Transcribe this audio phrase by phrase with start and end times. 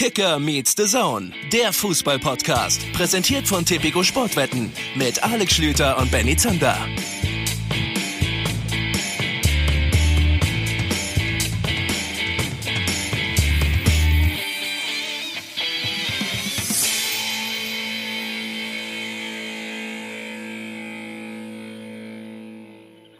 [0.00, 2.90] Kicker meets the Zone, der Fußball-Podcast.
[2.94, 6.74] Präsentiert von Tipico Sportwetten mit Alex Schlüter und Benny Zander.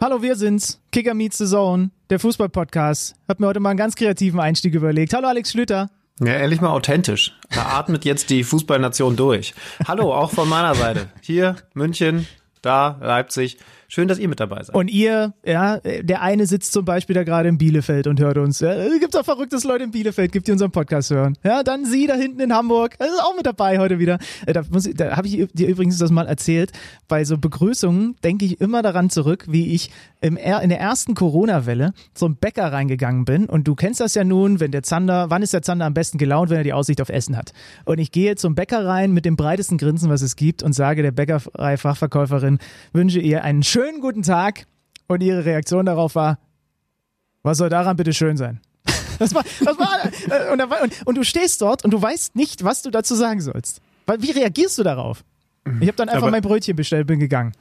[0.01, 0.81] Hallo, wir sind's.
[0.91, 3.13] Kicker Meets the Zone, der Fußball-Podcast.
[3.27, 5.13] Hab mir heute mal einen ganz kreativen Einstieg überlegt.
[5.13, 5.91] Hallo, Alex Schlüter.
[6.23, 7.35] Ja, ehrlich mal authentisch.
[7.49, 9.55] Da atmet jetzt die Fußballnation durch.
[9.87, 11.09] Hallo, auch von meiner Seite.
[11.19, 12.27] Hier, München,
[12.61, 13.57] da, Leipzig.
[13.93, 14.73] Schön, dass ihr mit dabei seid.
[14.73, 18.61] Und ihr, ja, der eine sitzt zum Beispiel da gerade in Bielefeld und hört uns.
[18.61, 21.37] Ja, es gibt auch verrücktes Leute in Bielefeld, gibt die unseren Podcast hören.
[21.43, 24.17] Ja, dann sie da hinten in Hamburg, das ist auch mit dabei heute wieder.
[24.45, 24.63] Äh, da,
[24.95, 26.71] da habe ich dir übrigens das mal erzählt.
[27.09, 31.91] Bei so Begrüßungen denke ich immer daran zurück, wie ich im, in der ersten Corona-Welle
[32.13, 33.47] zum Bäcker reingegangen bin.
[33.47, 36.17] Und du kennst das ja nun, wenn der Zander, wann ist der Zander am besten
[36.17, 37.51] gelaunt, wenn er die Aussicht auf Essen hat?
[37.83, 41.01] Und ich gehe zum Bäcker rein mit dem breitesten Grinsen, was es gibt und sage
[41.01, 42.59] der Bäckerei-Fachverkäuferin,
[42.93, 44.65] wünsche ihr einen schönen guten Tag.
[45.07, 46.39] Und ihre Reaktion darauf war,
[47.43, 48.59] was soll daran bitte schön sein?
[49.19, 52.63] Das war, das war, äh, und, und, und, du stehst dort und du weißt nicht,
[52.63, 53.79] was du dazu sagen sollst.
[54.17, 55.23] Wie reagierst du darauf?
[55.79, 57.51] Ich habe dann einfach Aber mein Brötchen bestellt, bin gegangen.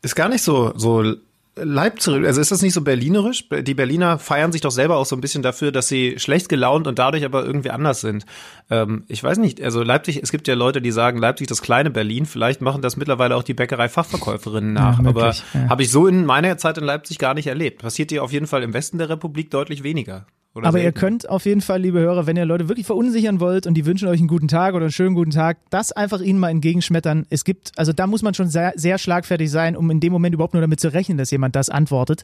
[0.00, 1.14] Ist gar nicht so, so
[1.54, 3.46] Leipzig, also ist das nicht so berlinerisch?
[3.50, 6.86] Die Berliner feiern sich doch selber auch so ein bisschen dafür, dass sie schlecht gelaunt
[6.86, 8.24] und dadurch aber irgendwie anders sind.
[8.70, 11.90] Ähm, ich weiß nicht, also Leipzig, es gibt ja Leute, die sagen, Leipzig das kleine
[11.90, 15.68] Berlin, vielleicht machen das mittlerweile auch die Bäckerei-Fachverkäuferinnen nach, Ja, aber möglich, ja.
[15.68, 17.82] habe ich so in meiner Zeit in Leipzig gar nicht erlebt.
[17.82, 20.26] Passiert hier auf jeden Fall im Westen der Republik deutlich weniger.
[20.54, 20.98] Oder Aber ihr selten.
[20.98, 24.06] könnt auf jeden Fall, liebe Hörer, wenn ihr Leute wirklich verunsichern wollt und die wünschen
[24.08, 27.26] euch einen guten Tag oder einen schönen guten Tag, das einfach ihnen mal entgegenschmettern.
[27.30, 30.34] Es gibt, also da muss man schon sehr, sehr schlagfertig sein, um in dem Moment
[30.34, 32.22] überhaupt nur damit zu rechnen, dass jemand das antwortet,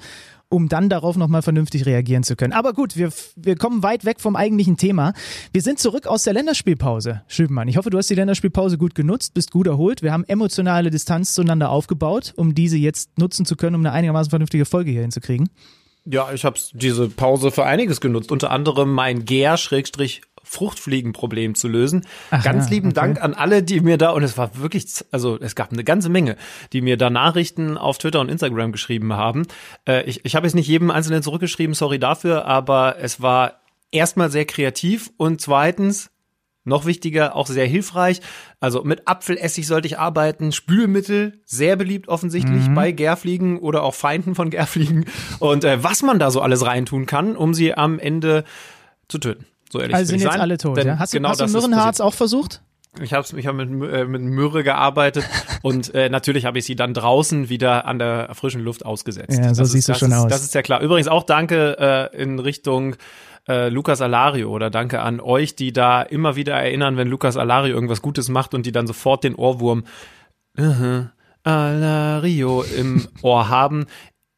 [0.51, 2.53] um dann darauf nochmal vernünftig reagieren zu können.
[2.53, 5.15] Aber gut, wir, wir kommen weit weg vom eigentlichen Thema.
[5.55, 7.69] Wir sind zurück aus der Länderspielpause, Schübenmann.
[7.69, 10.03] Ich hoffe, du hast die Länderspielpause gut genutzt, bist gut erholt.
[10.03, 14.29] Wir haben emotionale Distanz zueinander aufgebaut, um diese jetzt nutzen zu können, um eine einigermaßen
[14.29, 15.49] vernünftige Folge hier hinzukriegen.
[16.11, 22.07] Ja, ich habe diese Pause für einiges genutzt, unter anderem mein Gär-Schrägstrich Fruchtfliegenproblem zu lösen.
[22.31, 22.95] Ach Ganz ja, lieben okay.
[22.95, 26.09] Dank an alle, die mir da, und es war wirklich, also es gab eine ganze
[26.09, 26.37] Menge,
[26.73, 29.47] die mir da Nachrichten auf Twitter und Instagram geschrieben haben.
[29.87, 34.31] Äh, ich ich habe jetzt nicht jedem Einzelnen zurückgeschrieben, sorry dafür, aber es war erstmal
[34.31, 36.11] sehr kreativ und zweitens
[36.69, 38.21] noch wichtiger, auch sehr hilfreich.
[38.61, 40.53] Also mit Apfelessig sollte ich arbeiten.
[40.53, 45.07] Spülmittel, sehr beliebt offensichtlich bei Gärfliegen oder auch Feinden von Gärfliegen.
[45.39, 48.45] Und äh, was man da so alles reintun kann, um sie am Ende
[49.09, 49.47] zu töten.
[49.71, 50.41] So ehrlich Also sind jetzt sein.
[50.41, 50.99] alle tot, Denn ja?
[50.99, 52.63] Hast du, genau hast du das ist Mürrenharz auch versucht?
[53.03, 55.25] ich habe ich hab mit, äh, mit Myrrhe gearbeitet
[55.63, 59.39] und äh, natürlich habe ich sie dann draußen wieder an der frischen Luft ausgesetzt.
[59.39, 60.31] Ja, so das siehst ist, du schon ist, aus.
[60.31, 60.81] Das ist ja klar.
[60.81, 62.97] Übrigens auch danke äh, in Richtung
[63.49, 67.75] äh, Lukas Alario oder danke an euch, die da immer wieder erinnern, wenn Lukas Alario
[67.75, 69.85] irgendwas Gutes macht und die dann sofort den Ohrwurm
[70.59, 71.07] uh
[71.45, 73.87] Alario im Ohr haben.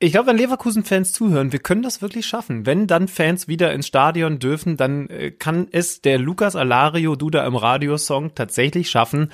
[0.02, 2.64] Ich glaube, wenn Leverkusen-Fans zuhören, wir können das wirklich schaffen.
[2.64, 7.46] Wenn dann Fans wieder ins Stadion dürfen, dann äh, kann es der Lukas Alario Duda
[7.46, 9.30] im Radiosong tatsächlich schaffen,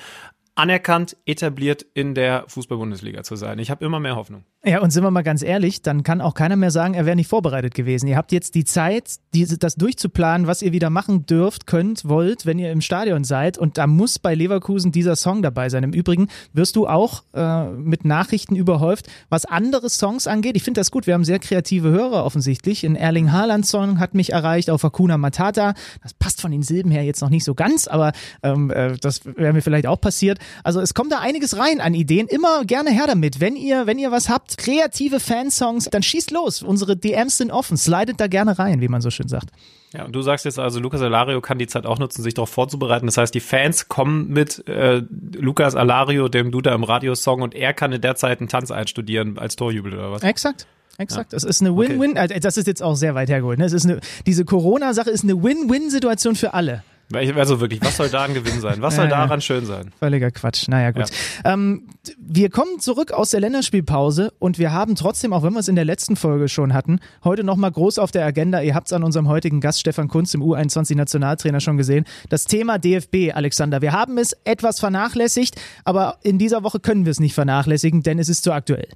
[0.57, 3.59] anerkannt, etabliert in der Fußball-Bundesliga zu sein.
[3.59, 4.43] Ich habe immer mehr Hoffnung.
[4.65, 7.15] Ja, und sind wir mal ganz ehrlich, dann kann auch keiner mehr sagen, er wäre
[7.15, 8.07] nicht vorbereitet gewesen.
[8.07, 12.45] Ihr habt jetzt die Zeit, diese, das durchzuplanen, was ihr wieder machen dürft, könnt, wollt,
[12.47, 13.57] wenn ihr im Stadion seid.
[13.57, 15.83] Und da muss bei Leverkusen dieser Song dabei sein.
[15.83, 20.55] Im Übrigen wirst du auch äh, mit Nachrichten überhäuft, was andere Songs angeht.
[20.55, 21.05] Ich finde das gut.
[21.05, 22.83] Wir haben sehr kreative Hörer offensichtlich.
[22.83, 25.75] Ein Erling Haaland-Song hat mich erreicht, auf Hakuna Matata.
[26.01, 29.23] Das passt von den Silben her jetzt noch nicht so ganz, aber ähm, äh, das
[29.23, 30.39] wäre mir vielleicht auch passiert.
[30.63, 32.27] Also es kommt da einiges rein an Ideen.
[32.27, 33.39] Immer gerne her damit.
[33.39, 36.63] Wenn ihr, wenn ihr was habt, kreative Fansongs, dann schießt los.
[36.63, 37.77] Unsere DMs sind offen.
[37.77, 39.49] Slidet da gerne rein, wie man so schön sagt.
[39.93, 42.49] Ja, und du sagst jetzt also, Lukas Alario kann die Zeit auch nutzen, sich darauf
[42.49, 43.05] vorzubereiten.
[43.05, 45.01] Das heißt, die Fans kommen mit äh,
[45.33, 49.37] Lukas Alario, dem Duda im Radiosong, und er kann in der Zeit einen Tanz einstudieren
[49.37, 50.23] als Torjubel oder was?
[50.23, 50.67] Exakt.
[50.97, 51.33] Exakt.
[51.33, 52.17] Es ist eine Win-Win.
[52.17, 53.59] Also Das ist jetzt auch sehr weit hergeholt.
[53.59, 53.65] Ne?
[53.65, 56.83] Es ist eine, diese Corona-Sache ist eine Win-Win-Situation für alle.
[57.13, 58.81] Also wirklich, was soll da ein Gewinn sein?
[58.81, 59.17] Was Ja, soll ja.
[59.17, 59.91] daran schön sein?
[59.97, 60.67] Völliger Quatsch.
[60.67, 61.05] Naja, gut.
[61.45, 61.87] Ähm,
[62.19, 65.75] wir kommen zurück aus der Länderspielpause und wir haben trotzdem, auch wenn wir es in
[65.75, 68.61] der letzten Folge schon hatten, heute nochmal groß auf der Agenda.
[68.61, 72.05] Ihr habt es an unserem heutigen Gast Stefan Kunz, dem U21-Nationaltrainer, schon gesehen.
[72.29, 73.81] Das Thema DFB, Alexander.
[73.81, 75.55] Wir haben es etwas vernachlässigt,
[75.85, 78.89] aber in dieser Woche können wir es nicht vernachlässigen, denn es ist zu aktuell.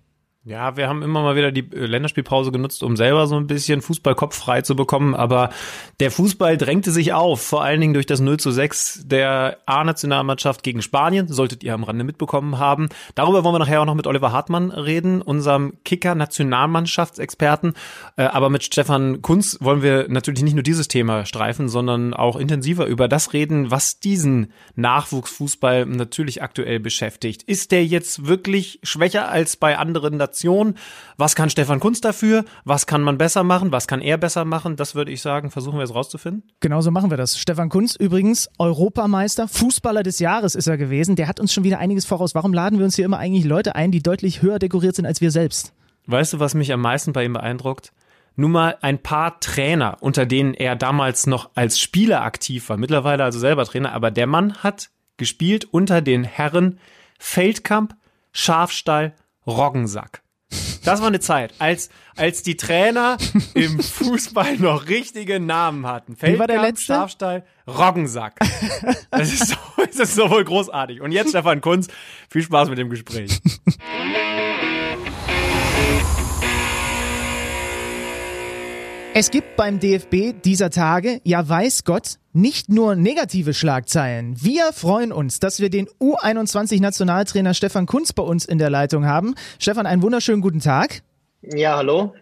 [0.44, 3.84] Ja, wir haben immer mal wieder die äh, Länderspielpause genutzt, um selber so ein bisschen
[3.84, 5.52] Fußballkopf frei zu bekommen, aber
[6.00, 10.64] der Fußball drängte sich auf, vor allen Dingen durch das 0 zu 6 der A-Nationalmannschaft
[10.64, 12.90] gegen Spanien, solltet ihr am Rande mitbekommen haben.
[13.14, 17.76] Darüber wollen wir nachher auch noch mit Oliver Hartmann reden, unserem Kicker-Nationalmannschaftsexperten,
[18.18, 22.36] äh, aber mit Stefan Kunz wollen wir natürlich nicht nur dieses Thema streifen, sondern auch
[22.36, 27.44] intensiver über das reden, was diesen Nachwuchsfußball natürlich aktuell beschäftigt.
[27.44, 30.76] Ist der jetzt wirklich schwächer als bei anderen Nation.
[31.18, 32.46] Was kann Stefan Kunz dafür?
[32.64, 33.72] Was kann man besser machen?
[33.72, 34.76] Was kann er besser machen?
[34.76, 36.44] Das würde ich sagen, versuchen wir jetzt rauszufinden.
[36.60, 37.38] Genauso machen wir das.
[37.38, 41.16] Stefan Kunz übrigens Europameister, Fußballer des Jahres ist er gewesen.
[41.16, 42.34] Der hat uns schon wieder einiges voraus.
[42.34, 45.22] Warum laden wir uns hier immer eigentlich Leute ein, die deutlich höher dekoriert sind als
[45.22, 45.74] wir selbst?
[46.08, 47.92] Weißt du, was mich am meisten bei ihm beeindruckt?
[48.38, 53.26] Nun mal ein paar Trainer, unter denen er damals noch als Spieler aktiv war, mittlerweile
[53.26, 56.80] also selber Trainer, aber der Mann hat gespielt unter den Herren
[57.20, 57.94] Feldkamp,
[58.32, 59.14] Schafstall,
[59.48, 60.22] Roggensack.
[60.84, 63.18] Das war eine Zeit, als, als die Trainer
[63.54, 66.16] im Fußball noch richtige Namen hatten.
[66.16, 66.94] Feldkamp, Wie war der letzte?
[66.94, 68.40] Schafstall, Roggensack.
[69.12, 71.02] Das ist, so, das ist so wohl großartig.
[71.02, 71.88] Und jetzt Stefan Kunz.
[72.30, 73.40] Viel Spaß mit dem Gespräch.
[79.14, 84.42] Es gibt beim DFB dieser Tage, ja weiß Gott, nicht nur negative Schlagzeilen.
[84.42, 89.36] Wir freuen uns, dass wir den U21-Nationaltrainer Stefan Kunz bei uns in der Leitung haben.
[89.60, 91.02] Stefan, einen wunderschönen guten Tag.
[91.42, 92.14] Ja, hallo.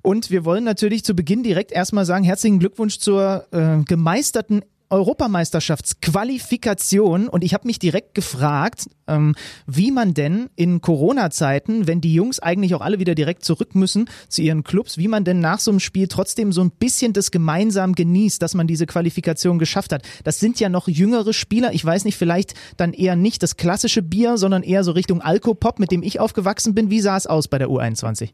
[0.00, 7.28] Und wir wollen natürlich zu Beginn direkt erstmal sagen, herzlichen Glückwunsch zur äh, gemeisterten Europameisterschaftsqualifikation
[7.28, 9.34] und ich habe mich direkt gefragt, ähm,
[9.66, 14.08] wie man denn in Corona-Zeiten, wenn die Jungs eigentlich auch alle wieder direkt zurück müssen
[14.28, 17.30] zu ihren Clubs, wie man denn nach so einem Spiel trotzdem so ein bisschen das
[17.30, 20.02] gemeinsam genießt, dass man diese Qualifikation geschafft hat.
[20.24, 21.72] Das sind ja noch jüngere Spieler.
[21.72, 25.78] Ich weiß nicht, vielleicht dann eher nicht das klassische Bier, sondern eher so Richtung Alkopop,
[25.78, 26.90] mit dem ich aufgewachsen bin.
[26.90, 28.30] Wie sah es aus bei der U21?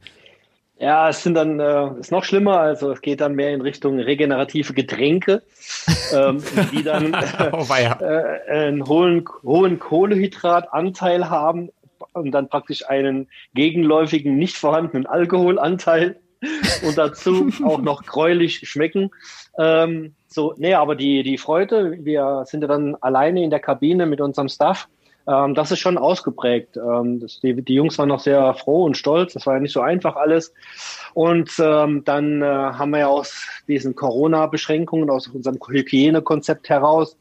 [0.78, 2.58] Ja, es sind dann äh, ist noch schlimmer.
[2.58, 5.42] Also es geht dann mehr in Richtung regenerative Getränke,
[6.14, 6.42] ähm,
[6.72, 7.14] die dann
[7.52, 11.70] oh, äh, einen hohen, hohen Kohlehydratanteil haben
[12.14, 16.18] und dann praktisch einen gegenläufigen, nicht vorhandenen Alkoholanteil
[16.86, 19.10] und dazu auch noch gräulich schmecken.
[19.58, 24.06] Ähm, so, nee, aber die, die Freude, wir sind ja dann alleine in der Kabine
[24.06, 24.88] mit unserem Staff
[25.26, 26.76] ähm, das ist schon ausgeprägt.
[26.76, 29.34] Ähm, das, die, die Jungs waren noch sehr froh und stolz.
[29.34, 30.52] Das war ja nicht so einfach alles.
[31.14, 37.16] Und ähm, dann äh, haben wir ja aus diesen Corona-Beschränkungen, aus unserem Hygienekonzept heraus,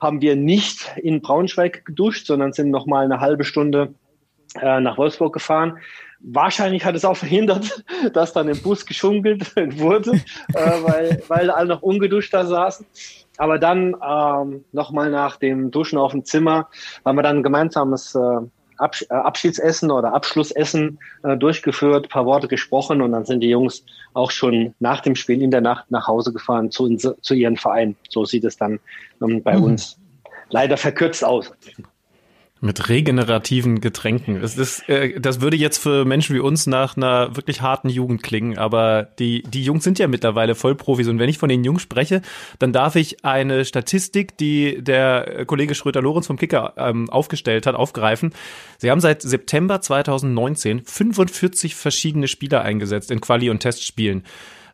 [0.00, 3.94] haben wir nicht in Braunschweig geduscht, sondern sind noch mal eine halbe Stunde
[4.60, 5.78] äh, nach Wolfsburg gefahren.
[6.20, 10.12] Wahrscheinlich hat es auch verhindert, dass dann im Bus geschunkelt wurde,
[10.54, 12.86] äh, weil, weil alle noch ungeduscht da saßen.
[13.42, 16.68] Aber dann ähm, nochmal nach dem Duschen auf dem Zimmer
[17.04, 18.38] haben wir dann ein gemeinsames äh,
[18.76, 23.84] Abs äh, Abschiedsessen oder Abschlussessen äh, durchgeführt, paar Worte gesprochen und dann sind die Jungs
[24.14, 27.96] auch schon nach dem Spiel in der Nacht nach Hause gefahren zu, zu ihren Verein.
[28.10, 28.78] So sieht es dann
[29.20, 29.64] ähm, bei mhm.
[29.64, 29.98] uns
[30.50, 31.52] leider verkürzt aus.
[32.64, 34.40] Mit regenerativen Getränken.
[34.40, 38.22] Das, das, äh, das würde jetzt für Menschen wie uns nach einer wirklich harten Jugend
[38.22, 41.82] klingen, aber die, die Jungs sind ja mittlerweile Vollprofis und wenn ich von den Jungs
[41.82, 42.22] spreche,
[42.60, 48.32] dann darf ich eine Statistik, die der Kollege Schröter-Lorenz vom Kicker ähm, aufgestellt hat, aufgreifen.
[48.78, 54.22] Sie haben seit September 2019 45 verschiedene Spieler eingesetzt in Quali- und Testspielen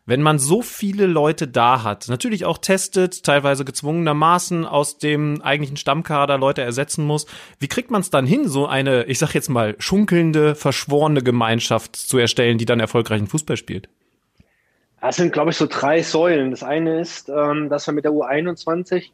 [0.09, 5.77] wenn man so viele Leute da hat, natürlich auch testet, teilweise gezwungenermaßen aus dem eigentlichen
[5.77, 7.27] Stammkader Leute ersetzen muss,
[7.59, 11.95] wie kriegt man es dann hin, so eine, ich sag jetzt mal, schunkelnde, verschworene Gemeinschaft
[11.95, 13.87] zu erstellen, die dann erfolgreichen Fußball spielt?
[14.99, 16.51] Das sind, glaube ich, so drei Säulen.
[16.51, 19.11] Das eine ist, ähm, dass wir mit der U21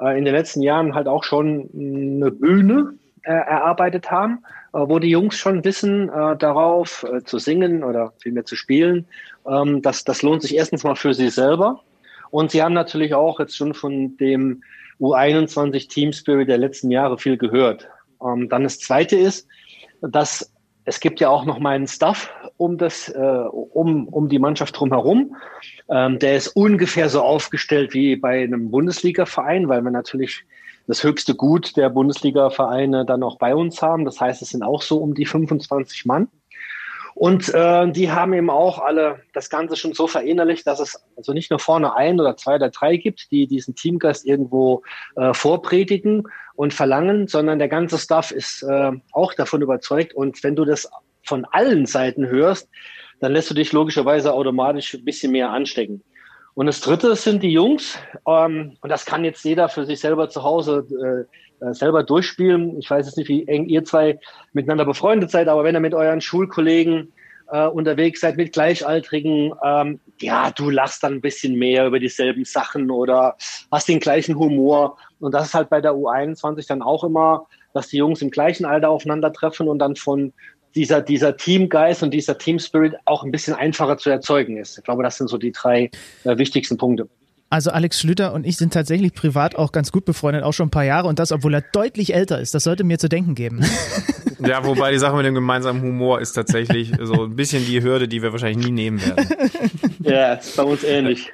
[0.00, 4.42] äh, in den letzten Jahren halt auch schon eine Bühne äh, erarbeitet haben,
[4.72, 9.06] äh, wo die Jungs schon wissen, darauf zu singen oder vielmehr zu spielen
[9.46, 11.82] ähm, das, das lohnt sich erstens mal für sie selber.
[12.30, 14.62] Und sie haben natürlich auch jetzt schon von dem
[15.00, 17.88] U21 Team Spirit der letzten Jahre viel gehört.
[18.24, 19.48] Ähm, dann das zweite ist,
[20.00, 20.52] dass
[20.84, 24.78] es gibt ja auch noch mal einen Staff um das, äh, um, um die Mannschaft
[24.78, 25.36] drumherum.
[25.88, 30.44] Ähm, der ist ungefähr so aufgestellt wie bei einem Bundesliga-Verein, weil wir natürlich
[30.86, 34.04] das höchste Gut der Bundesliga-Vereine dann auch bei uns haben.
[34.04, 36.28] Das heißt, es sind auch so um die 25 Mann.
[37.20, 41.34] Und äh, die haben eben auch alle das Ganze schon so verinnerlicht, dass es also
[41.34, 44.84] nicht nur vorne ein oder zwei oder drei gibt, die diesen Teamgeist irgendwo
[45.16, 46.22] äh, vorpredigen
[46.54, 50.14] und verlangen, sondern der ganze Staff ist äh, auch davon überzeugt.
[50.14, 50.90] Und wenn du das
[51.22, 52.70] von allen Seiten hörst,
[53.20, 56.02] dann lässt du dich logischerweise automatisch ein bisschen mehr anstecken.
[56.54, 57.98] Und das dritte sind die Jungs.
[58.26, 60.86] Ähm, und das kann jetzt jeder für sich selber zu Hause
[61.28, 61.36] äh,
[61.72, 62.78] selber durchspielen.
[62.78, 64.18] Ich weiß jetzt nicht, wie eng ihr zwei
[64.52, 67.12] miteinander befreundet seid, aber wenn ihr mit euren Schulkollegen
[67.50, 72.44] äh, unterwegs seid, mit Gleichaltrigen, ähm, ja, du lachst dann ein bisschen mehr über dieselben
[72.44, 73.36] Sachen oder
[73.70, 74.96] hast den gleichen Humor.
[75.18, 78.64] Und das ist halt bei der U21 dann auch immer, dass die Jungs im gleichen
[78.64, 80.32] Alter aufeinandertreffen und dann von
[80.74, 84.78] dieser, dieser Teamgeist und dieser Team Spirit auch ein bisschen einfacher zu erzeugen ist.
[84.78, 85.90] Ich glaube, das sind so die drei
[86.24, 87.08] äh, wichtigsten Punkte.
[87.50, 90.70] Also Alex Schlüter und ich sind tatsächlich privat auch ganz gut befreundet, auch schon ein
[90.70, 92.54] paar Jahre und das, obwohl er deutlich älter ist.
[92.54, 93.60] Das sollte mir zu denken geben.
[94.42, 98.08] Ja, wobei die Sache mit dem gemeinsamen Humor ist tatsächlich so ein bisschen die Hürde,
[98.08, 99.28] die wir wahrscheinlich nie nehmen werden.
[99.98, 101.30] Ja, ist bei uns ähnlich.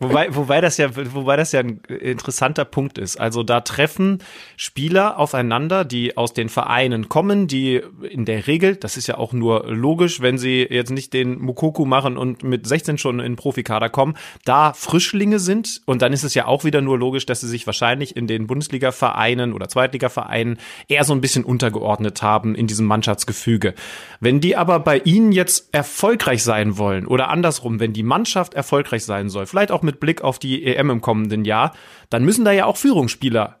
[0.00, 3.20] Wobei, wobei das ja, wobei das ja ein interessanter Punkt ist.
[3.20, 4.18] Also da treffen
[4.56, 9.32] Spieler aufeinander, die aus den Vereinen kommen, die in der Regel, das ist ja auch
[9.32, 13.90] nur logisch, wenn sie jetzt nicht den Mukoku machen und mit 16 schon in Profikader
[13.90, 15.82] kommen, da Frischlinge sind.
[15.84, 18.46] Und dann ist es ja auch wieder nur logisch, dass sie sich wahrscheinlich in den
[18.46, 20.58] Bundesliga-Vereinen oder Zweitliga-Vereinen
[20.88, 23.74] eher so ein bisschen untergeordnet haben in diesem Mannschaftsgefüge.
[24.20, 29.04] Wenn die aber bei ihnen jetzt erfolgreich sein wollen oder andersrum, wenn die Mannschaft erfolgreich
[29.04, 31.74] sein soll, vielleicht auch mit Blick auf die EM im kommenden Jahr,
[32.10, 33.60] dann müssen da ja auch Führungsspieler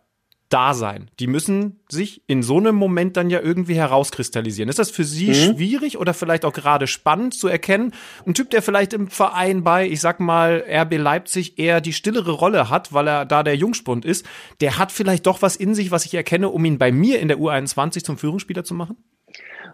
[0.54, 1.10] da sein.
[1.18, 4.68] Die müssen sich in so einem Moment dann ja irgendwie herauskristallisieren.
[4.68, 5.34] Ist das für Sie mhm.
[5.34, 7.92] schwierig oder vielleicht auch gerade spannend zu erkennen?
[8.24, 12.30] Ein Typ, der vielleicht im Verein bei, ich sag mal, RB Leipzig eher die stillere
[12.30, 14.26] Rolle hat, weil er da der Jungspund ist,
[14.60, 17.28] der hat vielleicht doch was in sich, was ich erkenne, um ihn bei mir in
[17.28, 18.96] der U21 zum Führungsspieler zu machen?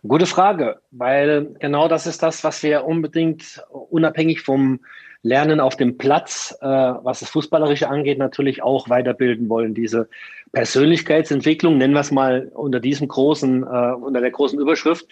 [0.07, 4.81] Gute Frage, weil genau das ist das, was wir unbedingt unabhängig vom
[5.23, 9.75] Lernen auf dem Platz, äh, was das Fußballerische angeht, natürlich auch weiterbilden wollen.
[9.75, 10.09] Diese
[10.53, 15.07] Persönlichkeitsentwicklung, nennen wir es mal unter diesem großen, äh, unter der großen Überschrift.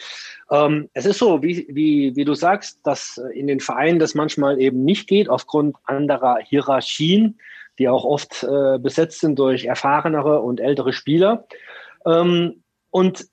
[0.51, 4.61] Ähm, es ist so, wie, wie, wie du sagst, dass in den Vereinen das manchmal
[4.61, 7.39] eben nicht geht, aufgrund anderer Hierarchien,
[7.79, 11.47] die auch oft äh, besetzt sind durch erfahrenere und ältere Spieler.
[12.07, 13.27] Ähm, und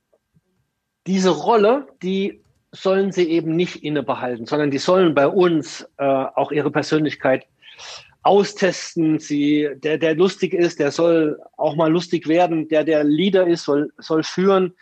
[1.07, 2.41] diese Rolle, die
[2.75, 7.45] sollen sie eben nicht innebehalten, sondern die sollen bei uns äh, auch ihre Persönlichkeit
[8.23, 9.19] austesten.
[9.19, 12.67] Sie, der, der lustig ist, der soll auch mal lustig werden.
[12.67, 14.73] Der, der Leader ist, soll, soll führen.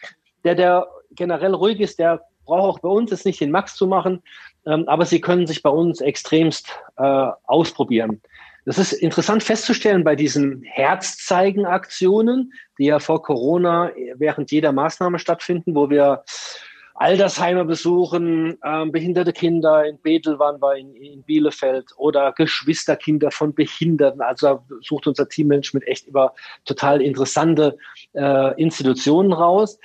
[0.43, 3.87] Der, der generell ruhig ist, der braucht auch bei uns jetzt nicht den Max zu
[3.87, 4.21] machen.
[4.65, 8.21] Ähm, aber sie können sich bei uns extremst äh, ausprobieren.
[8.65, 15.75] Das ist interessant festzustellen bei diesen Herzzeigen-Aktionen, die ja vor Corona während jeder Maßnahme stattfinden,
[15.75, 16.23] wo wir
[16.95, 23.53] Altersheime besuchen, ähm, behinderte Kinder in Bethel waren wir in, in, Bielefeld oder Geschwisterkinder von
[23.53, 24.21] Behinderten.
[24.21, 26.33] Also sucht unser Teammensch mit echt über
[26.65, 27.77] total interessante
[28.13, 29.79] äh, Institutionen raus.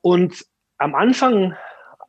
[0.00, 0.44] Und
[0.78, 1.54] am Anfang,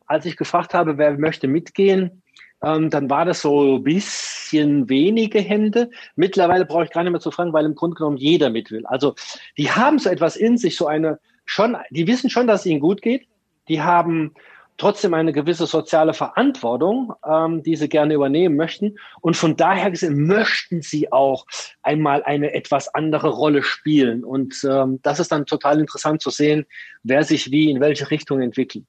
[0.07, 2.21] als ich gefragt habe, wer möchte mitgehen,
[2.63, 5.89] ähm, dann war das so ein bisschen wenige Hände.
[6.15, 8.85] Mittlerweile brauche ich gar nicht mehr zu fragen, weil im Grunde genommen jeder mit will.
[8.85, 9.15] Also
[9.57, 12.79] die haben so etwas in sich, so eine schon, die wissen schon, dass es ihnen
[12.79, 13.27] gut geht
[13.67, 14.33] die haben
[14.77, 18.97] trotzdem eine gewisse soziale Verantwortung, ähm, die sie gerne übernehmen möchten.
[19.21, 21.45] Und von daher gesehen möchten sie auch
[21.81, 24.23] einmal eine etwas andere Rolle spielen.
[24.23, 26.65] Und ähm, das ist dann total interessant zu sehen,
[27.03, 28.85] wer sich wie in welche Richtung entwickelt.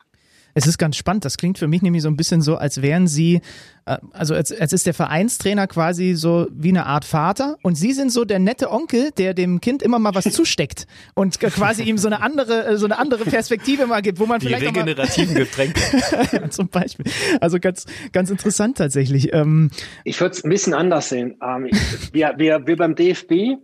[0.56, 1.26] Es ist ganz spannend.
[1.26, 3.42] Das klingt für mich nämlich so ein bisschen so, als wären Sie,
[3.84, 7.92] äh, also als, als ist der Vereinstrainer quasi so wie eine Art Vater und Sie
[7.92, 11.98] sind so der nette Onkel, der dem Kind immer mal was zusteckt und quasi ihm
[11.98, 15.34] so eine andere, äh, so eine andere Perspektive mal gibt, wo man Die vielleicht regenerativen
[15.34, 15.78] Getränke.
[16.48, 17.04] zum Beispiel.
[17.42, 19.34] Also ganz, ganz interessant tatsächlich.
[19.34, 19.70] Ähm,
[20.04, 21.36] ich würde es ein bisschen anders sehen.
[21.42, 21.68] Ähm,
[22.12, 23.58] wir, wir, wir beim DFB,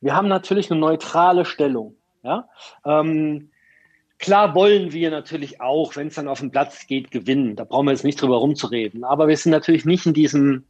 [0.00, 1.96] wir haben natürlich eine neutrale Stellung.
[2.22, 2.48] Ja.
[2.84, 3.50] Ähm,
[4.18, 7.56] Klar wollen wir natürlich auch, wenn es dann auf den Platz geht, gewinnen.
[7.56, 9.04] Da brauchen wir jetzt nicht drüber rumzureden.
[9.04, 10.64] Aber wir sind natürlich nicht in diesem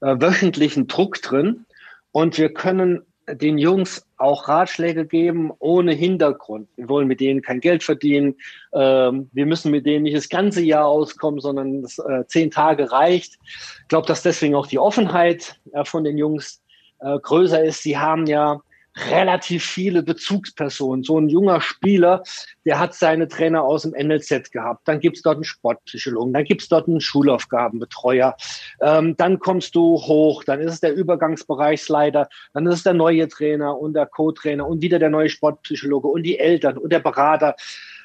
[0.00, 1.66] äh, wöchentlichen Druck drin
[2.12, 6.68] und wir können den Jungs auch Ratschläge geben ohne Hintergrund.
[6.76, 8.36] Wir wollen mit denen kein Geld verdienen.
[8.74, 12.90] Ähm, wir müssen mit denen nicht das ganze Jahr auskommen, sondern das, äh, zehn Tage
[12.90, 13.38] reicht.
[13.82, 16.62] Ich glaube, dass deswegen auch die Offenheit äh, von den Jungs
[17.00, 17.82] äh, größer ist.
[17.82, 18.60] Sie haben ja
[18.96, 21.02] relativ viele Bezugspersonen.
[21.02, 22.22] So ein junger Spieler,
[22.64, 24.86] der hat seine Trainer aus dem NLZ gehabt.
[24.86, 28.36] Dann gibt's dort einen Sportpsychologen, dann gibt's dort einen Schulaufgabenbetreuer.
[28.80, 33.28] Ähm, dann kommst du hoch, dann ist es der Übergangsbereichsleiter, dann ist es der neue
[33.28, 37.56] Trainer und der Co-Trainer und wieder der neue Sportpsychologe und die Eltern und der Berater.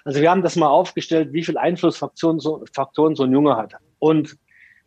[0.05, 3.73] Also wir haben das mal aufgestellt, wie viel Einflussfaktoren so, Faktoren so ein Junge hat.
[3.99, 4.37] Und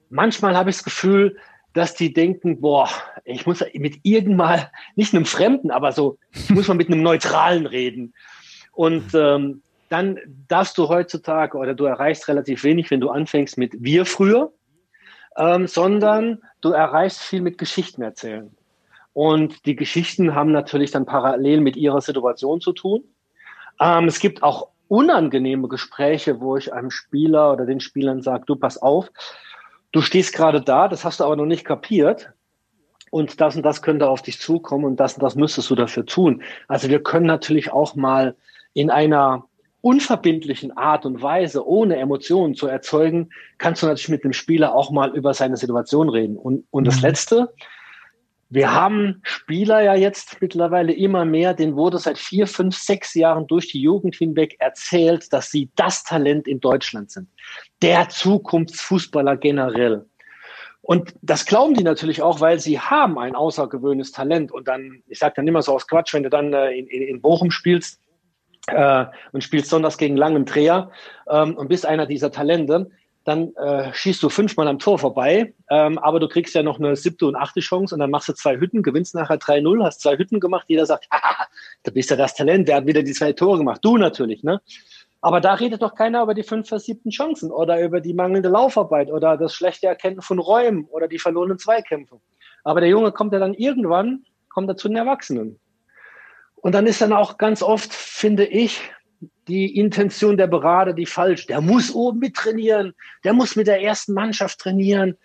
[0.09, 1.37] manchmal habe ich das Gefühl,
[1.73, 2.89] dass die denken, boah,
[3.25, 7.67] ich muss mit irgendwann, nicht einem Fremden, aber so, ich muss mal mit einem Neutralen
[7.67, 8.13] reden.
[8.73, 13.73] Und ähm, dann darfst du heutzutage oder du erreichst relativ wenig, wenn du anfängst mit
[13.79, 14.53] wir früher.
[15.37, 18.51] ähm, sondern du erreichst viel mit Geschichten erzählen.
[19.13, 23.05] Und die Geschichten haben natürlich dann parallel mit ihrer Situation zu tun.
[23.81, 28.57] Ähm, es gibt auch unangenehme Gespräche, wo ich einem Spieler oder den Spielern sage, du
[28.57, 29.11] pass auf,
[29.93, 32.33] du stehst gerade da, das hast du aber noch nicht kapiert.
[33.11, 36.07] Und das und das könnte auf dich zukommen und das und das müsstest du dafür
[36.07, 36.43] tun.
[36.69, 38.37] Also wir können natürlich auch mal
[38.73, 39.47] in einer
[39.81, 44.91] unverbindlichen Art und Weise, ohne Emotionen zu erzeugen, kannst du natürlich mit dem Spieler auch
[44.91, 46.37] mal über seine Situation reden.
[46.37, 47.03] Und, und das mhm.
[47.03, 47.55] Letzte,
[48.51, 53.47] wir haben Spieler ja jetzt mittlerweile immer mehr, denen wurde seit vier, fünf, sechs Jahren
[53.47, 57.29] durch die Jugend hinweg erzählt, dass sie das Talent in Deutschland sind.
[57.83, 60.07] Der Zukunftsfußballer generell.
[60.83, 64.51] Und das glauben die natürlich auch, weil sie haben ein außergewöhnliches Talent.
[64.51, 67.21] Und dann, ich sage dann immer so aus Quatsch, wenn du dann äh, in, in
[67.21, 68.01] Bochum spielst
[68.67, 70.91] äh, und spielst sonntags gegen Langen Dreher
[71.29, 72.91] ähm, und bist einer dieser Talente,
[73.25, 76.97] dann äh, schießt du fünfmal am Tor vorbei, ähm, aber du kriegst ja noch eine
[76.97, 80.17] siebte und achte Chance und dann machst du zwei Hütten, gewinnst nachher 3-0, hast zwei
[80.17, 81.47] Hütten gemacht, jeder sagt, ah,
[81.83, 84.61] du bist ja das Talent, der hat wieder die zwei Tore gemacht, du natürlich, ne?
[85.23, 89.11] Aber da redet doch keiner über die fünf versiebten Chancen oder über die mangelnde Laufarbeit
[89.11, 92.21] oder das schlechte Erkennen von Räumen oder die verlorenen Zweikämpfe.
[92.65, 95.61] Aber der Junge kommt ja dann irgendwann, kommt er zu den Erwachsenen.
[96.57, 98.81] Und dann ist dann auch ganz oft, finde ich,
[99.49, 101.47] die Intention der Berater die falsch.
[101.47, 105.17] Der muss oben mittrainieren, der muss mit der ersten Mannschaft trainieren.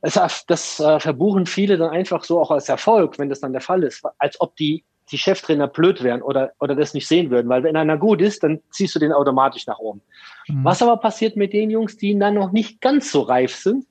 [0.00, 3.60] Das, das äh, verbuchen viele dann einfach so auch als Erfolg, wenn das dann der
[3.60, 7.48] Fall ist, als ob die, die Cheftrainer blöd wären oder, oder das nicht sehen würden.
[7.48, 10.02] Weil wenn einer gut ist, dann ziehst du den automatisch nach oben.
[10.48, 10.64] Mhm.
[10.64, 13.86] Was aber passiert mit den Jungs, die dann noch nicht ganz so reif sind?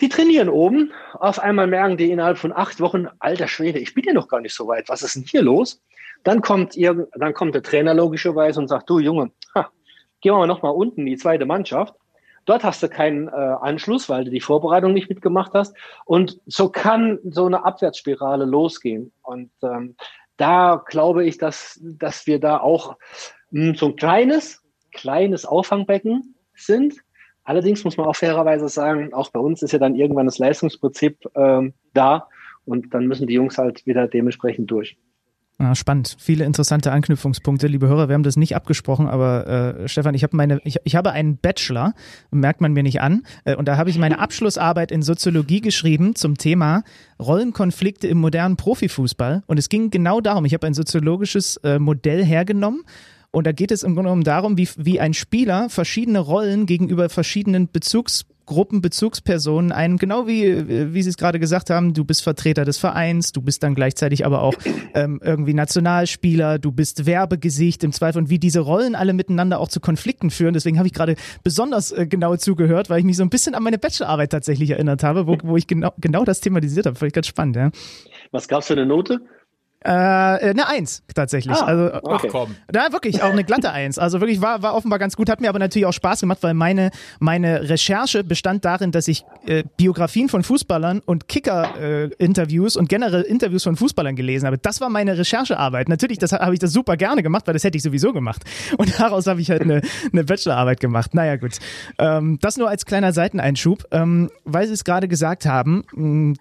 [0.00, 4.04] Die trainieren oben, auf einmal merken die innerhalb von acht Wochen, alter Schwede, ich bin
[4.04, 5.82] ja noch gar nicht so weit, was ist denn hier los?
[6.24, 9.70] Dann kommt, ihr, dann kommt der Trainer logischerweise und sagt, du Junge, ha,
[10.22, 11.94] gehen wir mal noch mal unten, die zweite Mannschaft.
[12.46, 15.76] Dort hast du keinen äh, Anschluss, weil du die Vorbereitung nicht mitgemacht hast.
[16.04, 19.12] Und so kann so eine Abwärtsspirale losgehen.
[19.22, 19.96] Und ähm,
[20.40, 22.96] da glaube ich, dass, dass wir da auch
[23.50, 26.94] mh, hm, so ein kleines, kleines Auffangbecken sind.
[27.44, 31.18] Allerdings muss man auch fairerweise sagen, auch bei uns ist ja dann irgendwann das Leistungsprinzip
[31.34, 32.28] ähm, da
[32.64, 34.96] und dann müssen die Jungs halt wieder dementsprechend durch.
[35.60, 36.16] Ja, spannend.
[36.18, 37.66] Viele interessante Anknüpfungspunkte.
[37.66, 39.46] Liebe Hörer, wir haben das nicht abgesprochen, aber
[39.82, 41.92] äh, Stefan, ich habe meine, ich, ich habe einen Bachelor,
[42.30, 46.14] merkt man mir nicht an, äh, und da habe ich meine Abschlussarbeit in Soziologie geschrieben
[46.14, 46.82] zum Thema
[47.18, 49.42] Rollenkonflikte im modernen Profifußball.
[49.46, 50.46] Und es ging genau darum.
[50.46, 52.82] Ich habe ein soziologisches äh, Modell hergenommen.
[53.30, 57.10] Und da geht es im Grunde genommen darum, wie, wie ein Spieler verschiedene Rollen gegenüber
[57.10, 62.24] verschiedenen Bezugs Gruppen, Bezugspersonen ein, genau wie, wie Sie es gerade gesagt haben, du bist
[62.24, 64.54] Vertreter des Vereins, du bist dann gleichzeitig aber auch
[64.92, 69.68] ähm, irgendwie Nationalspieler, du bist Werbegesicht im Zweifel und wie diese Rollen alle miteinander auch
[69.68, 70.52] zu Konflikten führen.
[70.52, 73.62] Deswegen habe ich gerade besonders äh, genau zugehört, weil ich mich so ein bisschen an
[73.62, 76.96] meine Bachelorarbeit tatsächlich erinnert habe, wo, wo ich genau, genau das thematisiert habe.
[76.96, 77.70] Fand ich ganz spannend, ja.
[78.32, 79.20] Was gab's für eine Note?
[79.82, 81.56] Äh, eine Eins tatsächlich.
[81.56, 82.26] Ah, also okay.
[82.28, 82.56] Ach komm.
[82.68, 83.98] Da wirklich auch eine glatte Eins.
[83.98, 85.30] Also wirklich war, war offenbar ganz gut.
[85.30, 89.24] Hat mir aber natürlich auch Spaß gemacht, weil meine, meine Recherche bestand darin, dass ich
[89.46, 94.58] äh, Biografien von Fußballern und Kicker-Interviews äh, und generell Interviews von Fußballern gelesen habe.
[94.58, 95.88] Das war meine Recherchearbeit.
[95.88, 98.42] Natürlich, das habe ich das super gerne gemacht, weil das hätte ich sowieso gemacht.
[98.76, 99.80] Und daraus habe ich halt eine,
[100.12, 101.14] eine Bachelorarbeit gemacht.
[101.14, 101.52] Naja, gut.
[101.98, 103.86] Ähm, das nur als kleiner Seiteneinschub.
[103.92, 105.84] Ähm, weil Sie es gerade gesagt haben,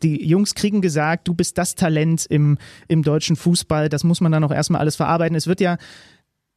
[0.03, 2.57] die Jungs kriegen gesagt, du bist das Talent im,
[2.89, 3.89] im deutschen deutschen Fußball.
[3.89, 5.35] Das muss man dann auch erstmal alles verarbeiten.
[5.35, 5.77] Es wird ja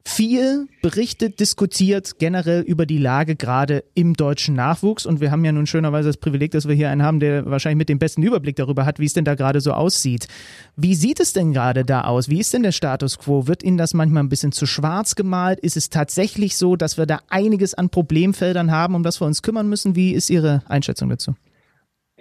[0.04, 5.06] viel berichtet, diskutiert generell über die Lage gerade im deutschen Nachwuchs.
[5.06, 7.78] Und wir haben ja nun schönerweise das Privileg, dass wir hier einen haben, der wahrscheinlich
[7.78, 10.26] mit dem besten Überblick darüber hat, wie es denn da gerade so aussieht.
[10.74, 12.28] Wie sieht es denn gerade da aus?
[12.28, 13.46] Wie ist denn der Status quo?
[13.46, 15.60] Wird Ihnen das manchmal ein bisschen zu schwarz gemalt?
[15.60, 19.42] Ist es tatsächlich so, dass wir da einiges an Problemfeldern haben, um das wir uns
[19.42, 19.94] kümmern müssen?
[19.94, 21.36] Wie ist Ihre Einschätzung dazu?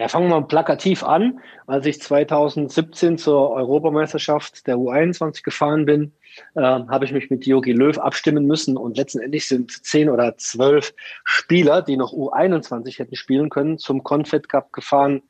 [0.01, 1.41] Ja, fangen wir mal plakativ an.
[1.67, 6.11] Als ich 2017 zur Europameisterschaft der U21 gefahren bin,
[6.55, 10.95] äh, habe ich mich mit Jogi Löw abstimmen müssen und letztendlich sind zehn oder zwölf
[11.23, 15.21] Spieler, die noch U21 hätten spielen können, zum Confed Cup gefahren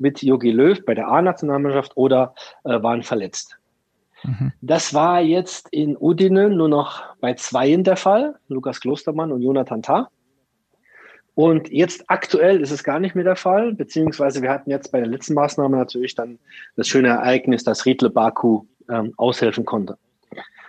[0.00, 3.56] mit Jogi Löw bei der A-Nationalmannschaft oder äh, waren verletzt.
[4.24, 4.50] Mhm.
[4.60, 9.80] Das war jetzt in Udine nur noch bei zweien der Fall, Lukas Klostermann und Jonathan
[9.80, 10.08] Tah.
[11.38, 14.98] Und jetzt aktuell ist es gar nicht mehr der Fall, beziehungsweise wir hatten jetzt bei
[14.98, 16.40] der letzten Maßnahme natürlich dann
[16.74, 19.98] das schöne Ereignis, dass Riedle Baku ähm, aushelfen konnte.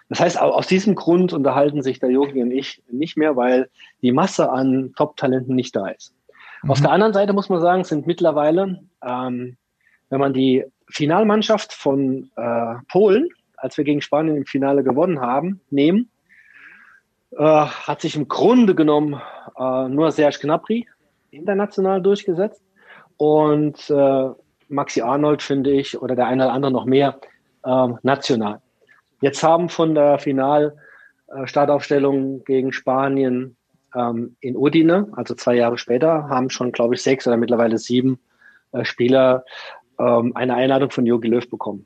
[0.10, 3.68] Das heißt, aus diesem Grund unterhalten sich der Yogi und ich nicht mehr, weil
[4.04, 6.14] die Masse an Top-Talenten nicht da ist.
[6.62, 6.70] Mhm.
[6.70, 9.58] Auf der anderen Seite muss man sagen, sind mittlerweile, ähm,
[10.12, 15.62] wenn man die Finalmannschaft von äh, Polen, als wir gegen Spanien im Finale gewonnen haben,
[15.72, 16.12] nehmen,
[17.32, 19.20] äh, hat sich im Grunde genommen
[19.58, 20.88] äh, nur Serge Gnabry
[21.32, 22.62] international durchgesetzt.
[23.18, 24.30] und äh,
[24.70, 27.20] Maxi Arnold, finde ich, oder der eine oder andere noch mehr,
[27.66, 28.62] ähm, national.
[29.22, 33.58] Jetzt haben von der Final-Startaufstellung gegen Spanien
[33.96, 38.18] ähm, in Udine, also zwei Jahre später, haben schon, glaube ich, sechs oder mittlerweile sieben
[38.72, 39.44] äh, Spieler
[40.00, 41.86] ähm, eine Einladung von Jogi Löw bekommen.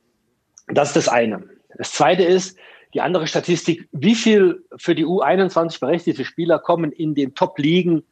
[0.68, 1.44] Das ist das eine.
[1.78, 2.56] Das zweite ist,
[2.94, 8.04] die andere Statistik, wie viel für die U21 berechtigte Spieler kommen in den Top-Ligen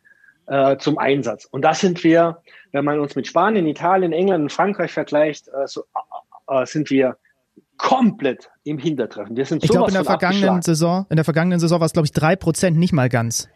[0.48, 1.46] äh, zum Einsatz.
[1.46, 2.42] Und da sind wir,
[2.72, 5.84] wenn man uns mit Spanien, Italien, England und Frankreich vergleicht, äh, so,
[6.50, 7.18] äh, äh sind wir
[7.78, 9.36] komplett im Hintertreffen.
[9.36, 12.06] Wir sind ich glaube, in der vergangenen Saison, in der vergangenen Saison war es, glaube
[12.06, 13.50] ich, drei Prozent, nicht mal ganz.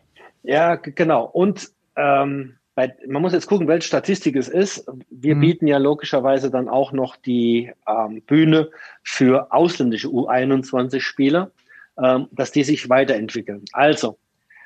[0.43, 1.25] Ja, genau.
[1.25, 4.85] Und ähm, bei, man muss jetzt gucken, welche Statistik es ist.
[5.09, 5.39] Wir mhm.
[5.39, 8.69] bieten ja logischerweise dann auch noch die ähm, Bühne
[9.01, 11.51] für ausländische U21-Spieler,
[11.97, 13.63] ähm, dass die sich weiterentwickeln.
[13.71, 14.17] Also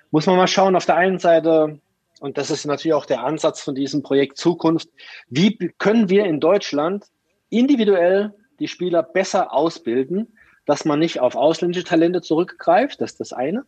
[0.10, 1.80] muss man mal schauen, auf der einen Seite,
[2.20, 4.90] und das ist natürlich auch der Ansatz von diesem Projekt Zukunft,
[5.30, 7.06] wie können wir in Deutschland
[7.52, 13.34] individuell die Spieler besser ausbilden, dass man nicht auf ausländische Talente zurückgreift, das ist das
[13.34, 13.66] eine.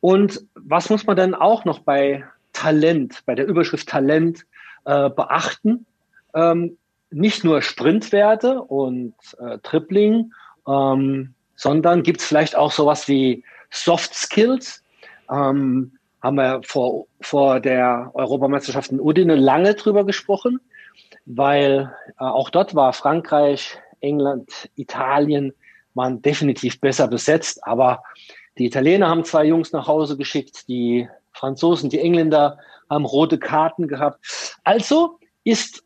[0.00, 4.46] Und was muss man dann auch noch bei Talent, bei der Überschrift Talent
[4.84, 5.86] äh, beachten?
[6.34, 6.76] Ähm,
[7.10, 10.32] nicht nur Sprintwerte und äh, Tripling,
[10.66, 14.82] ähm, sondern gibt es vielleicht auch sowas wie Soft Skills.
[15.30, 20.60] Ähm, haben wir vor, vor der Europameisterschaft in Udine lange drüber gesprochen,
[21.26, 25.52] weil äh, auch dort war Frankreich, England, Italien
[25.94, 28.02] waren definitiv besser besetzt, aber
[28.58, 33.88] die Italiener haben zwei Jungs nach Hause geschickt, die Franzosen, die Engländer haben rote Karten
[33.88, 34.24] gehabt.
[34.64, 35.82] Also ist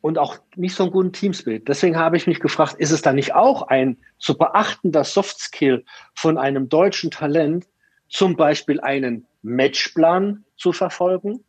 [0.00, 1.68] und auch nicht so ein guten Teamsbild.
[1.68, 6.38] Deswegen habe ich mich gefragt, ist es da nicht auch ein zu beachtender Softskill von
[6.38, 7.66] einem deutschen Talent,
[8.08, 11.44] zum Beispiel einen Matchplan zu verfolgen,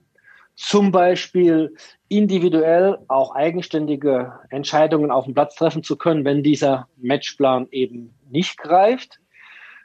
[0.56, 1.76] zum Beispiel
[2.10, 8.58] individuell auch eigenständige Entscheidungen auf dem Platz treffen zu können, wenn dieser Matchplan eben nicht
[8.58, 9.22] greift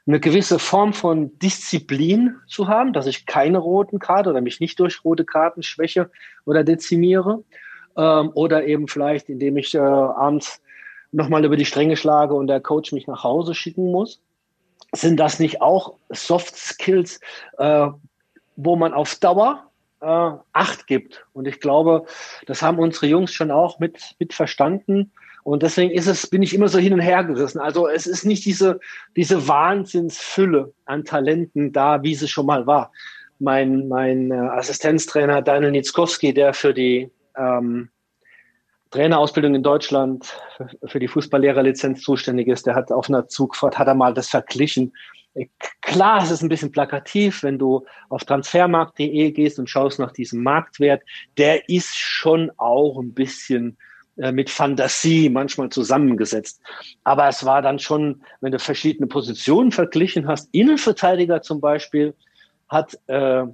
[0.07, 4.79] eine gewisse Form von Disziplin zu haben, dass ich keine roten Karte oder mich nicht
[4.79, 6.11] durch rote Karten schwäche
[6.45, 7.43] oder dezimiere.
[7.97, 10.63] Ähm, oder eben vielleicht, indem ich äh, abends
[11.13, 14.21] nochmal über die Stränge schlage und der Coach mich nach Hause schicken muss.
[14.93, 17.21] Sind das nicht auch Soft Skills,
[17.59, 17.89] äh,
[18.57, 21.27] wo man auf Dauer äh, Acht gibt?
[21.33, 22.05] Und ich glaube,
[22.47, 25.11] das haben unsere Jungs schon auch mit, mit verstanden
[25.47, 27.61] und deswegen ist es, bin ich immer so hin und her gerissen.
[27.61, 28.81] Also es ist nicht diese,
[29.15, 32.91] diese Wahnsinnsfülle an Talenten da, wie sie schon mal war.
[33.39, 37.91] Mein, mein äh, Assistenztrainer Daniel Nitzkowski, der für die ähm,
[38.91, 40.37] Trainerausbildung in Deutschland
[40.85, 44.95] für die Fußballlehrerlizenz zuständig ist, der hat auf einer Zugfahrt, hat er mal das verglichen.
[45.81, 50.43] Klar, es ist ein bisschen plakativ, wenn du auf transfermarkt.de gehst und schaust nach diesem
[50.43, 51.05] Marktwert.
[51.39, 53.77] Der ist schon auch ein bisschen
[54.17, 56.61] äh, mit Fantasie manchmal zusammengesetzt.
[57.05, 62.15] Aber es war dann schon, wenn du verschiedene Positionen verglichen hast, Innenverteidiger zum Beispiel,
[62.69, 63.45] hat äh,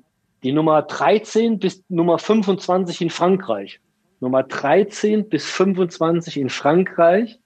[0.42, 3.80] die Nummer 13 bis Nummer 25 in Frankreich,
[4.20, 7.38] Nummer 13 bis 25 in Frankreich,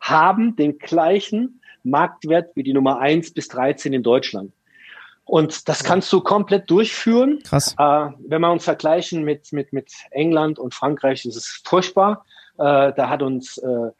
[0.00, 4.52] haben den gleichen Marktwert wie die Nummer 1 bis 13 in Deutschland.
[5.24, 7.42] Und das kannst du komplett durchführen.
[7.44, 7.74] Krass.
[7.78, 12.24] Äh, wenn wir uns vergleichen mit, mit, mit England und Frankreich, ist es furchtbar.
[12.58, 13.90] Äh, da hat uns äh,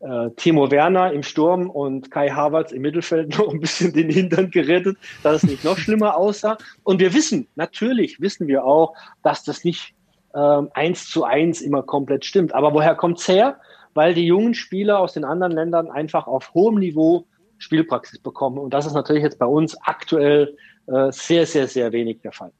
[0.00, 4.50] äh, Timo Werner im Sturm und Kai Havertz im Mittelfeld noch ein bisschen den Hintern
[4.50, 6.58] gerettet, dass es nicht noch schlimmer aussah.
[6.82, 9.94] Und wir wissen, natürlich wissen wir auch, dass das nicht
[10.34, 12.54] ähm, eins zu eins immer komplett stimmt.
[12.54, 13.58] Aber woher kommt's her?
[13.94, 17.26] Weil die jungen Spieler aus den anderen Ländern einfach auf hohem Niveau
[17.58, 18.58] Spielpraxis bekommen.
[18.58, 22.52] Und das ist natürlich jetzt bei uns aktuell äh, sehr, sehr, sehr wenig der Fall.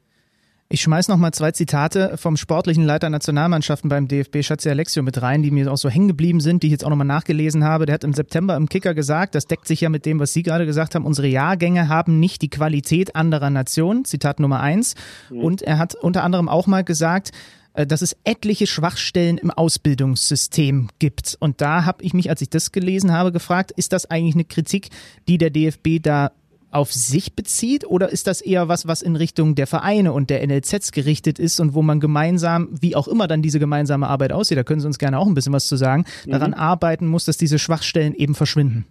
[0.68, 5.22] Ich schmeiß noch mal zwei Zitate vom sportlichen Leiter Nationalmannschaften beim DFB, Schatzi Alexio, mit
[5.22, 7.62] rein, die mir auch so hängen geblieben sind, die ich jetzt auch noch mal nachgelesen
[7.62, 7.86] habe.
[7.86, 10.42] Der hat im September im Kicker gesagt, das deckt sich ja mit dem, was Sie
[10.42, 14.96] gerade gesagt haben, unsere Jahrgänge haben nicht die Qualität anderer Nationen, Zitat Nummer eins.
[15.30, 15.38] Mhm.
[15.38, 17.30] Und er hat unter anderem auch mal gesagt,
[17.74, 21.36] äh, dass es etliche Schwachstellen im Ausbildungssystem gibt.
[21.38, 24.44] Und da habe ich mich, als ich das gelesen habe, gefragt, ist das eigentlich eine
[24.44, 24.88] Kritik,
[25.28, 26.32] die der DFB da
[26.76, 30.46] auf sich bezieht oder ist das eher was, was in Richtung der Vereine und der
[30.46, 34.58] NLZs gerichtet ist und wo man gemeinsam, wie auch immer dann diese gemeinsame Arbeit aussieht,
[34.58, 36.32] da können Sie uns gerne auch ein bisschen was zu sagen, mhm.
[36.32, 38.86] daran arbeiten muss, dass diese Schwachstellen eben verschwinden?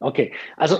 [0.00, 0.78] Okay, also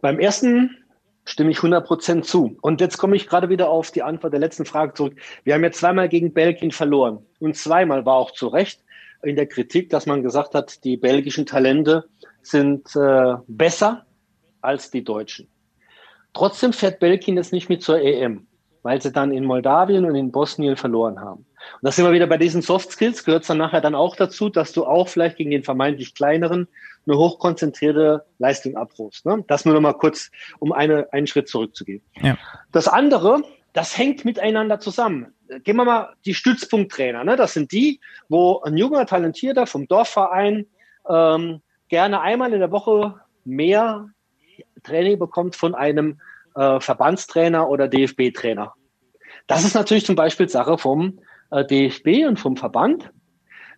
[0.00, 0.76] beim ersten
[1.24, 2.56] stimme ich 100% zu.
[2.62, 5.14] Und jetzt komme ich gerade wieder auf die Antwort der letzten Frage zurück.
[5.44, 8.80] Wir haben ja zweimal gegen Belgien verloren und zweimal war auch zu Recht
[9.22, 12.06] in der Kritik, dass man gesagt hat, die belgischen Talente
[12.42, 14.04] sind äh, besser
[14.60, 15.51] als die deutschen.
[16.34, 18.46] Trotzdem fährt Belgien jetzt nicht mit zur EM,
[18.82, 21.46] weil sie dann in Moldawien und in Bosnien verloren haben.
[21.74, 24.16] Und das sind wir wieder bei diesen Soft Skills, gehört es dann nachher dann auch
[24.16, 26.68] dazu, dass du auch vielleicht gegen den vermeintlich kleineren
[27.06, 29.26] eine hochkonzentrierte Leistung abrufst.
[29.26, 29.44] Ne?
[29.48, 32.02] Das nur noch mal kurz, um eine, einen Schritt zurückzugehen.
[32.20, 32.36] Ja.
[32.70, 33.42] Das andere,
[33.72, 35.34] das hängt miteinander zusammen.
[35.64, 37.24] Gehen wir mal die Stützpunkttrainer.
[37.24, 37.36] Ne?
[37.36, 40.66] Das sind die, wo ein junger Talentierter vom Dorfverein
[41.08, 44.08] ähm, gerne einmal in der Woche mehr
[44.82, 46.20] Training bekommt von einem
[46.54, 48.74] äh, Verbandstrainer oder DFB-Trainer.
[49.46, 51.18] Das ist natürlich zum Beispiel Sache vom
[51.50, 53.10] äh, DFB und vom Verband.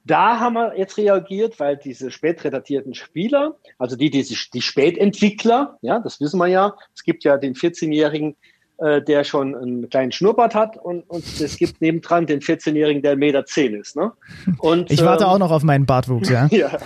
[0.07, 5.99] Da haben wir jetzt reagiert, weil diese spätredatierten Spieler, also die, die, die Spätentwickler, ja,
[5.99, 8.37] das wissen wir ja, es gibt ja den 14-Jährigen,
[8.77, 13.15] äh, der schon einen kleinen Schnurrbart hat und, und es gibt nebendran den 14-Jährigen, der
[13.15, 13.97] 1,10 Meter zehn ist.
[13.97, 14.13] Ne?
[14.59, 16.49] Und, ich warte ähm, auch noch auf meinen Bartwuchs, ja.
[16.51, 16.77] ja.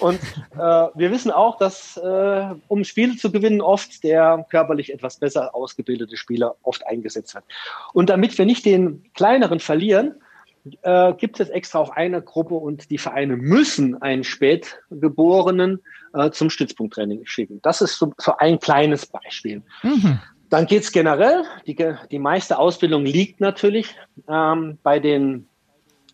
[0.00, 0.20] Und
[0.52, 5.54] äh, wir wissen auch, dass äh, um Spiele zu gewinnen, oft der körperlich etwas besser
[5.54, 7.44] ausgebildete Spieler oft eingesetzt wird.
[7.92, 10.14] Und damit wir nicht den kleineren verlieren,
[10.82, 15.80] äh, gibt es extra auch eine Gruppe und die Vereine müssen einen Spätgeborenen
[16.14, 17.60] äh, zum Stützpunkttraining schicken.
[17.62, 19.62] Das ist so, so ein kleines Beispiel.
[19.82, 20.20] Mhm.
[20.50, 21.44] Dann geht's generell.
[21.66, 21.76] Die,
[22.10, 23.94] die meiste Ausbildung liegt natürlich
[24.28, 25.46] ähm, bei den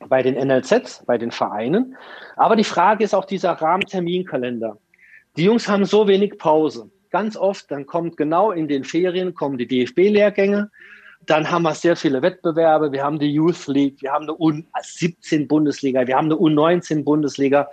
[0.08, 1.96] bei den NLZs, bei den Vereinen.
[2.36, 4.78] Aber die Frage ist auch dieser Rahmenterminkalender.
[5.36, 6.90] Die Jungs haben so wenig Pause.
[7.10, 10.70] Ganz oft, dann kommt genau in den Ferien kommen die DFB-Lehrgänge.
[11.26, 12.92] Dann haben wir sehr viele Wettbewerbe.
[12.92, 17.68] Wir haben die Youth League, wir haben eine U17 Bundesliga, wir haben eine U19 Bundesliga,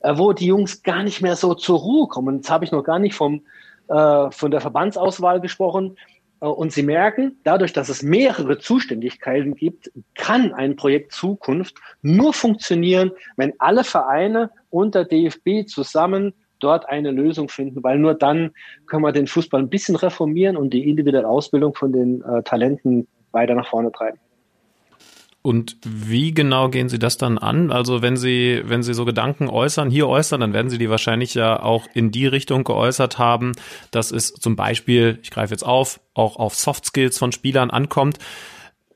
[0.00, 2.36] äh, wo die Jungs gar nicht mehr so zur Ruhe kommen.
[2.36, 3.42] Jetzt habe ich noch gar nicht vom,
[3.88, 5.96] äh, von der Verbandsauswahl gesprochen.
[6.42, 12.34] Äh, und Sie merken, dadurch, dass es mehrere Zuständigkeiten gibt, kann ein Projekt Zukunft nur
[12.34, 18.52] funktionieren, wenn alle Vereine unter DFB zusammen dort eine Lösung finden, weil nur dann
[18.86, 23.08] können wir den Fußball ein bisschen reformieren und die individuelle Ausbildung von den äh, Talenten
[23.32, 24.18] weiter nach vorne treiben.
[25.42, 27.72] Und wie genau gehen Sie das dann an?
[27.72, 31.34] Also wenn Sie, wenn Sie so Gedanken äußern, hier äußern, dann werden Sie die wahrscheinlich
[31.34, 33.52] ja auch in die Richtung geäußert haben,
[33.90, 38.18] dass es zum Beispiel, ich greife jetzt auf, auch auf Soft Skills von Spielern ankommt.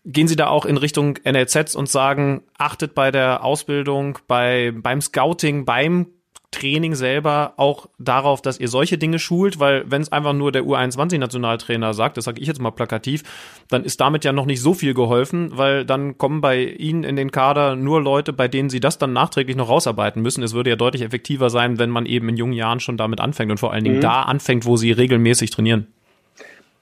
[0.05, 5.01] Gehen Sie da auch in Richtung NLZs und sagen, achtet bei der Ausbildung, bei, beim
[5.01, 6.07] Scouting, beim
[6.51, 10.63] Training selber auch darauf, dass ihr solche Dinge schult, weil wenn es einfach nur der
[10.63, 13.23] U21-Nationaltrainer sagt, das sage ich jetzt mal plakativ,
[13.69, 17.17] dann ist damit ja noch nicht so viel geholfen, weil dann kommen bei Ihnen in
[17.17, 20.43] den Kader nur Leute, bei denen Sie das dann nachträglich noch rausarbeiten müssen.
[20.43, 23.51] Es würde ja deutlich effektiver sein, wenn man eben in jungen Jahren schon damit anfängt
[23.51, 24.03] und vor allen Dingen mhm.
[24.03, 25.89] da anfängt, wo Sie regelmäßig trainieren.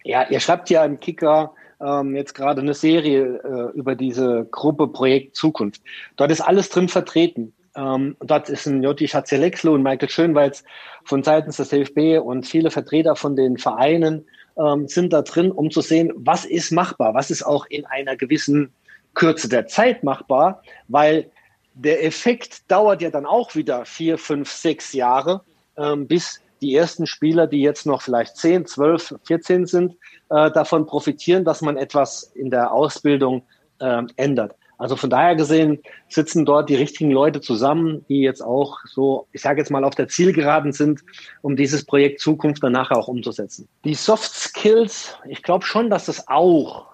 [0.05, 4.89] Ja, ihr schreibt ja im Kicker ähm, jetzt gerade eine Serie äh, über diese Gruppe
[4.89, 5.83] Projekt Zukunft.
[6.17, 7.53] Dort ist alles drin vertreten.
[7.77, 10.65] Ähm, dort ist ein Joti Schatzelexlo und Michael Schönwalz
[11.05, 15.71] von seitens des DFB und viele Vertreter von den Vereinen ähm, sind da drin, um
[15.71, 18.73] zu sehen, was ist machbar, was ist auch in einer gewissen
[19.15, 21.31] Kürze der Zeit machbar, weil
[21.75, 25.43] der Effekt dauert ja dann auch wieder vier, fünf, sechs Jahre,
[25.77, 29.97] ähm, bis die ersten Spieler, die jetzt noch vielleicht zehn, zwölf, vierzehn sind,
[30.31, 33.43] äh, davon profitieren, dass man etwas in der Ausbildung
[33.81, 34.55] äh, ändert.
[34.79, 39.41] Also von daher gesehen sitzen dort die richtigen Leute zusammen, die jetzt auch so, ich
[39.41, 41.01] sage jetzt mal, auf der Zielgeraden sind,
[41.43, 43.69] um dieses Projekt Zukunft dann nachher auch umzusetzen.
[43.85, 46.87] Die Soft Skills, ich glaube schon, dass das auch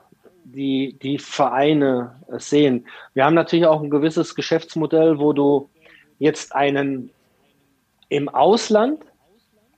[0.45, 2.87] die, die Vereine sehen.
[3.15, 5.71] Wir haben natürlich auch ein gewisses Geschäftsmodell, wo du
[6.19, 7.11] jetzt einen
[8.09, 9.03] im Ausland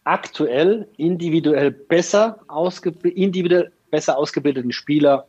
[0.05, 5.27] aktuell individuell besser, ausgeb individuell besser ausgebildeten Spieler,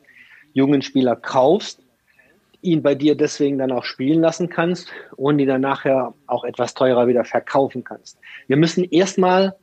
[0.53, 1.82] jungen Spieler kaufst,
[2.63, 6.73] ihn bei dir deswegen dann auch spielen lassen kannst und ihn dann nachher auch etwas
[6.73, 8.17] teurer wieder verkaufen kannst.
[8.47, 9.55] Wir müssen erstmal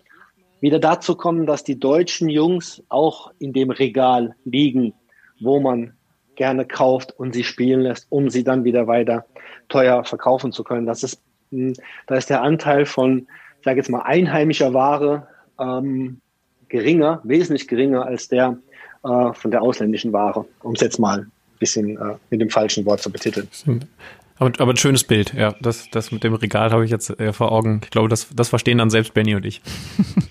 [0.61, 4.95] wieder dazu kommen, dass die deutschen Jungs auch in dem Regal liegen,
[5.41, 5.95] wo man
[6.37, 9.25] gerne kauft und sie spielen lässt, um sie dann wieder weiter
[9.69, 10.87] teuer verkaufen zu können.
[10.87, 11.75] Das ist, hm,
[12.07, 13.27] da ist der Anteil von,
[13.59, 15.27] ich sage jetzt mal, einheimischer Ware
[15.59, 16.21] ähm,
[16.69, 18.59] geringer, wesentlich geringer als der
[19.05, 21.27] äh, von der ausländischen Ware, um es jetzt mal
[21.61, 23.49] bisschen äh, mit dem falschen Wort zu betiteln.
[24.41, 25.55] Aber, aber ein schönes Bild, ja.
[25.61, 27.83] Das, das mit dem Regal habe ich jetzt äh, vor Augen.
[27.85, 29.61] Ich glaube, das, das verstehen dann selbst Benny und ich.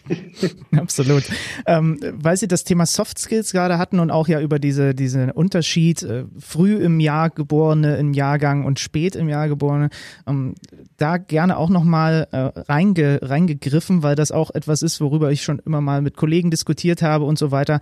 [0.75, 1.23] Absolut.
[1.67, 5.29] Ähm, weil Sie das Thema Soft Skills gerade hatten und auch ja über diese, diesen
[5.29, 9.91] Unterschied äh, früh im Jahr geborene im Jahrgang und spät im Jahr geborene,
[10.25, 10.55] ähm,
[10.97, 15.59] da gerne auch nochmal äh, reinge, reingegriffen, weil das auch etwas ist, worüber ich schon
[15.59, 17.79] immer mal mit Kollegen diskutiert habe und so weiter.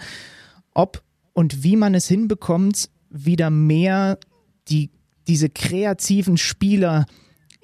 [0.73, 4.19] Ob und wie man es hinbekommt, wieder mehr
[4.69, 4.89] die,
[5.27, 7.05] diese kreativen Spieler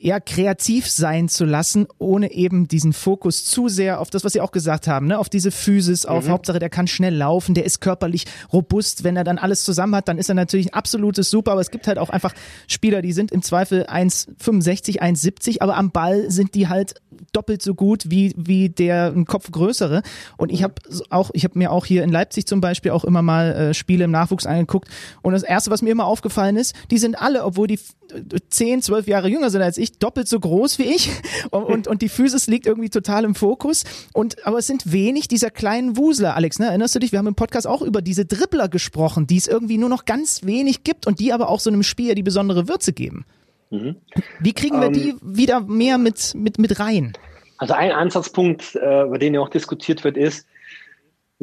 [0.04, 4.42] ja, kreativ sein zu lassen, ohne eben diesen Fokus zu sehr auf das, was Sie
[4.42, 5.18] auch gesagt haben, ne?
[5.18, 6.32] auf diese Physis, auf mhm.
[6.32, 9.06] Hauptsache, der kann schnell laufen, der ist körperlich robust.
[9.06, 11.72] Wenn er dann alles zusammen hat, dann ist er natürlich ein absolutes Super, aber es
[11.72, 12.34] gibt halt auch einfach
[12.68, 16.96] Spieler, die sind im Zweifel 1,65, 1,70, aber am Ball sind die halt
[17.32, 20.02] doppelt so gut wie, wie der ein Kopf größere.
[20.36, 20.76] Und ich habe
[21.12, 24.04] auch, ich habe mir auch hier in Leipzig zum Beispiel auch immer mal äh, Spiele
[24.04, 24.90] im Nachwuchs angeguckt.
[25.22, 27.80] Und das erste, was mir immer aufgefallen ist, die sind alle, obwohl die
[28.50, 31.10] 10, 12 Jahre jünger sind als ich, doppelt so groß wie ich.
[31.52, 33.84] Und, und, und die Physis liegt irgendwie total im Fokus.
[34.14, 36.68] Und, aber es sind wenig dieser kleinen Wusler, Alex, ne?
[36.68, 37.12] Erinnerst du dich?
[37.12, 40.44] Wir haben im Podcast auch über diese Dribbler gesprochen, die es irgendwie nur noch ganz
[40.46, 43.26] wenig gibt und die aber auch so einem Spiel die besondere Würze geben.
[43.70, 43.96] Mhm.
[44.40, 47.14] Wie kriegen wir um, die ähm, wieder mehr mit, mit, mit rein?
[47.58, 50.46] Also ein Ansatzpunkt, äh, über den ja auch diskutiert wird, ist,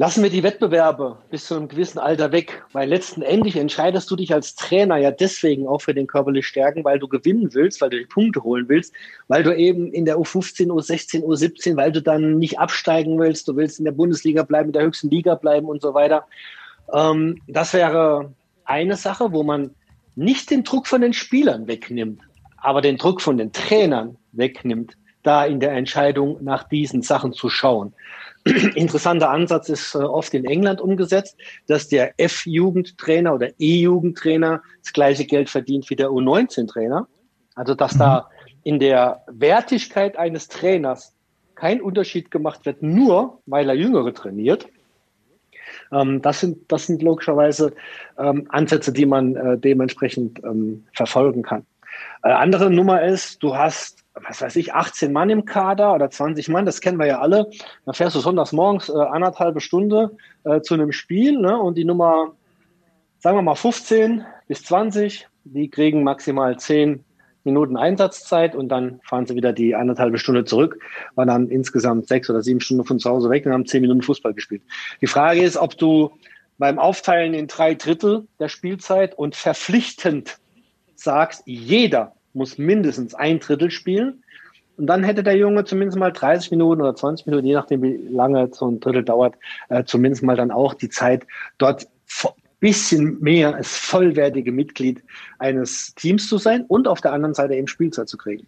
[0.01, 4.17] lassen wir die Wettbewerbe bis zu einem gewissen Alter weg, weil letzten Endes entscheidest du
[4.17, 7.91] dich als Trainer ja deswegen auch für den körperlich Stärken, weil du gewinnen willst, weil
[7.91, 8.95] du die Punkte holen willst,
[9.29, 13.57] weil du eben in der U15, U16, U17, weil du dann nicht absteigen willst, du
[13.57, 16.27] willst in der Bundesliga bleiben, in der höchsten Liga bleiben und so weiter.
[16.95, 18.33] Ähm, das wäre
[18.65, 19.75] eine Sache, wo man
[20.17, 22.23] nicht den Druck von den Spielern wegnimmt,
[22.57, 27.51] aber den Druck von den Trainern wegnimmt, da in der Entscheidung nach diesen Sachen zu
[27.51, 27.93] schauen.
[28.45, 35.27] Interessanter Ansatz ist äh, oft in England umgesetzt, dass der F-Jugendtrainer oder E-Jugendtrainer das gleiche
[35.27, 37.07] Geld verdient wie der U19-Trainer.
[37.55, 37.99] Also dass mhm.
[37.99, 38.31] da
[38.63, 41.15] in der Wertigkeit eines Trainers
[41.55, 44.67] kein Unterschied gemacht wird, nur weil er Jüngere trainiert,
[45.93, 47.75] ähm, das, sind, das sind logischerweise
[48.19, 51.67] ähm, Ansätze, die man äh, dementsprechend ähm, verfolgen kann.
[52.23, 56.49] Äh, andere Nummer ist, du hast, was weiß ich, 18 Mann im Kader oder 20
[56.49, 57.51] Mann, das kennen wir ja alle.
[57.85, 61.59] Dann fährst du sonntags morgens äh, anderthalbe Stunde äh, zu einem Spiel ne?
[61.59, 62.33] und die Nummer,
[63.19, 67.05] sagen wir mal 15 bis 20, die kriegen maximal 10
[67.45, 70.79] Minuten Einsatzzeit und dann fahren sie wieder die anderthalbe Stunde zurück,
[71.15, 74.03] waren dann insgesamt sechs oder sieben Stunden von zu Hause weg und haben zehn Minuten
[74.03, 74.63] Fußball gespielt.
[75.01, 76.11] Die Frage ist, ob du
[76.59, 80.39] beim Aufteilen in drei Drittel der Spielzeit und verpflichtend
[80.95, 84.23] sagst, jeder muss mindestens ein Drittel spielen.
[84.77, 87.97] Und dann hätte der Junge zumindest mal 30 Minuten oder 20 Minuten, je nachdem, wie
[88.09, 89.35] lange so ein Drittel dauert,
[89.69, 91.27] äh, zumindest mal dann auch die Zeit
[91.59, 91.87] dort
[92.61, 95.03] bisschen mehr als vollwertige Mitglied
[95.39, 98.47] eines Teams zu sein und auf der anderen Seite eben Spielzeit zu kriegen.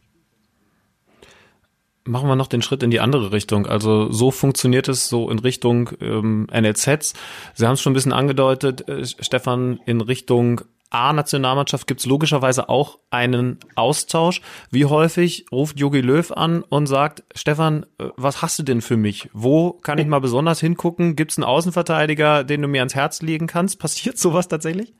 [2.04, 3.66] Machen wir noch den Schritt in die andere Richtung.
[3.66, 7.14] Also so funktioniert es so in Richtung ähm, NLZs.
[7.54, 12.68] Sie haben es schon ein bisschen angedeutet, äh, Stefan, in Richtung A-Nationalmannschaft gibt es logischerweise
[12.68, 14.42] auch einen Austausch.
[14.70, 18.96] Wie häufig ruft Jogi Löw an und sagt, Stefan, äh, was hast du denn für
[18.96, 19.28] mich?
[19.32, 21.16] Wo kann ich mal besonders hingucken?
[21.16, 23.78] Gibt es einen Außenverteidiger, den du mir ans Herz legen kannst?
[23.78, 24.92] Passiert sowas tatsächlich?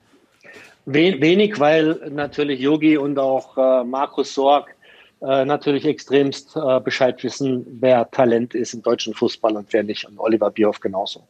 [0.84, 4.74] Wenig, weil natürlich Yogi und auch äh, Markus Sorg
[5.20, 10.04] äh, natürlich extremst äh, Bescheid wissen, wer Talent ist im deutschen Fußball und wer nicht.
[10.08, 11.22] Und Oliver Bierhoff genauso.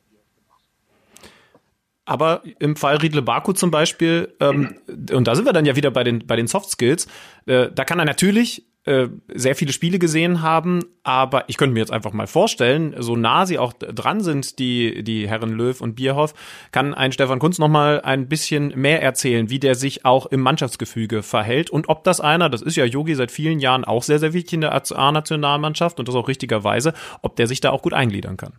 [2.04, 4.76] Aber im Fall Riedle Baku zum Beispiel, ähm,
[5.12, 7.06] und da sind wir dann ja wieder bei den, bei den Soft Skills,
[7.46, 11.78] äh, da kann er natürlich äh, sehr viele Spiele gesehen haben, aber ich könnte mir
[11.78, 15.94] jetzt einfach mal vorstellen, so nah sie auch dran sind, die, die Herren Löw und
[15.94, 16.34] Bierhoff,
[16.72, 20.40] kann ein Stefan Kunz noch mal ein bisschen mehr erzählen, wie der sich auch im
[20.40, 24.18] Mannschaftsgefüge verhält und ob das einer, das ist ja Yogi seit vielen Jahren auch sehr,
[24.18, 27.94] sehr wichtig in der A-Nationalmannschaft und das auch richtigerweise, ob der sich da auch gut
[27.94, 28.54] eingliedern kann.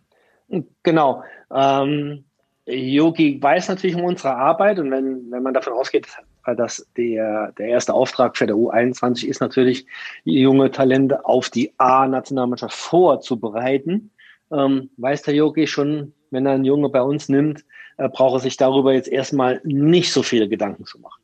[0.84, 1.24] Genau.
[1.54, 2.24] Ähm
[2.66, 6.08] Yogi weiß natürlich um unsere Arbeit und wenn, wenn man davon ausgeht,
[6.46, 9.86] dass der, der erste Auftrag für der U21 ist natürlich,
[10.24, 14.12] junge Talente auf die A-Nationalmannschaft vorzubereiten,
[14.52, 17.66] ähm, weiß der Yogi schon, wenn er einen Junge bei uns nimmt,
[17.98, 21.22] äh, braucht er sich darüber jetzt erstmal nicht so viele Gedanken zu machen.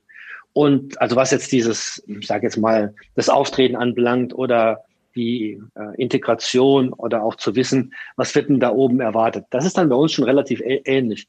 [0.54, 4.84] Und also was jetzt dieses, ich sage jetzt mal, das Auftreten anbelangt oder
[5.20, 9.46] die äh, Integration oder auch zu wissen, was wird denn da oben erwartet.
[9.50, 11.28] Das ist dann bei uns schon relativ ähnlich.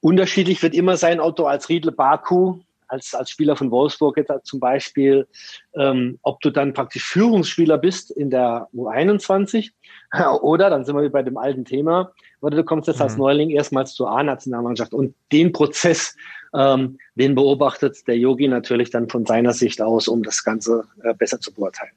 [0.00, 4.60] Unterschiedlich wird immer sein Auto als Riedle Baku, als, als Spieler von Wolfsburg jetzt zum
[4.60, 5.26] Beispiel,
[5.74, 9.70] ähm, ob du dann praktisch Führungsspieler bist in der U21
[10.40, 13.02] oder, dann sind wir bei dem alten Thema, oder du kommst jetzt mhm.
[13.02, 16.16] als Neuling erstmals zur A-Nationalmannschaft und den Prozess,
[16.54, 21.12] ähm, den beobachtet der Yogi natürlich dann von seiner Sicht aus, um das Ganze äh,
[21.14, 21.92] besser zu beurteilen.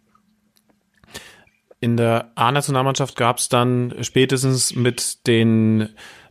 [1.81, 5.89] In der A-Nationalmannschaft gab es dann spätestens mit den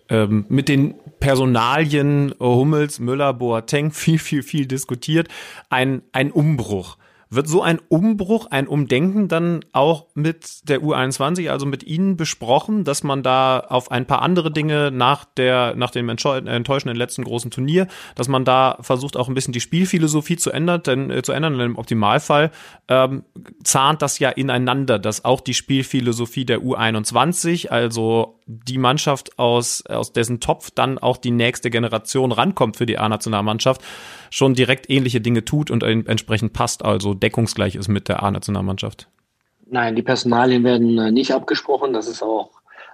[0.09, 5.29] ähm, mit den Personalien Hummels, Müller, Boateng viel, viel, viel diskutiert.
[5.69, 6.97] Ein, ein Umbruch.
[7.33, 12.83] Wird so ein Umbruch, ein Umdenken dann auch mit der U21, also mit Ihnen besprochen,
[12.83, 17.53] dass man da auf ein paar andere Dinge nach der, nach dem enttäuschenden letzten großen
[17.53, 21.31] Turnier, dass man da versucht auch ein bisschen die Spielphilosophie zu ändern, denn äh, zu
[21.31, 22.51] ändern, denn im Optimalfall
[22.89, 23.23] ähm,
[23.63, 30.13] zahnt das ja ineinander, dass auch die Spielphilosophie der U21, also die Mannschaft aus, aus
[30.13, 33.83] dessen Topf dann auch die nächste Generation rankommt für die A-Nationalmannschaft,
[34.31, 39.09] schon direkt ähnliche Dinge tut und entsprechend passt, also deckungsgleich ist mit der A-Nationalmannschaft.
[39.71, 41.93] Nein, die Personalien werden äh, nicht abgesprochen.
[41.93, 42.51] Das ist auch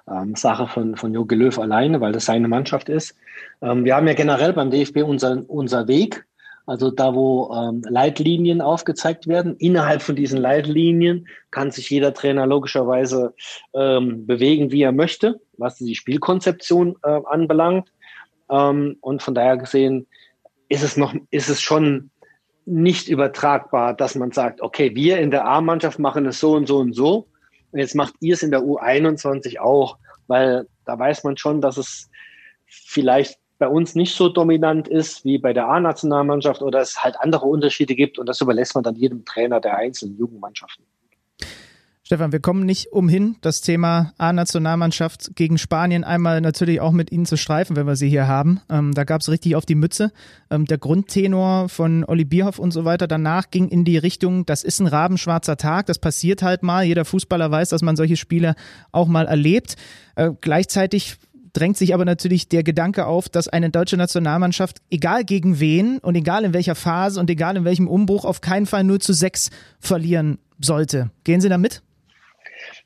[0.08, 3.16] ähm, Sache von, von Jogi Löw alleine, weil das seine Mannschaft ist.
[3.62, 6.26] Ähm, wir haben ja generell beim DFB unser, unser Weg.
[6.66, 12.44] Also da, wo ähm, Leitlinien aufgezeigt werden, innerhalb von diesen Leitlinien kann sich jeder Trainer
[12.46, 13.34] logischerweise
[13.72, 17.92] ähm, bewegen, wie er möchte, was die Spielkonzeption äh, anbelangt.
[18.50, 20.08] Ähm, und von daher gesehen
[20.68, 22.10] ist es noch, ist es schon
[22.64, 26.78] nicht übertragbar, dass man sagt, okay, wir in der A-Mannschaft machen es so und so
[26.78, 27.28] und so.
[27.70, 31.76] Und jetzt macht ihr es in der U21 auch, weil da weiß man schon, dass
[31.76, 32.10] es
[32.66, 37.46] vielleicht bei uns nicht so dominant ist wie bei der A-Nationalmannschaft oder es halt andere
[37.46, 40.84] Unterschiede gibt und das überlässt man dann jedem Trainer der einzelnen Jugendmannschaften.
[42.06, 47.26] Stefan, wir kommen nicht umhin, das Thema A-Nationalmannschaft gegen Spanien einmal natürlich auch mit Ihnen
[47.26, 48.60] zu streifen, wenn wir sie hier haben.
[48.70, 50.12] Ähm, da gab es richtig auf die Mütze.
[50.48, 54.62] Ähm, der Grundtenor von Olli Bierhoff und so weiter danach ging in die Richtung, das
[54.62, 56.84] ist ein rabenschwarzer Tag, das passiert halt mal.
[56.84, 58.54] Jeder Fußballer weiß, dass man solche Spiele
[58.92, 59.74] auch mal erlebt.
[60.14, 61.16] Äh, gleichzeitig
[61.56, 66.14] drängt sich aber natürlich der Gedanke auf, dass eine deutsche Nationalmannschaft, egal gegen wen und
[66.14, 69.50] egal in welcher Phase und egal in welchem Umbruch, auf keinen Fall nur zu sechs
[69.80, 71.10] verlieren sollte.
[71.24, 71.82] Gehen Sie da mit?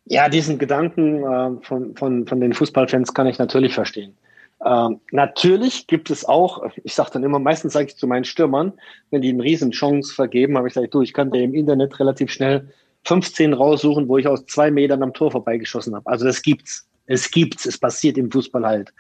[0.04, 4.16] Ja, diesen Gedanken äh, von, von, von den Fußballfans kann ich natürlich verstehen.
[4.64, 8.72] Ähm, natürlich gibt es auch, ich sage dann immer, meistens sage ich zu meinen Stürmern,
[9.10, 12.30] wenn die eine Riesenchance vergeben, habe ich gesagt, du, ich kann dir im Internet relativ
[12.30, 12.68] schnell
[13.04, 16.06] 15 raussuchen, wo ich aus zwei Metern am Tor vorbeigeschossen habe.
[16.06, 16.89] Also das gibt's.
[17.10, 18.94] Es gibt's, es passiert im Fußball halt.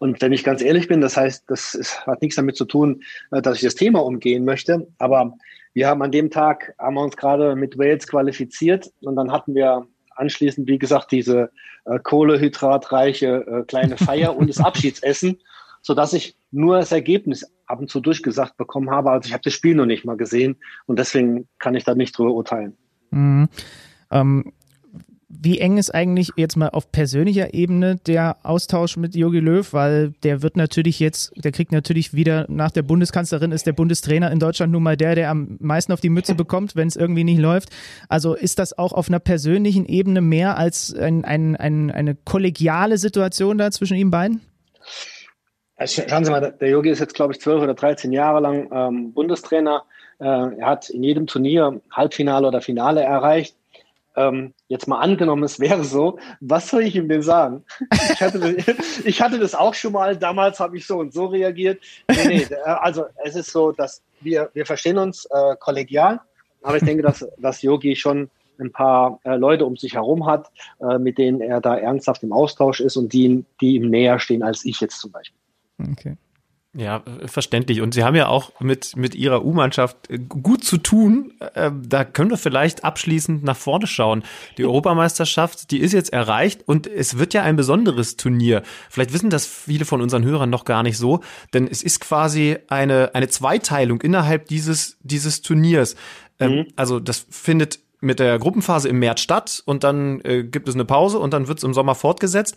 [0.00, 3.02] Und wenn ich ganz ehrlich bin, das heißt, das ist, hat nichts damit zu tun,
[3.30, 4.88] äh, dass ich das Thema umgehen möchte.
[4.98, 5.34] Aber
[5.72, 9.54] wir haben an dem Tag, haben wir uns gerade mit Wales qualifiziert und dann hatten
[9.54, 9.86] wir
[10.16, 11.52] anschließend, wie gesagt, diese
[11.84, 15.38] äh, kohlehydratreiche äh, kleine Feier und das Abschiedsessen,
[15.80, 19.12] so dass ich nur das Ergebnis ab und zu durchgesagt bekommen habe.
[19.12, 22.18] Also ich habe das Spiel noch nicht mal gesehen und deswegen kann ich da nicht
[22.18, 22.76] drüber urteilen.
[23.10, 23.48] Mhm.
[24.10, 24.52] Ähm,
[25.44, 29.72] wie eng ist eigentlich jetzt mal auf persönlicher Ebene der Austausch mit Jogi Löw?
[29.72, 34.30] Weil der wird natürlich jetzt, der kriegt natürlich wieder nach der Bundeskanzlerin, ist der Bundestrainer
[34.30, 37.24] in Deutschland nun mal der, der am meisten auf die Mütze bekommt, wenn es irgendwie
[37.24, 37.68] nicht läuft.
[38.08, 42.98] Also ist das auch auf einer persönlichen Ebene mehr als ein, ein, ein, eine kollegiale
[42.98, 44.40] Situation da zwischen ihm beiden?
[45.84, 49.12] Schauen Sie mal, der Yogi ist jetzt, glaube ich, zwölf oder 13 Jahre lang ähm,
[49.12, 49.84] Bundestrainer.
[50.20, 53.56] Äh, er hat in jedem Turnier Halbfinale oder Finale erreicht
[54.16, 57.64] ähm, jetzt mal angenommen, es wäre so, was soll ich ihm denn sagen?
[58.12, 61.26] Ich hatte, das, ich hatte das auch schon mal, damals habe ich so und so
[61.26, 61.82] reagiert.
[62.08, 66.20] Nee, nee, äh, also es ist so, dass wir, wir verstehen uns äh, kollegial,
[66.62, 70.50] aber ich denke, dass, dass Yogi schon ein paar äh, Leute um sich herum hat,
[70.80, 74.42] äh, mit denen er da ernsthaft im Austausch ist und die, die ihm näher stehen
[74.42, 75.38] als ich jetzt zum Beispiel.
[75.90, 76.16] Okay.
[76.76, 77.80] Ja, verständlich.
[77.80, 81.32] Und Sie haben ja auch mit, mit Ihrer U-Mannschaft äh, gut zu tun.
[81.54, 84.24] Ähm, da können wir vielleicht abschließend nach vorne schauen.
[84.58, 88.64] Die Europameisterschaft, die ist jetzt erreicht und es wird ja ein besonderes Turnier.
[88.90, 91.20] Vielleicht wissen das viele von unseren Hörern noch gar nicht so,
[91.52, 95.94] denn es ist quasi eine, eine Zweiteilung innerhalb dieses, dieses Turniers.
[96.40, 96.66] Ähm, mhm.
[96.74, 100.84] Also das findet mit der Gruppenphase im März statt und dann äh, gibt es eine
[100.84, 102.56] Pause und dann wird es im Sommer fortgesetzt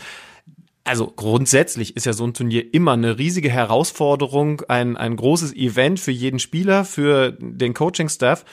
[0.87, 5.99] also grundsätzlich ist ja so ein Turnier immer eine riesige Herausforderung, ein, ein großes Event
[5.99, 8.45] für jeden Spieler, für den Coaching-Staff.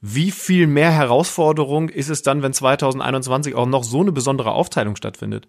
[0.00, 4.96] Wie viel mehr Herausforderung ist es dann, wenn 2021 auch noch so eine besondere Aufteilung
[4.96, 5.48] stattfindet?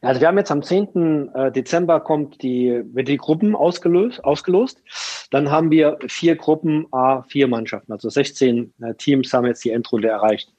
[0.00, 1.30] Also wir haben jetzt am 10.
[1.34, 4.82] Äh, Dezember kommt die, wird die Gruppen ausgelöst, ausgelost.
[5.30, 9.70] Dann haben wir vier Gruppen, A, vier Mannschaften, also 16 äh, Teams haben jetzt die
[9.70, 10.52] Endrunde erreicht.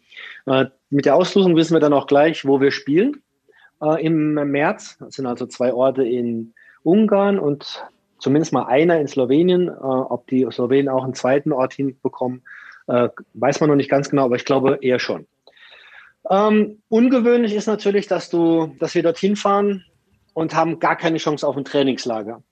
[0.45, 3.22] Äh, mit der Auslosung wissen wir dann auch gleich, wo wir spielen
[3.82, 4.97] äh, im März.
[4.99, 6.53] Das sind also zwei Orte in
[6.84, 7.86] Ungarn und
[8.19, 9.67] zumindest mal einer in Slowenien.
[9.67, 12.43] Äh, ob die Slowenen auch einen zweiten Ort hinbekommen,
[12.88, 15.27] äh, weiß man noch nicht ganz genau, aber ich glaube eher schon.
[16.30, 19.86] Ähm, ungewöhnlich ist natürlich, dass du, dass wir dorthin fahren
[20.34, 22.43] und haben gar keine Chance auf ein Trainingslager.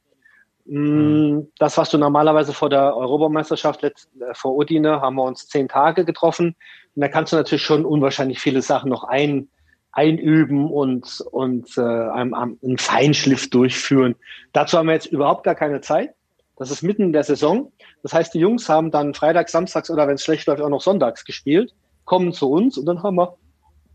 [0.66, 1.48] Mhm.
[1.58, 3.92] Das, was du normalerweise vor der Europameisterschaft äh,
[4.34, 6.56] vor Udine haben wir uns zehn Tage getroffen.
[6.96, 9.50] Und da kannst du natürlich schon unwahrscheinlich viele Sachen noch ein,
[9.98, 14.16] einüben und, und äh, einen, einen Feinschliff durchführen.
[14.54, 16.14] Dazu haben wir jetzt überhaupt gar keine Zeit.
[16.56, 17.72] Das ist mitten in der Saison.
[18.04, 20.82] Das heißt, die Jungs haben dann freitags, samstags oder wenn es schlecht läuft, auch noch
[20.82, 21.74] sonntags gespielt,
[22.06, 23.38] kommen zu uns und dann haben wir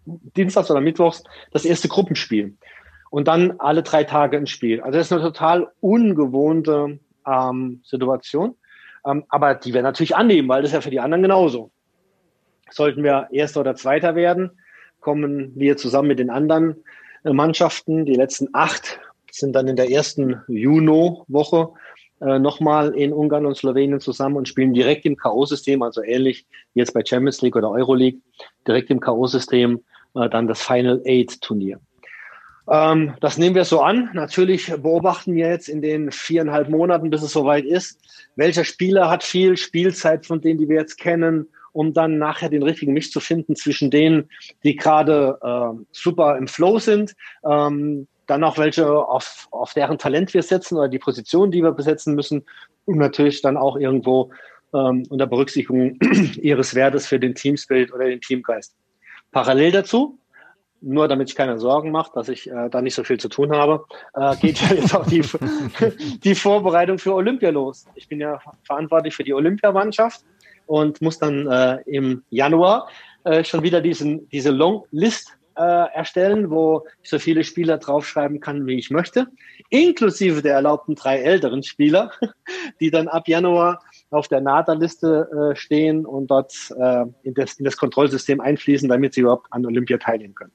[0.05, 1.23] dienstags oder mittwochs
[1.53, 2.57] das erste Gruppenspiel.
[3.11, 4.81] Und dann alle drei Tage ein Spiel.
[4.81, 8.57] Also das ist eine total ungewohnte ähm, Situation.
[9.07, 11.71] Ähm, aber die wir natürlich annehmen, weil das ist ja für die anderen genauso.
[12.71, 14.51] Sollten wir Erster oder Zweiter werden,
[15.03, 16.77] kommen wir zusammen mit den anderen
[17.25, 18.07] äh, Mannschaften.
[18.07, 19.01] Die letzten acht
[19.31, 21.71] sind dann in der ersten Juno-Woche
[22.21, 26.81] äh, nochmal in Ungarn und Slowenien zusammen und spielen direkt im K.O.-System, also ähnlich wie
[26.81, 28.21] jetzt bei Champions League oder Euroleague,
[28.67, 29.81] direkt im K.O.-System
[30.15, 31.81] äh, dann das Final Eight Turnier.
[32.71, 34.11] Ähm, das nehmen wir so an.
[34.13, 37.99] Natürlich beobachten wir jetzt in den viereinhalb Monaten, bis es soweit ist,
[38.37, 42.63] welcher Spieler hat viel Spielzeit von denen, die wir jetzt kennen, um dann nachher den
[42.63, 44.31] richtigen Misch zu finden zwischen denen,
[44.63, 47.15] die gerade äh, super im Flow sind,
[47.45, 51.73] ähm, dann auch welche, auf, auf deren Talent wir setzen oder die Position, die wir
[51.73, 52.45] besetzen müssen
[52.85, 54.31] und natürlich dann auch irgendwo
[54.75, 55.99] ähm, unter Berücksichtigung
[56.41, 58.75] ihres Wertes für den Teamspirit oder den Teamgeist.
[59.33, 60.19] Parallel dazu
[60.83, 63.53] nur damit ich keine Sorgen mache, dass ich äh, da nicht so viel zu tun
[63.53, 65.23] habe, äh, geht ja jetzt auch die,
[66.25, 67.87] die Vorbereitung für Olympia los.
[67.95, 70.25] Ich bin ja verantwortlich für die Olympiamannschaft
[70.67, 72.89] und muss dann äh, im Januar
[73.25, 75.63] äh, schon wieder diesen, diese Long List äh,
[75.95, 79.27] erstellen, wo ich so viele Spieler draufschreiben kann, wie ich möchte,
[79.71, 82.11] inklusive der erlaubten drei älteren Spieler,
[82.81, 87.65] die dann ab Januar auf der NADA-Liste äh, stehen und dort äh, in, das, in
[87.65, 90.53] das Kontrollsystem einfließen, damit sie überhaupt an Olympia teilnehmen können.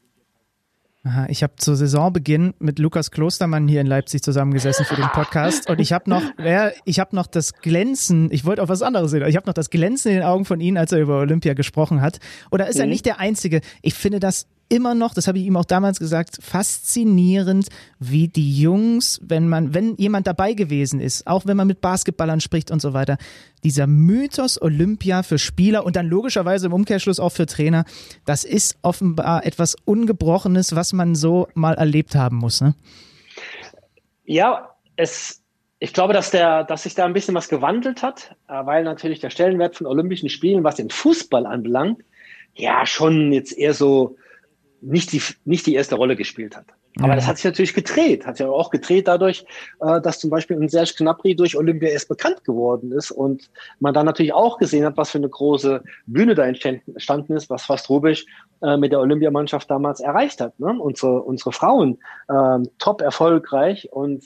[1.08, 5.70] Aha, ich habe zu Saisonbeginn mit Lukas Klostermann hier in Leipzig zusammengesessen für den Podcast
[5.70, 9.12] und ich habe noch, ja, ich habe noch das Glänzen, ich wollte auf was anderes
[9.12, 11.53] sehen, ich habe noch das Glänzen in den Augen von Ihnen, als er über Olympia
[11.53, 12.20] gesprochen hat.
[12.51, 12.82] Oder ist mhm.
[12.82, 13.62] er nicht der Einzige?
[13.82, 18.59] Ich finde das immer noch, das habe ich ihm auch damals gesagt, faszinierend, wie die
[18.59, 22.82] Jungs, wenn man, wenn jemand dabei gewesen ist, auch wenn man mit Basketballern spricht und
[22.82, 23.18] so weiter,
[23.63, 27.86] dieser Mythos Olympia für Spieler und dann logischerweise im Umkehrschluss auch für Trainer,
[28.26, 32.61] das ist offenbar etwas Ungebrochenes, was man so mal erlebt haben muss.
[32.61, 32.76] Ne?
[34.26, 35.41] Ja, es,
[35.80, 39.20] ich glaube, dass, der, dass sich da ein bisschen was gewandelt hat, äh, weil natürlich
[39.20, 42.03] der Stellenwert von Olympischen Spielen, was den Fußball anbelangt,
[42.55, 44.18] ja schon jetzt eher so
[44.82, 46.65] nicht die, nicht die erste Rolle gespielt hat.
[46.99, 49.45] Aber das hat sich natürlich gedreht, hat ja auch gedreht dadurch,
[49.82, 53.93] äh, dass zum Beispiel ein Serge Gnabry durch Olympia erst bekannt geworden ist und man
[53.93, 57.89] dann natürlich auch gesehen hat, was für eine große Bühne da entstanden ist, was fast
[57.89, 58.25] Rubisch
[58.61, 60.59] äh, mit der Olympiamannschaft damals erreicht hat.
[60.59, 60.75] Ne?
[60.80, 61.99] Unsere, unsere Frauen
[62.30, 64.25] ähm, top erfolgreich und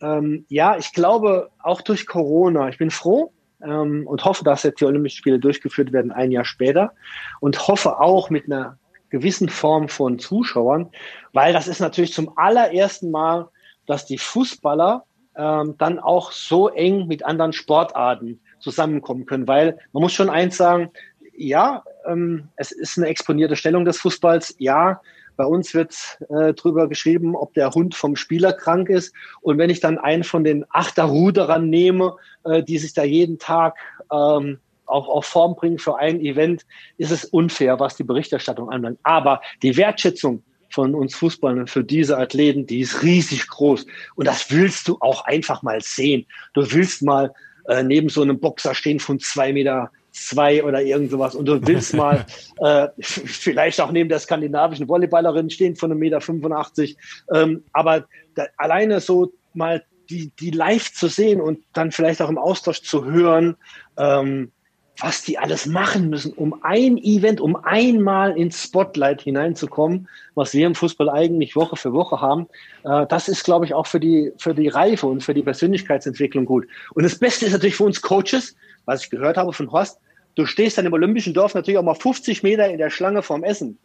[0.00, 3.32] ähm, ja, ich glaube auch durch Corona, ich bin froh,
[3.62, 6.92] ähm, und hoffe, dass jetzt die Olympischen Spiele durchgeführt werden ein Jahr später
[7.40, 8.78] und hoffe auch mit einer
[9.10, 10.90] gewissen Form von Zuschauern,
[11.32, 13.48] weil das ist natürlich zum allerersten Mal,
[13.86, 15.04] dass die Fußballer
[15.36, 20.56] ähm, dann auch so eng mit anderen Sportarten zusammenkommen können, weil man muss schon eins
[20.56, 20.90] sagen,
[21.36, 25.00] ja, ähm, es ist eine exponierte Stellung des Fußballs, ja,
[25.38, 25.94] bei uns wird
[26.30, 29.14] äh, drüber geschrieben, ob der Hund vom Spieler krank ist.
[29.40, 33.76] Und wenn ich dann einen von den Achterruderern nehme, äh, die sich da jeden Tag
[34.12, 34.58] ähm,
[34.88, 36.64] auch auf Form bringen für ein Event,
[36.96, 38.98] ist es unfair, was die Berichterstattung anbelangt.
[39.02, 43.86] Aber die Wertschätzung von uns Fußballern für diese Athleten, die ist riesig groß.
[44.16, 46.26] Und das willst du auch einfach mal sehen.
[46.54, 47.32] Du willst mal
[47.68, 51.64] äh, neben so einem Boxer stehen von zwei Meter zwei oder irgend sowas und du
[51.66, 52.26] willst mal
[52.58, 56.96] äh, vielleicht auch neben der skandinavischen Volleyballerin stehen von einem Meter 85.
[57.34, 62.30] Ähm, aber da, alleine so mal die, die live zu sehen und dann vielleicht auch
[62.30, 63.56] im Austausch zu hören,
[63.96, 64.52] ähm,
[65.00, 70.66] was die alles machen müssen, um ein Event, um einmal ins Spotlight hineinzukommen, was wir
[70.66, 72.48] im Fußball eigentlich Woche für Woche haben.
[72.84, 76.44] Äh, das ist, glaube ich, auch für die, für die Reife und für die Persönlichkeitsentwicklung
[76.44, 76.66] gut.
[76.94, 79.98] Und das Beste ist natürlich für uns Coaches, was ich gehört habe von Horst,
[80.34, 83.44] du stehst dann im Olympischen Dorf natürlich auch mal 50 Meter in der Schlange vorm
[83.44, 83.78] Essen.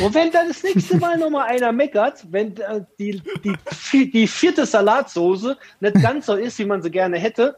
[0.00, 4.66] Und wenn dann das nächste Mal nochmal einer meckert, wenn äh, die, die, die vierte
[4.66, 7.56] Salatsoße nicht ganz so ist, wie man sie gerne hätte,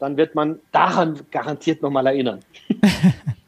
[0.00, 2.40] dann wird man daran garantiert nochmal erinnern.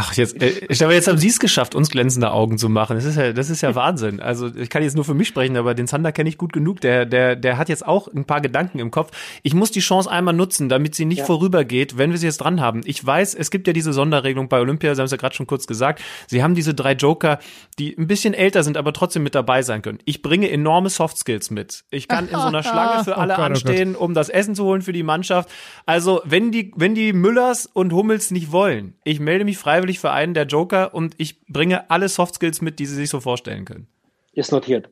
[0.00, 2.94] Ach, jetzt, äh, ich glaube, jetzt haben Sie es geschafft, uns glänzende Augen zu machen.
[2.94, 4.20] Das ist ja, das ist ja Wahnsinn.
[4.20, 6.80] Also ich kann jetzt nur für mich sprechen, aber den Zander kenne ich gut genug.
[6.80, 9.10] Der, der, der hat jetzt auch ein paar Gedanken im Kopf.
[9.42, 11.24] Ich muss die Chance einmal nutzen, damit sie nicht ja.
[11.24, 12.82] vorübergeht, wenn wir sie jetzt dran haben.
[12.84, 15.48] Ich weiß, es gibt ja diese Sonderregelung bei Olympia, Sie haben es ja gerade schon
[15.48, 16.00] kurz gesagt.
[16.28, 17.40] Sie haben diese drei Joker,
[17.80, 19.98] die ein bisschen älter sind, aber trotzdem mit dabei sein können.
[20.04, 21.84] Ich bringe enorme Soft Skills mit.
[21.90, 24.28] Ich kann in so einer Schlange für oh alle oh Gott, anstehen, oh um das
[24.28, 25.50] Essen zu holen für die Mannschaft.
[25.86, 30.00] Also wenn die, wenn die Müllers und Hummels nicht wollen, ich melde mich freiwillig freiwillig
[30.00, 33.20] für einen der Joker und ich bringe alle Soft Skills mit, die sie sich so
[33.20, 33.86] vorstellen können.
[34.32, 34.90] Ist notiert.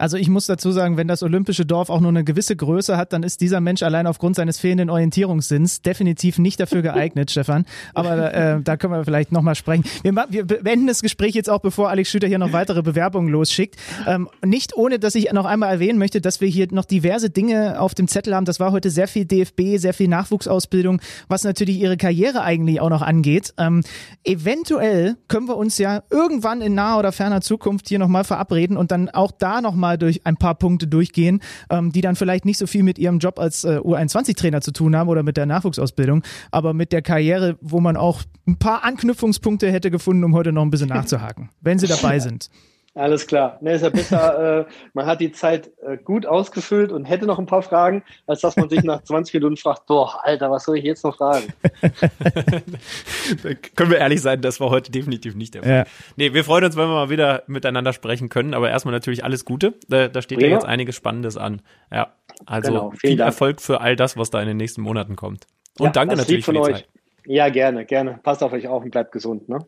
[0.00, 3.12] Also ich muss dazu sagen, wenn das olympische Dorf auch nur eine gewisse Größe hat,
[3.12, 7.66] dann ist dieser Mensch allein aufgrund seines fehlenden Orientierungssinns definitiv nicht dafür geeignet, Stefan.
[7.92, 9.84] Aber äh, da können wir vielleicht nochmal sprechen.
[10.02, 13.76] Wir, wir, beenden das Gespräch jetzt auch, bevor Alex Schüter hier noch weitere Bewerbungen losschickt.
[14.06, 17.78] Ähm, nicht ohne, dass ich noch einmal erwähnen möchte, dass wir hier noch diverse Dinge
[17.78, 18.46] auf dem Zettel haben.
[18.46, 22.88] Das war heute sehr viel DFB, sehr viel Nachwuchsausbildung, was natürlich ihre Karriere eigentlich auch
[22.88, 23.52] noch angeht.
[23.58, 23.82] Ähm,
[24.24, 28.90] eventuell können wir uns ja irgendwann in naher oder ferner Zukunft hier nochmal verabreden und
[28.90, 32.58] dann auch da nochmal mal durch ein paar Punkte durchgehen, ähm, die dann vielleicht nicht
[32.58, 36.22] so viel mit ihrem Job als äh, U21-Trainer zu tun haben oder mit der Nachwuchsausbildung,
[36.50, 40.62] aber mit der Karriere, wo man auch ein paar Anknüpfungspunkte hätte gefunden, um heute noch
[40.62, 42.50] ein bisschen nachzuhaken, wenn sie dabei sind.
[42.94, 43.58] Alles klar.
[43.60, 44.64] Ne, ist ja besser, äh,
[44.94, 48.56] man hat die Zeit äh, gut ausgefüllt und hätte noch ein paar Fragen, als dass
[48.56, 51.52] man sich nach 20 Minuten fragt, boah, Alter, was soll ich jetzt noch fragen?
[53.76, 55.72] können wir ehrlich sein, das war heute definitiv nicht der Fall.
[55.72, 55.84] Ja.
[56.16, 59.44] Nee, wir freuen uns, wenn wir mal wieder miteinander sprechen können, aber erstmal natürlich alles
[59.44, 59.74] Gute.
[59.88, 60.48] Da, da steht ja.
[60.48, 61.62] ja jetzt einiges Spannendes an.
[61.92, 62.12] Ja,
[62.44, 63.28] also genau, viel Dank.
[63.28, 65.46] Erfolg für all das, was da in den nächsten Monaten kommt.
[65.78, 66.74] Und ja, danke natürlich für die euch.
[66.74, 66.88] Zeit.
[67.26, 68.18] Ja, gerne, gerne.
[68.22, 69.58] Passt auf euch auf und bleibt gesund, ne?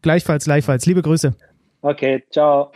[0.00, 0.86] Gleichfalls, gleichfalls.
[0.86, 1.34] Liebe Grüße.
[1.84, 2.70] Okay, ciao.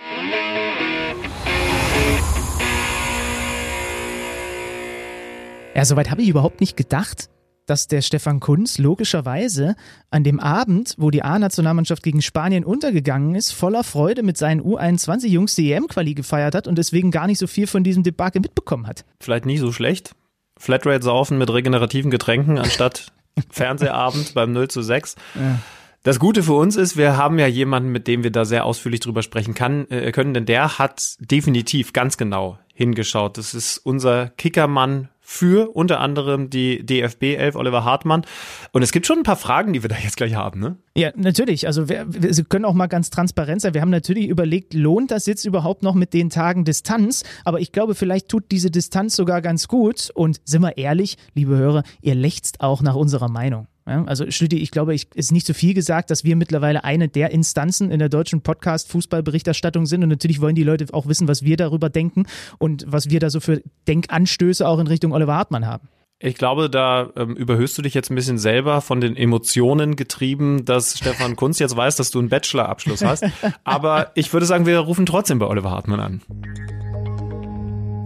[5.76, 7.30] Ja, soweit habe ich überhaupt nicht gedacht,
[7.66, 9.76] dass der Stefan Kunz logischerweise
[10.10, 15.54] an dem Abend, wo die A-Nationalmannschaft gegen Spanien untergegangen ist, voller Freude mit seinen U21-Jungs
[15.54, 19.04] die EM-Quali gefeiert hat und deswegen gar nicht so viel von diesem Debakel mitbekommen hat.
[19.20, 20.16] Vielleicht nicht so schlecht.
[20.58, 23.12] Flatrate saufen mit regenerativen Getränken anstatt
[23.50, 25.14] Fernsehabend beim 0 zu 6.
[25.34, 25.58] Ja.
[26.06, 29.00] Das Gute für uns ist, wir haben ja jemanden, mit dem wir da sehr ausführlich
[29.00, 33.38] drüber sprechen kann, äh, können, denn der hat definitiv ganz genau hingeschaut.
[33.38, 38.22] Das ist unser Kickermann für unter anderem die DFB 11 Oliver Hartmann.
[38.70, 40.76] Und es gibt schon ein paar Fragen, die wir da jetzt gleich haben, ne?
[40.94, 41.66] Ja, natürlich.
[41.66, 43.74] Also wir, wir können auch mal ganz transparent sein.
[43.74, 47.24] Wir haben natürlich überlegt, lohnt das jetzt überhaupt noch mit den Tagen Distanz?
[47.44, 50.12] Aber ich glaube, vielleicht tut diese Distanz sogar ganz gut.
[50.14, 53.66] Und sind wir ehrlich, liebe Hörer, ihr lächzt auch nach unserer Meinung.
[53.86, 57.08] Ja, also Schlüti, ich glaube, es ist nicht zu viel gesagt, dass wir mittlerweile eine
[57.08, 61.42] der Instanzen in der deutschen Podcast-Fußballberichterstattung sind und natürlich wollen die Leute auch wissen, was
[61.42, 62.26] wir darüber denken
[62.58, 65.88] und was wir da so für Denkanstöße auch in Richtung Oliver Hartmann haben.
[66.18, 70.64] Ich glaube, da ähm, überhöhst du dich jetzt ein bisschen selber von den Emotionen getrieben,
[70.64, 73.24] dass Stefan Kunz jetzt weiß, dass du einen Bachelor-Abschluss hast.
[73.64, 76.22] Aber ich würde sagen, wir rufen trotzdem bei Oliver Hartmann an.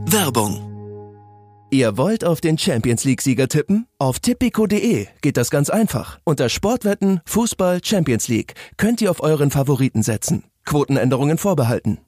[0.07, 0.69] Werbung
[1.72, 3.86] Ihr wollt auf den Champions League-Sieger tippen?
[3.98, 6.18] Auf tipico.de geht das ganz einfach.
[6.24, 10.42] Unter Sportwetten, Fußball, Champions League könnt ihr auf euren Favoriten setzen.
[10.64, 11.98] Quotenänderungen vorbehalten.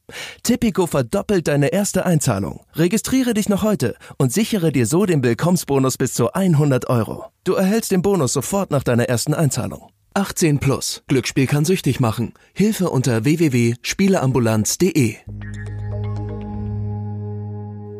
[0.43, 2.67] Tipico verdoppelt deine erste Einzahlung.
[2.75, 7.27] Registriere dich noch heute und sichere dir so den Willkommensbonus bis zu 100 Euro.
[7.45, 9.91] Du erhältst den Bonus sofort nach deiner ersten Einzahlung.
[10.15, 11.05] 18 plus.
[11.07, 12.35] Glücksspiel kann süchtig machen.
[12.53, 15.19] Hilfe unter www.spieleambulanz.de.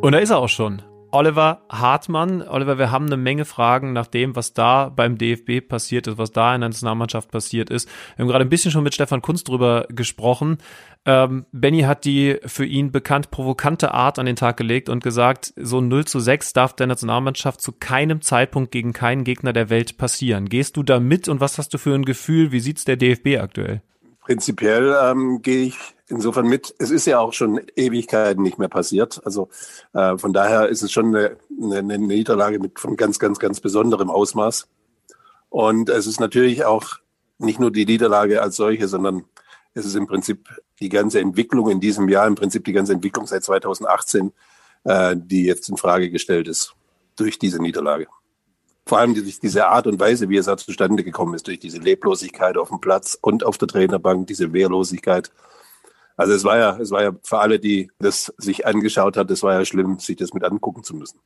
[0.01, 0.83] Und da ist er auch schon.
[1.13, 2.43] Oliver Hartmann.
[2.43, 6.33] Oliver, wir haben eine Menge Fragen nach dem, was da beim DFB passiert ist, was
[6.33, 7.89] da in der Nationalmannschaft passiert ist.
[8.17, 10.59] Wir haben gerade ein bisschen schon mit Stefan Kunz drüber gesprochen.
[11.05, 15.53] Ähm, Benny hat die für ihn bekannt provokante Art an den Tag gelegt und gesagt,
[15.57, 19.99] so 0 zu 6 darf der Nationalmannschaft zu keinem Zeitpunkt gegen keinen Gegner der Welt
[19.99, 20.49] passieren.
[20.49, 22.53] Gehst du da mit und was hast du für ein Gefühl?
[22.53, 23.83] Wie sieht's der DFB aktuell?
[24.23, 26.73] Prinzipiell ähm, gehe ich insofern mit.
[26.79, 29.21] Es ist ja auch schon Ewigkeiten nicht mehr passiert.
[29.25, 29.49] Also
[29.95, 34.11] äh, von daher ist es schon eine, eine, Niederlage mit von ganz, ganz, ganz besonderem
[34.11, 34.69] Ausmaß.
[35.49, 36.99] Und es ist natürlich auch
[37.39, 39.25] nicht nur die Niederlage als solche, sondern
[39.75, 40.49] es ist im Prinzip
[40.79, 44.33] die ganze Entwicklung in diesem Jahr, im Prinzip die ganze Entwicklung seit 2018,
[44.85, 46.75] äh, die jetzt in Frage gestellt ist
[47.17, 48.07] durch diese Niederlage
[48.87, 51.79] vor allem durch diese Art und Weise, wie es da zustande gekommen ist, durch diese
[51.79, 55.31] Leblosigkeit auf dem Platz und auf der Trainerbank, diese Wehrlosigkeit.
[56.17, 59.43] Also es war ja, es war ja für alle, die das sich angeschaut hat, es
[59.43, 61.21] war ja schlimm, sich das mit angucken zu müssen.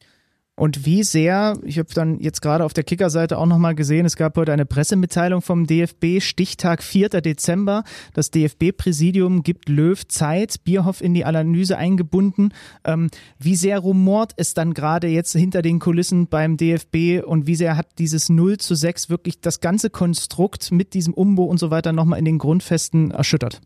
[0.56, 4.16] Und wie sehr, ich habe dann jetzt gerade auf der Kickerseite auch nochmal gesehen, es
[4.16, 7.10] gab heute eine Pressemitteilung vom DFB, Stichtag 4.
[7.10, 7.84] Dezember.
[8.14, 12.54] Das DFB-Präsidium gibt Löw Zeit, Bierhoff in die Analyse eingebunden.
[12.84, 17.54] Ähm, wie sehr rumort es dann gerade jetzt hinter den Kulissen beim DFB und wie
[17.54, 21.70] sehr hat dieses 0 zu 6 wirklich das ganze Konstrukt mit diesem Umbau und so
[21.70, 23.60] weiter nochmal in den Grundfesten erschüttert?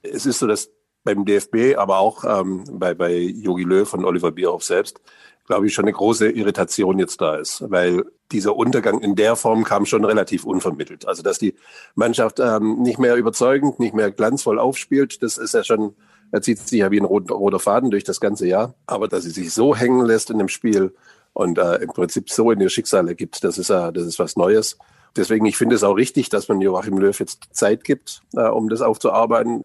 [0.00, 0.70] Es ist so, dass
[1.04, 5.00] beim DFB, aber auch ähm, bei, bei Jogi Löw und Oliver Bierhoff selbst,
[5.46, 9.64] glaube ich, schon eine große Irritation jetzt da ist, weil dieser Untergang in der Form
[9.64, 11.06] kam schon relativ unvermittelt.
[11.06, 11.54] Also dass die
[11.94, 15.94] Mannschaft ähm, nicht mehr überzeugend, nicht mehr glanzvoll aufspielt, das ist ja schon,
[16.30, 18.74] er zieht sich ja wie ein roter Faden durch das ganze Jahr.
[18.86, 20.94] Aber dass sie sich so hängen lässt in dem Spiel
[21.32, 24.36] und äh, im Prinzip so in ihr Schicksal ergibt, das ist ja, das ist was
[24.36, 24.78] Neues.
[25.16, 28.68] Deswegen, ich finde es auch richtig, dass man Joachim Löw jetzt Zeit gibt, äh, um
[28.68, 29.64] das aufzuarbeiten.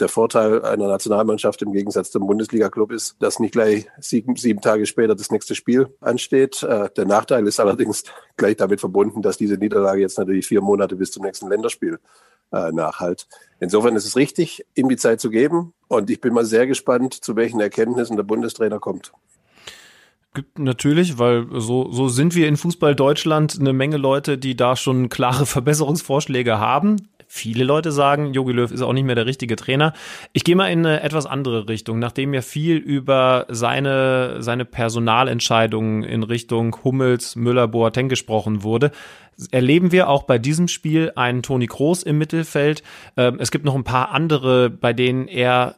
[0.00, 4.86] Der Vorteil einer Nationalmannschaft im Gegensatz zum Bundesliga-Club ist, dass nicht gleich sieben, sieben Tage
[4.86, 6.64] später das nächste Spiel ansteht.
[6.64, 8.02] Äh, der Nachteil ist allerdings
[8.36, 12.00] gleich damit verbunden, dass diese Niederlage jetzt natürlich vier Monate bis zum nächsten Länderspiel
[12.52, 13.28] äh, nachhalt.
[13.60, 15.74] Insofern ist es richtig, ihm die Zeit zu geben.
[15.86, 19.12] Und ich bin mal sehr gespannt, zu welchen Erkenntnissen der Bundestrainer kommt.
[20.58, 25.08] Natürlich, weil so, so sind wir in Fußball Deutschland eine Menge Leute, die da schon
[25.08, 27.08] klare Verbesserungsvorschläge haben.
[27.36, 29.92] Viele Leute sagen, Jogi Löw ist auch nicht mehr der richtige Trainer.
[30.32, 31.98] Ich gehe mal in eine etwas andere Richtung.
[31.98, 38.92] Nachdem ja viel über seine, seine Personalentscheidungen in Richtung Hummels, Müller, Boateng gesprochen wurde,
[39.50, 42.84] erleben wir auch bei diesem Spiel einen Toni Kroos im Mittelfeld.
[43.16, 45.74] Ähm, es gibt noch ein paar andere, bei denen er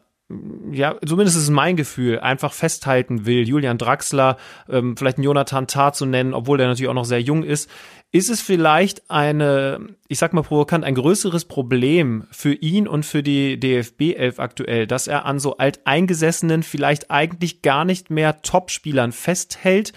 [0.72, 4.36] ja, zumindest ist es mein Gefühl, einfach festhalten will, Julian Draxler,
[4.68, 7.70] ähm, vielleicht einen Jonathan Tah zu nennen, obwohl der natürlich auch noch sehr jung ist.
[8.10, 13.22] Ist es vielleicht eine, ich sag mal provokant, ein größeres Problem für ihn und für
[13.22, 19.12] die DFB 11 aktuell, dass er an so alteingesessenen, vielleicht eigentlich gar nicht mehr Topspielern
[19.12, 19.92] festhält,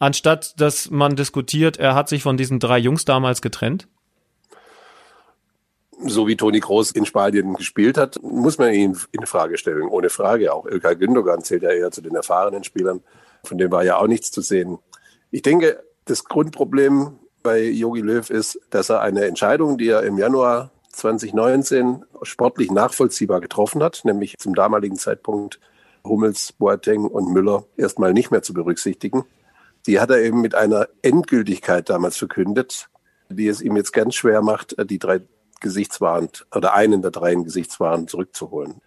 [0.00, 3.86] anstatt dass man diskutiert, er hat sich von diesen drei Jungs damals getrennt?
[6.06, 9.88] So wie Toni Groß in Spanien gespielt hat, muss man ihn in Frage stellen.
[9.88, 10.52] Ohne Frage.
[10.52, 13.02] Auch Ilkay Gündogan zählt ja eher zu den erfahrenen Spielern.
[13.44, 14.78] Von dem war ja auch nichts zu sehen.
[15.30, 20.18] Ich denke, das Grundproblem bei Jogi Löw ist, dass er eine Entscheidung, die er im
[20.18, 25.60] Januar 2019 sportlich nachvollziehbar getroffen hat, nämlich zum damaligen Zeitpunkt
[26.04, 29.24] Hummels, Boateng und Müller erstmal nicht mehr zu berücksichtigen.
[29.86, 32.88] Die hat er eben mit einer Endgültigkeit damals verkündet,
[33.28, 35.20] die es ihm jetzt ganz schwer macht, die drei
[35.60, 38.80] Gesichtswahn oder einen der drei Gesichtswahn zurückzuholen.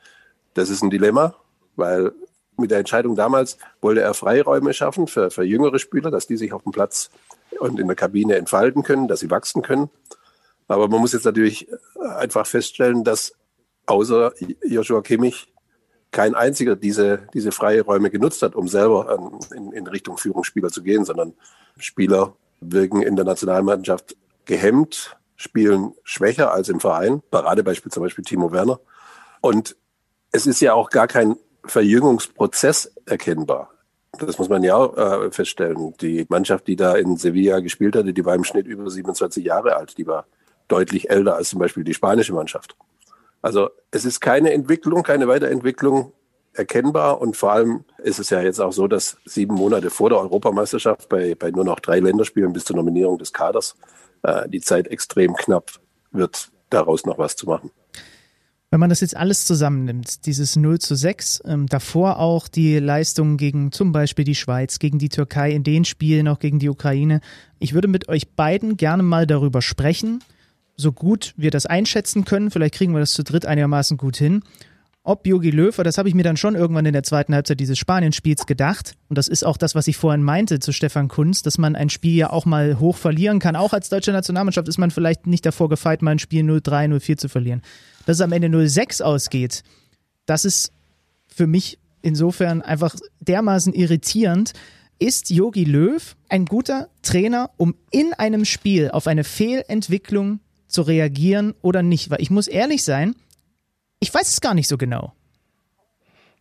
[0.54, 1.36] Das ist ein Dilemma,
[1.76, 2.14] weil
[2.58, 6.54] mit der Entscheidung damals wollte er Freiräume schaffen für, für jüngere Spieler, dass die sich
[6.54, 7.10] auf dem Platz
[7.60, 9.90] und in der Kabine entfalten können, dass sie wachsen können.
[10.68, 11.68] Aber man muss jetzt natürlich
[12.18, 13.34] einfach feststellen, dass
[13.88, 15.54] außer Joshua Kimmich
[16.12, 19.18] kein einziger diese, diese freie Räume genutzt hat, um selber
[19.56, 21.34] in, in Richtung Führungsspieler zu gehen, sondern
[21.78, 24.16] Spieler wirken in der Nationalmannschaft
[24.46, 27.22] gehemmt, spielen schwächer als im Verein.
[27.32, 28.80] Paradebeispiel zum Beispiel Timo Werner.
[29.42, 29.76] Und
[30.32, 31.36] es ist ja auch gar kein
[31.66, 33.72] Verjüngungsprozess erkennbar.
[34.20, 35.94] Das muss man ja auch äh, feststellen.
[36.02, 39.76] Die Mannschaft, die da in Sevilla gespielt hatte, die war im Schnitt über 27 Jahre
[39.76, 39.98] alt.
[39.98, 40.26] Die war
[40.68, 42.76] deutlich älter als zum Beispiel die spanische Mannschaft.
[43.42, 46.14] Also es ist keine Entwicklung, keine Weiterentwicklung
[46.54, 47.22] erkennbar.
[47.22, 51.10] Und vor allem ist es ja jetzt auch so, dass sieben Monate vor der Europameisterschaft
[51.10, 53.76] bei, bei nur noch drei Länderspielen bis zur Nominierung des Kaders
[54.24, 55.80] äh, die Zeit extrem knapp
[56.12, 57.72] wird, daraus noch was zu machen.
[58.70, 63.36] Wenn man das jetzt alles zusammennimmt, dieses 0 zu 6, ähm, davor auch die Leistungen
[63.36, 67.20] gegen zum Beispiel die Schweiz, gegen die Türkei, in den Spielen auch gegen die Ukraine.
[67.60, 70.24] Ich würde mit euch beiden gerne mal darüber sprechen,
[70.78, 72.50] so gut wir das einschätzen können.
[72.50, 74.42] Vielleicht kriegen wir das zu dritt einigermaßen gut hin
[75.04, 77.78] ob Jogi Löw, das habe ich mir dann schon irgendwann in der zweiten Halbzeit dieses
[77.80, 78.96] Spanien-Spiels gedacht.
[79.10, 81.90] Und das ist auch das, was ich vorhin meinte zu Stefan Kunz, dass man ein
[81.90, 83.56] Spiel ja auch mal hoch verlieren kann.
[83.56, 87.18] Auch als deutsche Nationalmannschaft ist man vielleicht nicht davor gefeit, mal ein Spiel 0-3, 0-4
[87.18, 87.64] zu verlieren.
[88.06, 89.64] Dass es am Ende 0-6 ausgeht,
[90.28, 90.72] das ist
[91.28, 94.54] für mich insofern einfach dermaßen irritierend.
[95.00, 101.56] Ist Jogi Löw ein guter Trainer, um in einem Spiel auf eine Fehlentwicklung zu reagieren
[101.64, 102.12] oder nicht?
[102.12, 103.16] Weil ich muss ehrlich sein,
[104.02, 105.14] ich weiß es gar nicht so genau.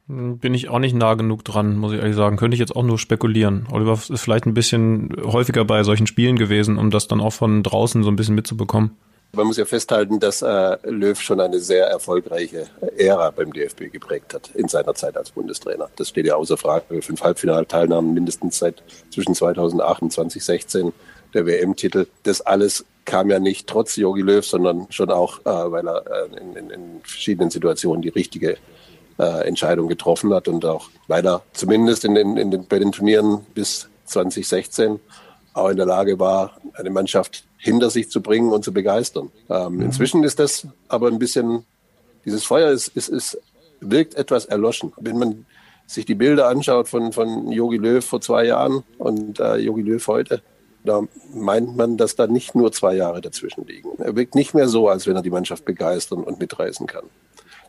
[0.09, 2.37] Bin ich auch nicht nah genug dran, muss ich ehrlich sagen.
[2.37, 3.69] Könnte ich jetzt auch nur spekulieren.
[3.71, 7.63] Oliver ist vielleicht ein bisschen häufiger bei solchen Spielen gewesen, um das dann auch von
[7.63, 8.97] draußen so ein bisschen mitzubekommen.
[9.33, 12.67] Man muss ja festhalten, dass äh, Löw schon eine sehr erfolgreiche
[12.99, 15.89] Ära beim DFB geprägt hat in seiner Zeit als Bundestrainer.
[15.95, 17.01] Das steht ja außer Frage.
[17.03, 20.93] Fünf Halbfinalteilnahmen mindestens seit zwischen 2008 und 2016
[21.33, 22.09] der WM-Titel.
[22.25, 26.41] Das alles kam ja nicht trotz Jogi Löw, sondern schon auch, äh, weil er äh,
[26.41, 28.57] in, in, in, verschiedenen Situationen die richtige
[29.19, 32.93] äh, Entscheidung getroffen hat und auch weil er zumindest in den, in den, bei den
[32.93, 35.01] Turnieren bis 2016
[35.53, 39.31] auch in der Lage war, eine Mannschaft hinter sich zu bringen und zu begeistern.
[39.49, 39.83] Ähm, mhm.
[39.83, 41.65] Inzwischen ist das aber ein bisschen,
[42.25, 43.39] dieses Feuer ist, ist, ist,
[43.81, 44.93] wirkt etwas erloschen.
[44.99, 45.47] Wenn man
[45.87, 50.07] sich die Bilder anschaut von, von Jogi Löw vor zwei Jahren und äh, Jogi Löw
[50.07, 50.43] heute,
[50.85, 51.03] da
[51.35, 53.91] meint man, dass da nicht nur zwei Jahre dazwischen liegen.
[53.99, 57.05] Er wirkt nicht mehr so, als wenn er die Mannschaft begeistern und mitreißen kann.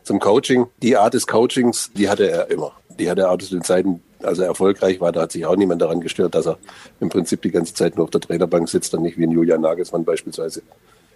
[0.02, 2.72] Zum Coaching, die Art des Coachings, die hatte er immer.
[2.98, 5.56] Die hatte er auch zu den Zeiten, als er erfolgreich war, da hat sich auch
[5.56, 6.58] niemand daran gestört, dass er
[7.00, 9.60] im Prinzip die ganze Zeit nur auf der Trainerbank sitzt und nicht wie ein Julian
[9.60, 10.62] Nagelsmann beispielsweise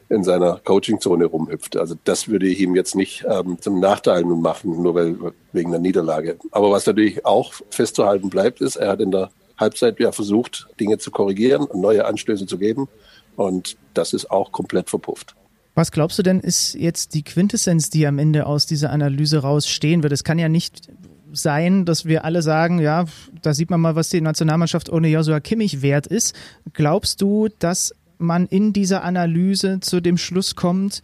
[0.08, 1.76] in seiner Coachingzone rumhüpft.
[1.76, 5.16] Also das würde ich ihm jetzt nicht ähm, zum Nachteil machen, nur weil
[5.52, 6.36] wegen der Niederlage.
[6.52, 10.98] Aber was natürlich auch festzuhalten bleibt, ist, er hat in der Halbzeit ja versucht, Dinge
[10.98, 12.88] zu korrigieren neue Anstöße zu geben.
[13.36, 15.34] Und das ist auch komplett verpufft.
[15.74, 20.02] Was glaubst du denn, ist jetzt die Quintessenz, die am Ende aus dieser Analyse rausstehen
[20.02, 20.12] wird?
[20.12, 20.88] Es kann ja nicht
[21.32, 23.04] sein, dass wir alle sagen, ja,
[23.42, 26.34] da sieht man mal, was die Nationalmannschaft ohne Joshua Kimmich wert ist.
[26.72, 31.02] Glaubst du, dass man in dieser Analyse zu dem Schluss kommt,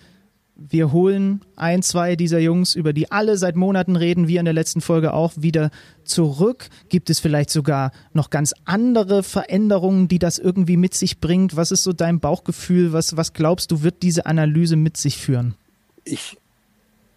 [0.55, 4.55] wir holen ein, zwei dieser Jungs, über die alle seit Monaten reden, wie in der
[4.55, 5.71] letzten Folge auch, wieder
[6.05, 6.69] zurück?
[6.89, 11.57] Gibt es vielleicht sogar noch ganz andere Veränderungen, die das irgendwie mit sich bringt?
[11.57, 12.93] Was ist so dein Bauchgefühl?
[12.93, 15.55] Was, was glaubst du, wird diese Analyse mit sich führen?
[16.05, 16.37] Ich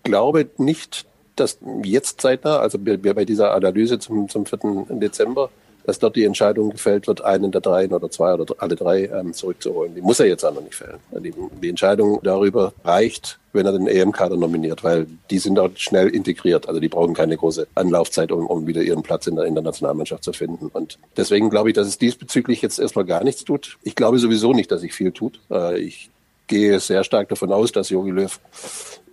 [0.04, 1.06] glaube nicht,
[1.36, 4.88] dass jetzt zeitnah, also bei dieser Analyse zum, zum 4.
[4.92, 5.50] Dezember,
[5.86, 9.34] dass dort die Entscheidung gefällt wird, einen der drei oder zwei oder alle drei ähm,
[9.34, 9.96] zurückzuholen.
[9.96, 11.00] Die muss er jetzt noch nicht fällen.
[11.12, 16.10] Die, die Entscheidung darüber reicht, wenn er den EM-Kader nominiert, weil die sind dort schnell
[16.10, 16.68] integriert.
[16.68, 19.64] Also die brauchen keine große Anlaufzeit, um, um wieder ihren Platz in der, in der
[19.64, 20.68] Nationalmannschaft zu finden.
[20.74, 23.78] Und deswegen glaube ich, dass es diesbezüglich jetzt erstmal gar nichts tut.
[23.84, 25.40] Ich glaube sowieso nicht, dass sich viel tut.
[25.52, 26.10] Äh, ich
[26.48, 28.40] gehe sehr stark davon aus, dass Jogi Löw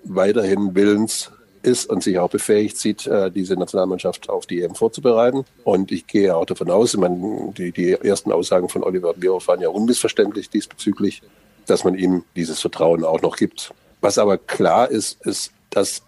[0.05, 1.31] weiterhin willens
[1.63, 5.45] ist und sich auch befähigt sieht, äh, diese Nationalmannschaft auf die EM vorzubereiten.
[5.65, 9.49] Und ich gehe auch davon aus, ich meine, die, die ersten Aussagen von Oliver Bierhoff
[9.49, 11.23] waren ja unmissverständlich diesbezüglich,
[11.67, 13.73] dass man ihm dieses Vertrauen auch noch gibt.
[14.01, 16.03] Was aber klar ist, ist, dass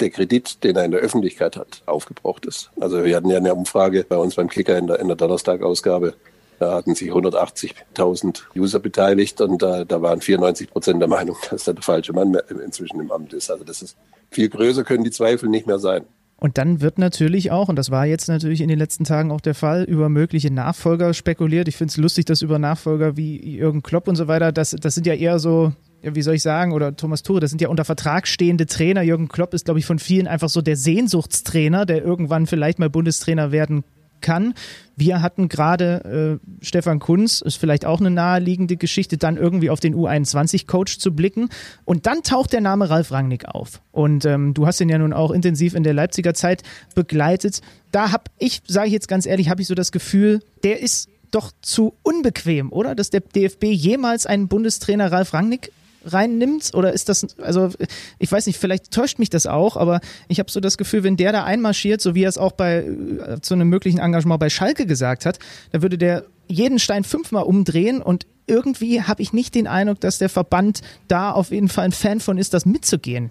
[0.00, 2.70] der Kredit, den er in der Öffentlichkeit hat, aufgebraucht ist.
[2.80, 6.14] Also wir hatten ja eine Umfrage bei uns beim Kicker in der, in der Donnerstag-Ausgabe.
[6.60, 11.64] Da hatten sich 180.000 User beteiligt und da, da waren 94 Prozent der Meinung, dass
[11.64, 13.50] da der falsche Mann inzwischen im Amt ist.
[13.50, 13.96] Also das ist
[14.30, 16.04] viel größer können die Zweifel nicht mehr sein.
[16.36, 19.40] Und dann wird natürlich auch, und das war jetzt natürlich in den letzten Tagen auch
[19.40, 21.66] der Fall, über mögliche Nachfolger spekuliert.
[21.68, 24.94] Ich finde es lustig, dass über Nachfolger wie Jürgen Klopp und so weiter, das, das
[24.94, 27.84] sind ja eher so, wie soll ich sagen, oder Thomas Ture, das sind ja unter
[27.84, 29.02] Vertrag stehende Trainer.
[29.02, 32.90] Jürgen Klopp ist, glaube ich, von vielen einfach so der Sehnsuchtstrainer, der irgendwann vielleicht mal
[32.90, 33.84] Bundestrainer werden
[34.20, 34.54] kann.
[34.96, 39.80] Wir hatten gerade äh, Stefan Kunz, ist vielleicht auch eine naheliegende Geschichte, dann irgendwie auf
[39.80, 41.48] den U21-Coach zu blicken.
[41.84, 43.80] Und dann taucht der Name Ralf Rangnick auf.
[43.92, 46.62] Und ähm, du hast ihn ja nun auch intensiv in der Leipziger Zeit
[46.94, 47.60] begleitet.
[47.92, 51.08] Da habe ich, sage ich jetzt ganz ehrlich, habe ich so das Gefühl, der ist
[51.30, 52.94] doch zu unbequem, oder?
[52.94, 55.72] Dass der DFB jemals einen Bundestrainer Ralf Rangnick
[56.04, 56.74] reinnimmt?
[56.74, 57.70] Oder ist das, also
[58.18, 61.16] ich weiß nicht, vielleicht täuscht mich das auch, aber ich habe so das Gefühl, wenn
[61.16, 64.50] der da einmarschiert, so wie er es auch bei äh, zu einem möglichen Engagement bei
[64.50, 65.38] Schalke gesagt hat,
[65.72, 70.18] dann würde der jeden Stein fünfmal umdrehen und irgendwie habe ich nicht den Eindruck, dass
[70.18, 73.30] der Verband da auf jeden Fall ein Fan von ist, das mitzugehen.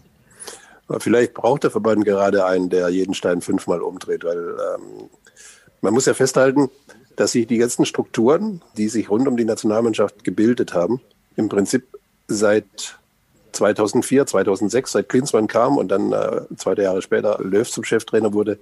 [0.99, 5.09] Vielleicht braucht der Verband gerade einen, der jeden Stein fünfmal umdreht, weil ähm,
[5.81, 6.69] man muss ja festhalten,
[7.15, 11.01] dass sich die ganzen Strukturen, die sich rund um die Nationalmannschaft gebildet haben,
[11.35, 11.98] im Prinzip
[12.29, 12.99] seit
[13.51, 18.59] 2004, 2006, seit Klinsmann kam und dann äh, zwei Jahre später Löw zum Cheftrainer wurde,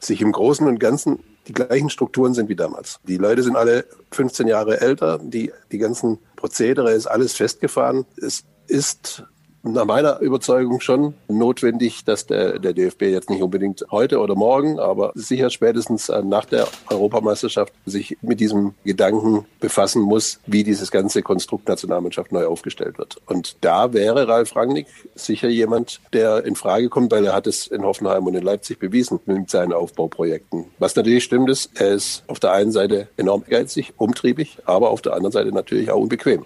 [0.00, 3.00] sich im Großen und Ganzen die gleichen Strukturen sind wie damals.
[3.04, 8.06] Die Leute sind alle 15 Jahre älter, die, die ganzen Prozedere ist alles festgefahren.
[8.16, 9.24] Es ist
[9.62, 14.78] nach meiner Überzeugung schon notwendig, dass der, der DFB jetzt nicht unbedingt heute oder morgen,
[14.78, 20.90] aber sicher spätestens äh, nach der Europameisterschaft sich mit diesem Gedanken befassen muss, wie dieses
[20.90, 23.18] ganze Konstrukt Nationalmannschaft neu aufgestellt wird.
[23.26, 27.66] Und da wäre Ralf Rangnick sicher jemand, der in Frage kommt, weil er hat es
[27.66, 30.66] in Hoffenheim und in Leipzig bewiesen mit seinen Aufbauprojekten.
[30.78, 35.02] Was natürlich stimmt ist, er ist auf der einen Seite enorm geizig, umtriebig, aber auf
[35.02, 36.44] der anderen Seite natürlich auch unbequem.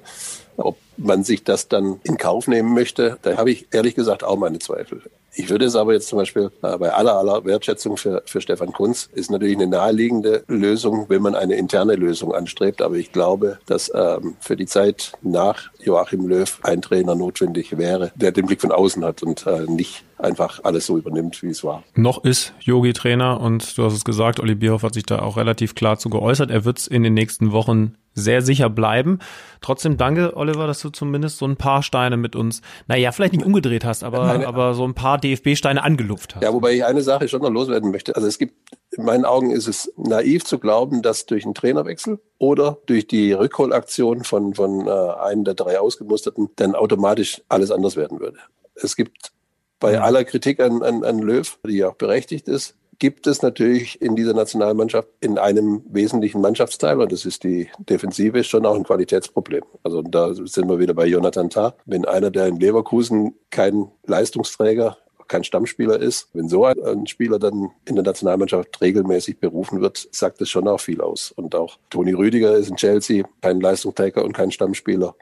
[0.57, 4.37] Ob man sich das dann in Kauf nehmen möchte, da habe ich ehrlich gesagt auch
[4.37, 5.03] meine Zweifel.
[5.37, 8.73] Ich würde es aber jetzt zum Beispiel äh, bei aller aller Wertschätzung für, für Stefan
[8.73, 12.81] Kunz ist natürlich eine naheliegende Lösung, wenn man eine interne Lösung anstrebt.
[12.81, 18.13] Aber ich glaube, dass ähm, für die Zeit nach Joachim Löw ein Trainer notwendig wäre,
[18.15, 21.65] der den Blick von außen hat und äh, nicht einfach alles so übernimmt, wie es
[21.65, 21.83] war.
[21.95, 25.37] Noch ist Yogi Trainer und du hast es gesagt, Olli Bierhoff hat sich da auch
[25.37, 26.51] relativ klar zu geäußert.
[26.51, 29.19] Er wird es in den nächsten Wochen sehr sicher bleiben.
[29.61, 33.45] Trotzdem danke, Oliver, dass du zumindest so ein paar Steine mit uns, naja, vielleicht nicht
[33.45, 36.43] umgedreht hast, aber, Meine, aber so ein paar DFB-Steine angelupft hast.
[36.43, 38.15] Ja, wobei ich eine Sache schon noch loswerden möchte.
[38.15, 38.55] Also es gibt,
[38.93, 43.33] in meinen Augen ist es naiv zu glauben, dass durch einen Trainerwechsel oder durch die
[43.33, 48.39] Rückholaktion von, von äh, einem der drei Ausgemusterten dann automatisch alles anders werden würde.
[48.77, 49.33] Es gibt
[49.81, 54.17] bei aller Kritik an, an, an Löw, die auch berechtigt ist, gibt es natürlich in
[54.17, 59.65] dieser Nationalmannschaft in einem wesentlichen Mannschaftsteil, und das ist die Defensive, schon auch ein Qualitätsproblem.
[59.83, 61.75] Also da sind wir wieder bei Jonathan Tah.
[61.87, 64.97] Wenn einer, der in Leverkusen kein Leistungsträger
[65.29, 66.29] kein Stammspieler ist.
[66.33, 70.81] Wenn so ein Spieler dann in der Nationalmannschaft regelmäßig berufen wird, sagt das schon auch
[70.81, 71.33] viel aus.
[71.33, 75.15] Und auch Toni Rüdiger ist in Chelsea kein Leistungsträger und kein Stammspieler.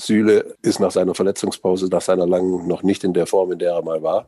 [0.00, 3.72] Süle ist nach seiner Verletzungspause, nach seiner langen, noch nicht in der Form, in der
[3.72, 4.26] er mal war.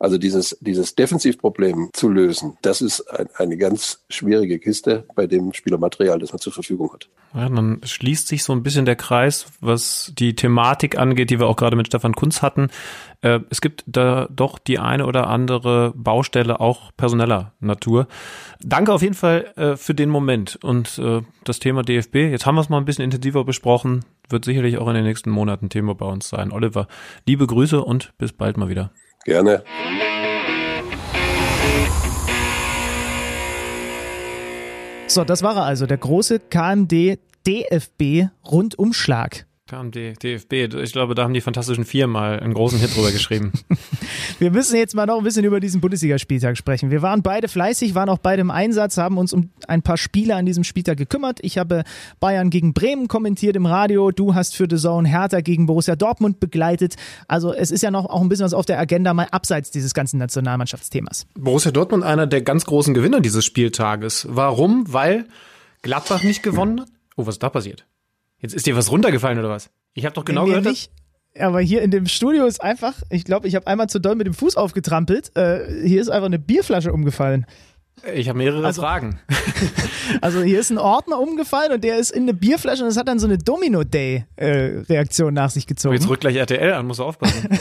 [0.00, 5.52] Also dieses, dieses Defensivproblem zu lösen, das ist ein, eine ganz schwierige Kiste bei dem
[5.52, 7.10] Spielermaterial, das man zur Verfügung hat.
[7.34, 11.46] Ja, dann schließt sich so ein bisschen der Kreis, was die Thematik angeht, die wir
[11.48, 12.68] auch gerade mit Stefan Kunz hatten.
[13.20, 18.08] Äh, es gibt da doch die eine oder andere Baustelle auch personeller Natur.
[18.62, 22.14] Danke auf jeden Fall äh, für den Moment und äh, das Thema DFB.
[22.14, 24.06] Jetzt haben wir es mal ein bisschen intensiver besprochen.
[24.30, 26.52] Wird sicherlich auch in den nächsten Monaten Thema bei uns sein.
[26.52, 26.86] Oliver,
[27.26, 28.92] liebe Grüße und bis bald mal wieder.
[29.24, 29.64] Gerne.
[35.08, 39.46] So, das war er also, der große KMD DFB Rundumschlag.
[39.70, 43.52] KMD, DFB, ich glaube, da haben die Fantastischen Vier mal einen großen Hit drüber geschrieben.
[44.40, 46.90] Wir müssen jetzt mal noch ein bisschen über diesen Bundesligaspieltag sprechen.
[46.90, 50.34] Wir waren beide fleißig, waren auch beide im Einsatz, haben uns um ein paar Spiele
[50.34, 51.38] an diesem Spieltag gekümmert.
[51.42, 51.84] Ich habe
[52.18, 54.10] Bayern gegen Bremen kommentiert im Radio.
[54.10, 56.96] Du hast für The Zone Hertha gegen Borussia Dortmund begleitet.
[57.28, 59.94] Also es ist ja noch auch ein bisschen was auf der Agenda, mal abseits dieses
[59.94, 61.28] ganzen Nationalmannschaftsthemas.
[61.38, 64.26] Borussia Dortmund einer der ganz großen Gewinner dieses Spieltages.
[64.28, 64.92] Warum?
[64.92, 65.26] Weil
[65.82, 66.88] Gladbach nicht gewonnen hat?
[67.16, 67.86] Oh, was ist da passiert?
[68.40, 69.70] Jetzt ist dir was runtergefallen oder was?
[69.94, 70.66] Ich habe doch genau nee, gehört.
[70.66, 70.90] Nicht.
[71.38, 74.26] Aber hier in dem Studio ist einfach, ich glaube, ich habe einmal zu doll mit
[74.26, 75.36] dem Fuß aufgetrampelt.
[75.36, 77.46] Äh, hier ist einfach eine Bierflasche umgefallen.
[78.14, 79.20] Ich habe mehrere also, Fragen.
[80.20, 83.08] Also hier ist ein Ordner umgefallen und der ist in eine Bierflasche und es hat
[83.08, 85.94] dann so eine Domino-Day-Reaktion nach sich gezogen.
[85.94, 87.48] Jetzt rückt gleich RTL an, muss du aufpassen.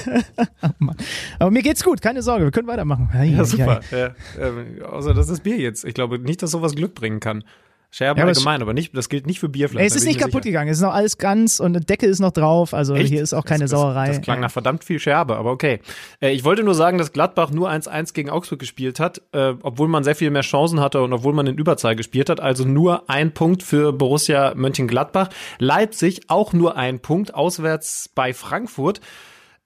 [0.64, 0.92] oh
[1.38, 3.10] Aber mir geht's gut, keine Sorge, wir können weitermachen.
[3.24, 3.82] Ja, super.
[3.92, 5.86] Ja, äh, außer das ist Bier jetzt.
[5.86, 7.44] Ich glaube nicht, dass sowas Glück bringen kann.
[7.92, 9.88] Scherben ja, allgemein, aber nicht, das gilt nicht für Bierflaschen.
[9.88, 10.52] Es ist nicht kaputt sicher.
[10.52, 13.10] gegangen, es ist noch alles ganz und eine Decke ist noch drauf, also Echt?
[13.10, 14.08] hier ist auch keine das, Sauerei.
[14.08, 15.80] Das, das klang nach verdammt viel Scherbe, aber okay.
[16.22, 19.88] Äh, ich wollte nur sagen, dass Gladbach nur 1-1 gegen Augsburg gespielt hat, äh, obwohl
[19.88, 23.10] man sehr viel mehr Chancen hatte und obwohl man in Überzahl gespielt hat, also nur
[23.10, 25.30] ein Punkt für Borussia Mönchengladbach.
[25.58, 29.02] Leipzig auch nur ein Punkt, auswärts bei Frankfurt.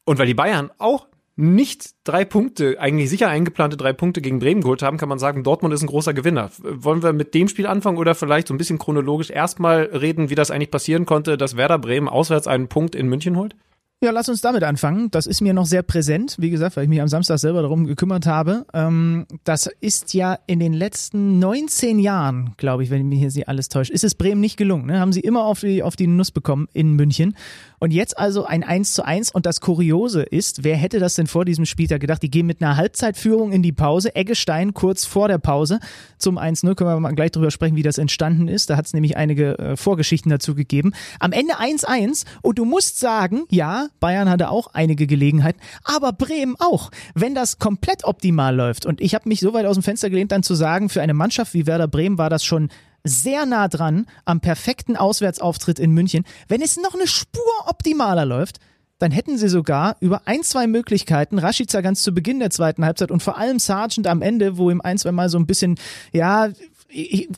[0.05, 4.61] Und weil die Bayern auch nicht drei Punkte, eigentlich sicher eingeplante drei Punkte gegen Bremen
[4.61, 6.51] geholt haben, kann man sagen, Dortmund ist ein großer Gewinner.
[6.59, 10.35] Wollen wir mit dem Spiel anfangen oder vielleicht so ein bisschen chronologisch erstmal reden, wie
[10.35, 13.55] das eigentlich passieren konnte, dass Werder Bremen auswärts einen Punkt in München holt?
[14.03, 15.09] Ja, lass uns damit anfangen.
[15.11, 17.85] Das ist mir noch sehr präsent, wie gesagt, weil ich mich am Samstag selber darum
[17.85, 18.65] gekümmert habe.
[18.73, 23.47] Ähm, das ist ja in den letzten 19 Jahren, glaube ich, wenn mich hier sie
[23.47, 24.87] alles täuscht, ist es Bremen nicht gelungen.
[24.87, 24.99] Ne?
[24.99, 27.37] Haben sie immer auf die, auf die Nuss bekommen in München.
[27.83, 29.31] Und jetzt also ein 1 zu 1.
[29.31, 32.23] Und das Kuriose ist, wer hätte das denn vor diesem Spieltag gedacht?
[32.23, 34.15] Die gehen mit einer Halbzeitführung in die Pause.
[34.15, 35.81] Eggestein kurz vor der Pause
[36.17, 36.75] zum 1-0.
[36.75, 38.69] Können wir mal gleich drüber sprechen, wie das entstanden ist.
[38.69, 40.93] Da hat es nämlich einige äh, Vorgeschichten dazu gegeben.
[41.19, 42.23] Am Ende 1-1.
[42.41, 46.89] Und du musst sagen, ja, Bayern hatte auch einige Gelegenheiten, aber Bremen auch.
[47.15, 48.85] Wenn das komplett optimal läuft.
[48.85, 51.13] Und ich habe mich so weit aus dem Fenster gelehnt, dann zu sagen, für eine
[51.13, 52.69] Mannschaft wie Werder Bremen war das schon
[53.03, 56.23] sehr nah dran am perfekten Auswärtsauftritt in München.
[56.47, 58.59] Wenn es noch eine Spur optimaler läuft,
[58.99, 63.11] dann hätten sie sogar über ein, zwei Möglichkeiten, Rashica ganz zu Beginn der zweiten Halbzeit
[63.11, 65.77] und vor allem Sargent am Ende, wo ihm ein, zwei Mal so ein bisschen,
[66.13, 66.49] ja,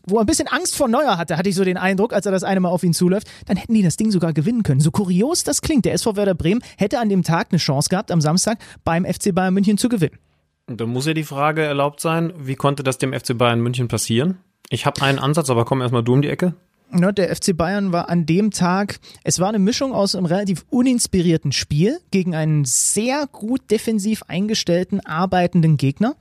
[0.05, 2.32] wo er ein bisschen Angst vor Neuer hatte, hatte ich so den Eindruck, als er
[2.32, 4.82] das eine Mal auf ihn zuläuft, dann hätten die das Ding sogar gewinnen können.
[4.82, 8.11] So kurios das klingt, der SV Werder Bremen hätte an dem Tag eine Chance gehabt,
[8.11, 10.20] am Samstag beim FC Bayern München zu gewinnen.
[10.68, 14.39] Da muss ja die Frage erlaubt sein, wie konnte das dem FC Bayern München passieren?
[14.70, 16.55] Ich habe einen Ansatz, aber komm erstmal du um die Ecke.
[16.91, 21.51] Der FC Bayern war an dem Tag, es war eine Mischung aus einem relativ uninspirierten
[21.51, 26.16] Spiel gegen einen sehr gut defensiv eingestellten, arbeitenden Gegner.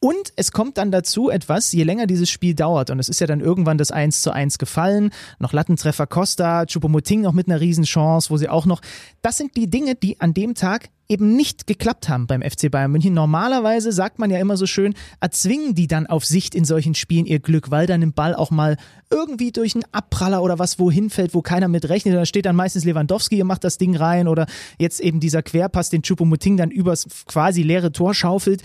[0.00, 3.26] Und es kommt dann dazu etwas, je länger dieses Spiel dauert, und es ist ja
[3.26, 8.30] dann irgendwann das 1 zu 1 gefallen, noch Lattentreffer Costa, Chupomoting noch mit einer Riesenchance,
[8.30, 8.80] wo sie auch noch,
[9.20, 12.92] das sind die Dinge, die an dem Tag eben nicht geklappt haben beim FC Bayern
[12.92, 13.12] München.
[13.12, 17.26] Normalerweise sagt man ja immer so schön, erzwingen die dann auf Sicht in solchen Spielen
[17.26, 18.76] ihr Glück, weil dann im Ball auch mal
[19.10, 22.14] irgendwie durch einen Abpraller oder was wohin fällt, wo keiner mit rechnet.
[22.14, 24.46] Da steht dann meistens Lewandowski, ihr macht das Ding rein oder
[24.78, 28.62] jetzt eben dieser Querpass, den Chupomoting dann übers quasi leere Tor schaufelt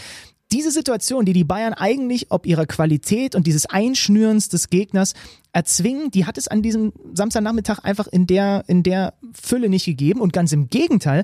[0.52, 5.14] diese Situation, die die Bayern eigentlich ob ihrer Qualität und dieses Einschnürens des Gegners
[5.54, 10.22] erzwingen, die hat es an diesem Samstagnachmittag einfach in der, in der Fülle nicht gegeben.
[10.22, 11.24] Und ganz im Gegenteil,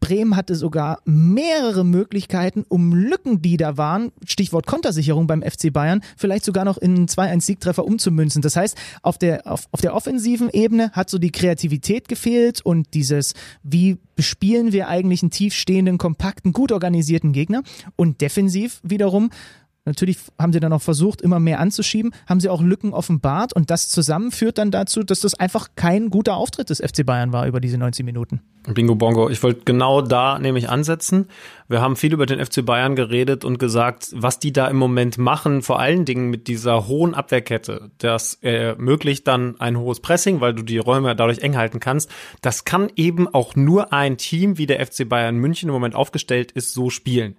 [0.00, 6.02] Bremen hatte sogar mehrere Möglichkeiten, um Lücken, die da waren, Stichwort Kontersicherung beim FC Bayern,
[6.16, 8.42] vielleicht sogar noch in 2-1-Siegtreffer umzumünzen.
[8.42, 12.94] Das heißt, auf der, auf, auf der offensiven Ebene hat so die Kreativität gefehlt und
[12.94, 17.62] dieses, wie bespielen wir eigentlich einen tiefstehenden, kompakten, gut organisierten Gegner
[17.96, 19.30] und defensiv wiederum
[19.86, 23.70] Natürlich haben sie dann auch versucht, immer mehr anzuschieben, haben sie auch Lücken offenbart und
[23.70, 27.46] das zusammen führt dann dazu, dass das einfach kein guter Auftritt des FC Bayern war
[27.46, 28.42] über diese 90 Minuten.
[28.68, 31.28] Bingo Bongo, ich wollte genau da nämlich ansetzen.
[31.66, 35.16] Wir haben viel über den FC Bayern geredet und gesagt, was die da im Moment
[35.16, 40.52] machen, vor allen Dingen mit dieser hohen Abwehrkette, das ermöglicht dann ein hohes Pressing, weil
[40.52, 42.10] du die Räume dadurch eng halten kannst.
[42.42, 46.52] Das kann eben auch nur ein Team wie der FC Bayern München im Moment aufgestellt
[46.52, 47.36] ist, so spielen.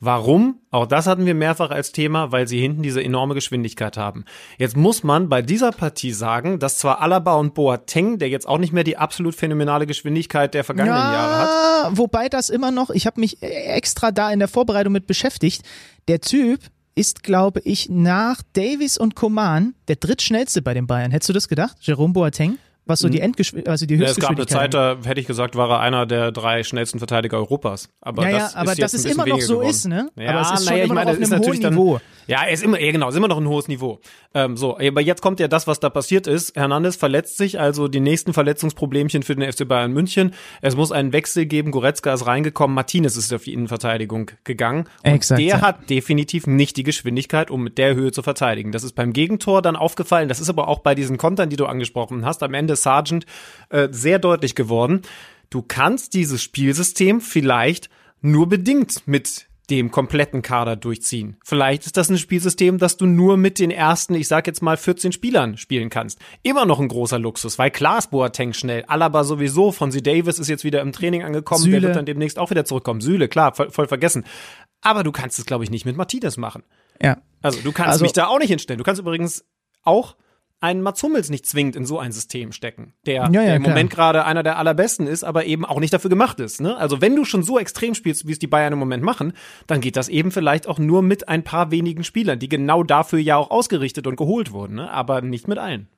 [0.00, 0.60] Warum?
[0.70, 4.24] Auch das hatten wir mehrfach als Thema, weil sie hinten diese enorme Geschwindigkeit haben.
[4.58, 8.58] Jetzt muss man bei dieser Partie sagen, dass zwar Alaba und Boateng, der jetzt auch
[8.58, 11.98] nicht mehr die absolut phänomenale Geschwindigkeit der vergangenen ja, Jahre hat.
[11.98, 15.62] Wobei das immer noch, ich habe mich extra da in der Vorbereitung mit beschäftigt,
[16.08, 16.60] der Typ
[16.94, 21.10] ist, glaube ich, nach Davis und Coman der drittschnellste bei den Bayern.
[21.10, 21.76] Hättest du das gedacht?
[21.80, 22.58] Jerome Boateng?
[22.86, 24.56] Was so die Endgeschwindigkeit, also die Höchstgeschwindigkeit.
[24.56, 26.98] Ja, es gab eine Zeit, da hätte ich gesagt, war er einer der drei schnellsten
[26.98, 27.88] Verteidiger Europas.
[28.00, 29.70] Aber ja, ja, das aber ist dass es immer noch so geworden.
[29.70, 30.10] ist, ne?
[30.16, 32.00] Ja, aber es ist naja, ich meine, ist natürlich dann, Niveau.
[32.26, 34.00] Ja, er ist immer, ja, genau, ist immer noch ein hohes Niveau.
[34.34, 36.56] Ähm, so, aber jetzt kommt ja das, was da passiert ist.
[36.56, 40.34] Hernandez verletzt sich, also die nächsten Verletzungsproblemchen für den FC Bayern München.
[40.60, 41.70] Es muss einen Wechsel geben.
[41.70, 42.74] Goretzka ist reingekommen.
[42.74, 44.88] Martinez ist auf die Innenverteidigung gegangen.
[45.04, 45.60] Und Exakt, der ja.
[45.60, 48.72] hat definitiv nicht die Geschwindigkeit, um mit der Höhe zu verteidigen.
[48.72, 50.28] Das ist beim Gegentor dann aufgefallen.
[50.28, 52.42] Das ist aber auch bei diesen Kontern, die du angesprochen hast.
[52.42, 53.26] Am Ende Sargent
[53.70, 55.02] äh, sehr deutlich geworden.
[55.50, 57.88] Du kannst dieses Spielsystem vielleicht
[58.20, 61.36] nur bedingt mit dem kompletten Kader durchziehen.
[61.44, 64.76] Vielleicht ist das ein Spielsystem, das du nur mit den ersten, ich sag jetzt mal
[64.76, 66.20] 14 Spielern spielen kannst.
[66.42, 70.48] Immer noch ein großer Luxus, weil klar ist Boateng schnell, Alaba sowieso, Fonzie Davis ist
[70.48, 71.80] jetzt wieder im Training angekommen, Süle.
[71.80, 73.00] der wird dann demnächst auch wieder zurückkommen.
[73.00, 74.24] Süle, klar, voll, voll vergessen.
[74.82, 76.62] Aber du kannst es, glaube ich, nicht mit Martinez machen.
[77.02, 77.18] Ja.
[77.42, 78.78] Also du kannst also, mich da auch nicht hinstellen.
[78.78, 79.44] Du kannst übrigens
[79.82, 80.16] auch
[80.66, 83.62] einen Mats Hummels nicht zwingend in so ein System stecken, der, ja, ja, der im
[83.62, 83.74] klar.
[83.74, 86.60] Moment gerade einer der allerbesten ist, aber eben auch nicht dafür gemacht ist.
[86.60, 86.76] Ne?
[86.76, 89.32] Also wenn du schon so extrem spielst, wie es die Bayern im Moment machen,
[89.68, 93.20] dann geht das eben vielleicht auch nur mit ein paar wenigen Spielern, die genau dafür
[93.20, 94.90] ja auch ausgerichtet und geholt wurden, ne?
[94.90, 95.88] aber nicht mit allen.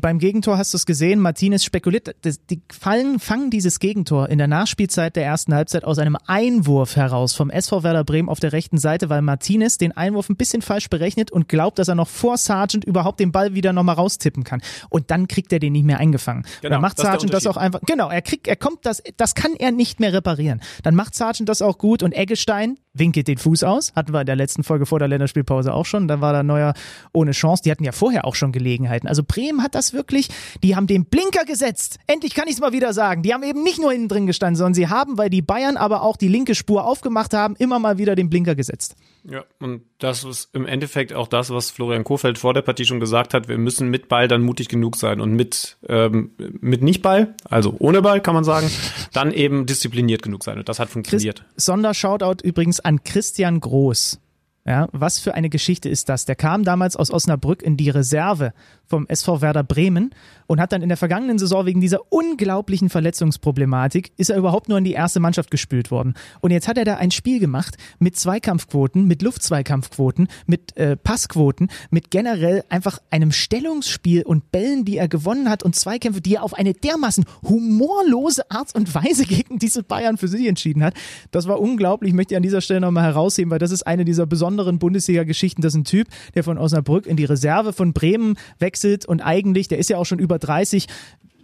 [0.00, 4.46] Beim Gegentor hast du es gesehen, Martinez spekuliert, die fallen, fangen dieses Gegentor in der
[4.46, 8.78] Nachspielzeit der ersten Halbzeit aus einem Einwurf heraus vom SV Werder Bremen auf der rechten
[8.78, 12.36] Seite, weil Martinez den Einwurf ein bisschen falsch berechnet und glaubt, dass er noch vor
[12.36, 14.62] Sargent überhaupt den Ball wieder nochmal raustippen kann.
[14.88, 16.44] Und dann kriegt er den nicht mehr eingefangen.
[16.60, 19.54] Genau, dann macht Sargent das auch einfach, genau, er kriegt, er kommt das, das kann
[19.58, 20.60] er nicht mehr reparieren.
[20.82, 24.26] Dann macht Sargent das auch gut und Eggestein winkelt den Fuß aus, hatten wir in
[24.26, 26.74] der letzten Folge vor der Länderspielpause auch schon, dann war da Neuer
[27.12, 29.06] ohne Chance, die hatten ja vorher auch schon Gelegenheiten.
[29.06, 30.28] Also Bremen hat das wirklich,
[30.62, 31.98] die haben den Blinker gesetzt.
[32.06, 33.22] Endlich kann ich es mal wieder sagen.
[33.22, 36.02] Die haben eben nicht nur innen drin gestanden, sondern sie haben, weil die Bayern aber
[36.02, 38.96] auch die linke Spur aufgemacht haben, immer mal wieder den Blinker gesetzt.
[39.24, 43.00] Ja, und das ist im Endeffekt auch das, was Florian Kohfeldt vor der Partie schon
[43.00, 43.48] gesagt hat.
[43.48, 48.02] Wir müssen mit Ball dann mutig genug sein und mit, ähm, mit Nicht-Ball, also ohne
[48.02, 48.70] Ball kann man sagen,
[49.12, 50.58] dann eben diszipliniert genug sein.
[50.58, 51.44] Und das hat funktioniert.
[51.56, 54.20] Sondershoutout übrigens an Christian Groß.
[54.66, 56.26] Ja, was für eine Geschichte ist das?
[56.26, 58.52] Der kam damals aus Osnabrück in die Reserve
[58.86, 60.10] vom SV Werder Bremen
[60.48, 64.76] und hat dann in der vergangenen Saison wegen dieser unglaublichen Verletzungsproblematik ist er überhaupt nur
[64.76, 66.14] in die erste Mannschaft gespült worden.
[66.40, 71.70] Und jetzt hat er da ein Spiel gemacht mit Zweikampfquoten, mit Luftzweikampfquoten, mit äh, Passquoten,
[71.90, 76.42] mit generell einfach einem Stellungsspiel und Bällen, die er gewonnen hat und Zweikämpfe, die er
[76.42, 80.94] auf eine dermaßen humorlose Art und Weise gegen diese Bayern für sich entschieden hat.
[81.30, 82.10] Das war unglaublich.
[82.10, 85.62] Ich möchte an dieser Stelle nochmal herausheben, weil das ist eine dieser besonderen Bundesliga-Geschichten.
[85.62, 89.68] Das ist ein Typ, der von Osnabrück in die Reserve von Bremen wechselt und eigentlich,
[89.68, 90.86] der ist ja auch schon über 30,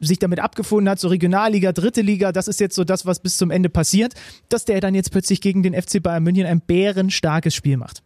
[0.00, 3.36] sich damit abgefunden hat, so Regionalliga, dritte Liga, das ist jetzt so das, was bis
[3.36, 4.14] zum Ende passiert,
[4.48, 8.02] dass der dann jetzt plötzlich gegen den FC Bayern München ein bärenstarkes Spiel macht.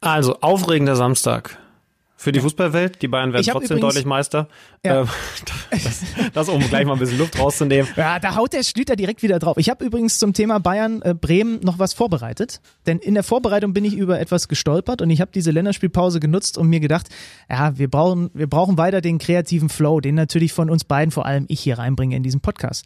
[0.00, 1.58] Also, aufregender Samstag.
[2.20, 4.48] Für die Fußballwelt, die Bayern werden trotzdem übrigens, deutlich Meister.
[4.84, 5.02] Ja.
[5.02, 5.08] Ähm,
[5.70, 6.02] das,
[6.34, 7.88] das, um gleich mal ein bisschen Luft rauszunehmen.
[7.94, 9.56] Ja, da haut der Schlüter direkt wieder drauf.
[9.56, 12.60] Ich habe übrigens zum Thema Bayern äh, Bremen noch was vorbereitet.
[12.88, 16.58] Denn in der Vorbereitung bin ich über etwas gestolpert und ich habe diese Länderspielpause genutzt
[16.58, 17.06] und mir gedacht,
[17.48, 21.24] ja, wir brauchen, wir brauchen weiter den kreativen Flow, den natürlich von uns beiden, vor
[21.24, 22.84] allem ich hier reinbringe in diesen Podcast.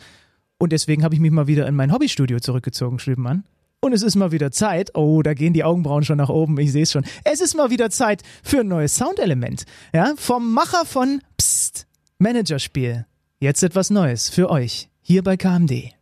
[0.58, 3.44] Und deswegen habe ich mich mal wieder in mein Hobbystudio zurückgezogen, Schlübenmann.
[3.84, 4.94] Und es ist mal wieder Zeit.
[4.94, 6.56] Oh, da gehen die Augenbrauen schon nach oben.
[6.60, 7.04] Ich sehe es schon.
[7.24, 9.64] Es ist mal wieder Zeit für ein neues Soundelement.
[9.92, 13.06] Ja, vom Macher von Psst, Managerspiel.
[13.40, 15.94] Jetzt etwas Neues für euch hier bei KMD.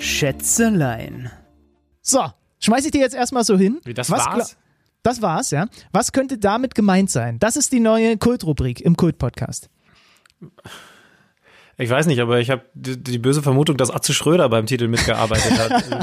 [0.00, 1.30] Schätzelein.
[2.02, 2.22] So,
[2.60, 3.80] schmeiß ich dir jetzt erstmal so hin.
[3.84, 4.56] Wie das Was war's?
[5.02, 5.66] Das war's, ja.
[5.92, 7.38] Was könnte damit gemeint sein?
[7.38, 9.70] Das ist die neue Kultrubrik im Kult-Podcast.
[11.76, 14.88] Ich weiß nicht, aber ich habe die, die, böse Vermutung, dass Atze Schröder beim Titel
[14.88, 15.84] mitgearbeitet hat.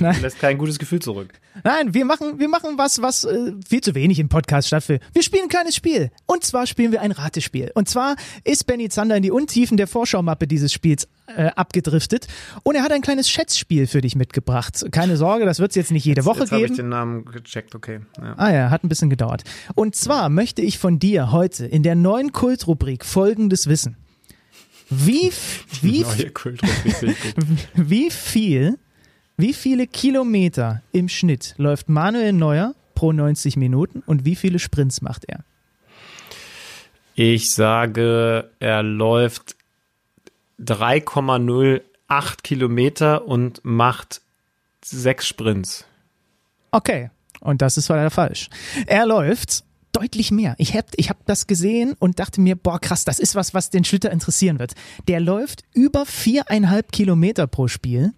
[0.00, 1.32] Das lässt kein gutes Gefühl zurück.
[1.62, 5.04] Nein, wir machen, wir machen was, was äh, viel zu wenig im Podcast stattfindet.
[5.12, 6.10] Wir spielen ein kleines Spiel.
[6.26, 7.70] Und zwar spielen wir ein Ratespiel.
[7.74, 12.26] Und zwar ist Benny Zander in die Untiefen der Vorschaumappe dieses Spiels äh, abgedriftet.
[12.62, 14.84] Und er hat ein kleines Schätzspiel für dich mitgebracht.
[14.90, 16.62] Keine Sorge, das wird es jetzt nicht jede jetzt, Woche jetzt geben.
[16.62, 18.00] Jetzt habe ich den Namen gecheckt, okay.
[18.20, 18.34] Ja.
[18.36, 19.42] Ah ja, hat ein bisschen gedauert.
[19.74, 23.96] Und zwar möchte ich von dir heute in der neuen Kultrubrik folgendes wissen.
[24.96, 25.32] Wie,
[25.82, 26.04] wie,
[27.74, 28.78] wie viel,
[29.36, 35.02] wie viele Kilometer im Schnitt läuft Manuel Neuer pro 90 Minuten und wie viele Sprints
[35.02, 35.44] macht er?
[37.16, 39.56] Ich sage, er läuft
[40.60, 44.20] 3,08 acht Kilometer und macht
[44.84, 45.84] sechs Sprints.
[46.70, 47.10] Okay,
[47.40, 48.50] und das ist leider falsch.
[48.86, 49.64] Er läuft
[49.94, 50.54] deutlich mehr.
[50.58, 53.70] Ich habe ich hab das gesehen und dachte mir, boah, krass, das ist was, was
[53.70, 54.74] den Schlitter interessieren wird.
[55.08, 58.12] Der läuft über viereinhalb Kilometer pro Spiel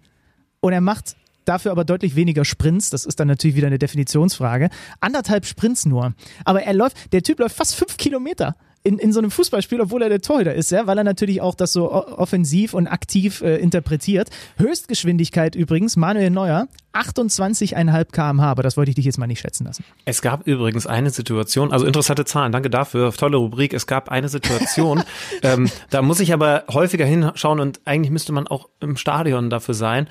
[0.59, 2.89] und er macht dafür aber deutlich weniger Sprints.
[2.89, 4.69] Das ist dann natürlich wieder eine Definitionsfrage.
[4.99, 6.13] Anderthalb Sprints nur.
[6.45, 8.55] Aber er läuft, der Typ läuft fast fünf Kilometer
[8.87, 11.55] in, in so einem Fußballspiel, obwohl er der Torhüter ist, ja, weil er natürlich auch
[11.55, 14.29] das so offensiv und aktiv äh, interpretiert.
[14.57, 19.65] Höchstgeschwindigkeit übrigens, Manuel Neuer, 28,5 kmh, aber das wollte ich dich jetzt mal nicht schätzen
[19.65, 19.83] lassen.
[20.05, 23.73] Es gab übrigens eine Situation, also interessante Zahlen, danke dafür, tolle Rubrik.
[23.73, 25.03] Es gab eine Situation,
[25.43, 29.73] ähm, da muss ich aber häufiger hinschauen und eigentlich müsste man auch im Stadion dafür
[29.73, 30.07] sein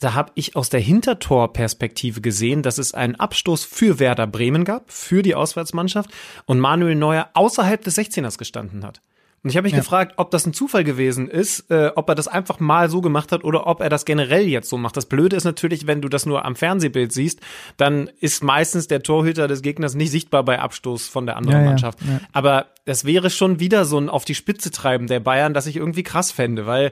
[0.00, 4.90] da habe ich aus der Hintertorperspektive gesehen, dass es einen Abstoß für Werder Bremen gab,
[4.90, 6.10] für die Auswärtsmannschaft
[6.44, 9.00] und Manuel Neuer außerhalb des 16ers gestanden hat.
[9.42, 9.78] Und ich habe mich ja.
[9.78, 13.30] gefragt, ob das ein Zufall gewesen ist, äh, ob er das einfach mal so gemacht
[13.30, 14.96] hat oder ob er das generell jetzt so macht.
[14.96, 17.40] Das Blöde ist natürlich, wenn du das nur am Fernsehbild siehst,
[17.76, 21.64] dann ist meistens der Torhüter des Gegners nicht sichtbar bei Abstoß von der anderen ja,
[21.64, 22.00] Mannschaft.
[22.02, 25.68] Ja, Aber das wäre schon wieder so ein auf die Spitze treiben der Bayern, das
[25.68, 26.90] ich irgendwie krass fände, weil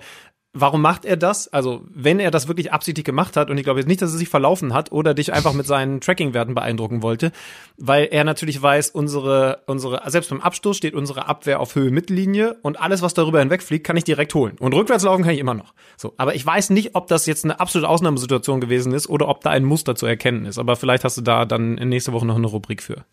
[0.55, 1.52] warum macht er das?
[1.52, 4.18] Also, wenn er das wirklich absichtlich gemacht hat, und ich glaube jetzt nicht, dass er
[4.18, 7.32] sich verlaufen hat oder dich einfach mit seinen Tracking-Werten beeindrucken wollte,
[7.76, 12.56] weil er natürlich weiß, unsere, unsere, selbst beim Abstoß steht unsere Abwehr auf Höhe Mittellinie
[12.62, 14.56] und alles, was darüber hinwegfliegt, kann ich direkt holen.
[14.60, 15.74] Und rückwärts laufen kann ich immer noch.
[15.97, 16.14] So.
[16.16, 19.51] Aber ich weiß nicht, ob das jetzt eine absolute Ausnahmesituation gewesen ist oder ob da
[19.51, 20.59] ein Muster zu erkennen ist.
[20.59, 23.05] Aber vielleicht hast du da dann in nächste Woche noch eine Rubrik für.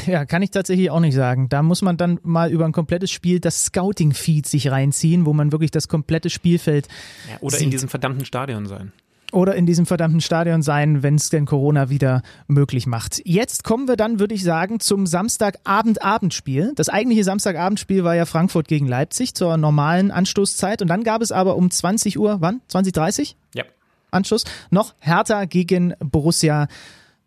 [0.06, 1.48] Ja, kann ich tatsächlich auch nicht sagen.
[1.48, 5.52] Da muss man dann mal über ein komplettes Spiel das Scouting-Feed sich reinziehen, wo man
[5.52, 6.88] wirklich das komplette Spielfeld.
[7.30, 7.66] Ja, oder sieht.
[7.66, 8.92] in diesem verdammten Stadion sein.
[9.30, 13.20] Oder in diesem verdammten Stadion sein, wenn es denn Corona wieder möglich macht.
[13.26, 16.72] Jetzt kommen wir dann, würde ich sagen, zum Samstagabend-Abendspiel.
[16.74, 20.80] Das eigentliche Samstagabendspiel war ja Frankfurt gegen Leipzig zur normalen Anstoßzeit.
[20.80, 22.62] Und dann gab es aber um 20 Uhr, wann?
[22.70, 23.64] 20.30 Ja.
[24.10, 24.44] Anschluss.
[24.70, 26.66] Noch Hertha gegen Borussia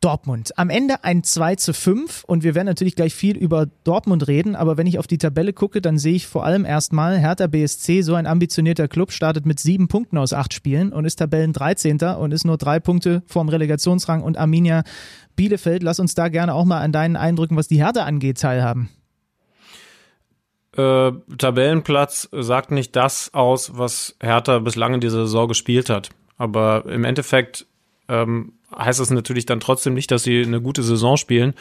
[0.01, 0.57] Dortmund.
[0.57, 4.55] Am Ende ein 2 zu 5 und wir werden natürlich gleich viel über Dortmund reden,
[4.55, 8.01] aber wenn ich auf die Tabelle gucke, dann sehe ich vor allem erstmal Hertha BSC,
[8.01, 11.99] so ein ambitionierter Club, startet mit sieben Punkten aus acht Spielen und ist Tabellen 13.
[12.19, 14.83] und ist nur drei Punkte vorm Relegationsrang und Arminia
[15.35, 15.83] Bielefeld.
[15.83, 18.89] Lass uns da gerne auch mal an deinen Eindrücken, was die Hertha angeht, teilhaben.
[20.75, 26.09] Äh, Tabellenplatz sagt nicht das aus, was Hertha bislang in dieser Saison gespielt hat.
[26.37, 27.67] Aber im Endeffekt
[28.07, 31.53] ähm, heißt das natürlich dann trotzdem nicht, dass sie eine gute Saison spielen.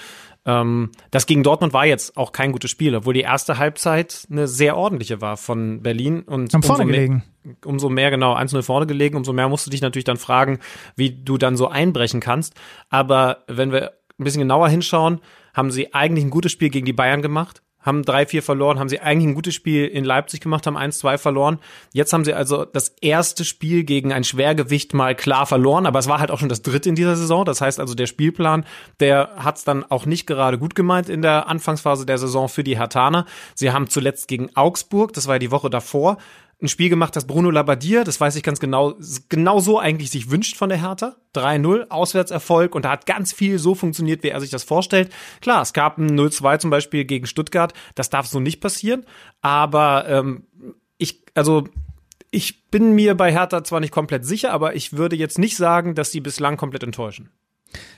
[0.47, 4.49] Ähm, das gegen Dortmund war jetzt auch kein gutes Spiel, obwohl die erste Halbzeit eine
[4.49, 6.23] sehr ordentliche war von Berlin.
[6.23, 7.23] Und Am vorne umso gelegen.
[7.43, 10.59] Mehr, umso mehr, genau, 1-0 vorne gelegen, umso mehr musst du dich natürlich dann fragen,
[10.97, 12.55] wie du dann so einbrechen kannst.
[12.89, 15.21] Aber wenn wir ein bisschen genauer hinschauen,
[15.55, 19.01] haben sie eigentlich ein gutes Spiel gegen die Bayern gemacht haben 3-4 verloren, haben sie
[19.01, 21.59] eigentlich ein gutes Spiel in Leipzig gemacht, haben 1-2 verloren.
[21.93, 26.09] Jetzt haben sie also das erste Spiel gegen ein Schwergewicht mal klar verloren, aber es
[26.09, 27.45] war halt auch schon das dritte in dieser Saison.
[27.45, 28.65] Das heißt also, der Spielplan,
[29.01, 32.65] der hat es dann auch nicht gerade gut gemeint in der Anfangsphase der Saison für
[32.65, 33.25] die Hertaner.
[33.55, 36.19] Sie haben zuletzt gegen Augsburg, das war ja die Woche davor,
[36.63, 38.95] ein Spiel gemacht, das Bruno Labbadia, das weiß ich ganz genau,
[39.29, 41.17] genau so eigentlich sich wünscht von der Hertha.
[41.35, 45.13] 3-0, Auswärtserfolg und da hat ganz viel so funktioniert, wie er sich das vorstellt.
[45.41, 49.07] Klar, es gab ein 0-2 zum Beispiel gegen Stuttgart, das darf so nicht passieren,
[49.41, 50.45] aber ähm,
[50.99, 51.69] ich, also
[52.31, 55.95] ich bin mir bei Hertha zwar nicht komplett sicher, aber ich würde jetzt nicht sagen,
[55.95, 57.31] dass sie bislang komplett enttäuschen.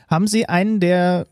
[0.09, 1.26] Haben Sie einen der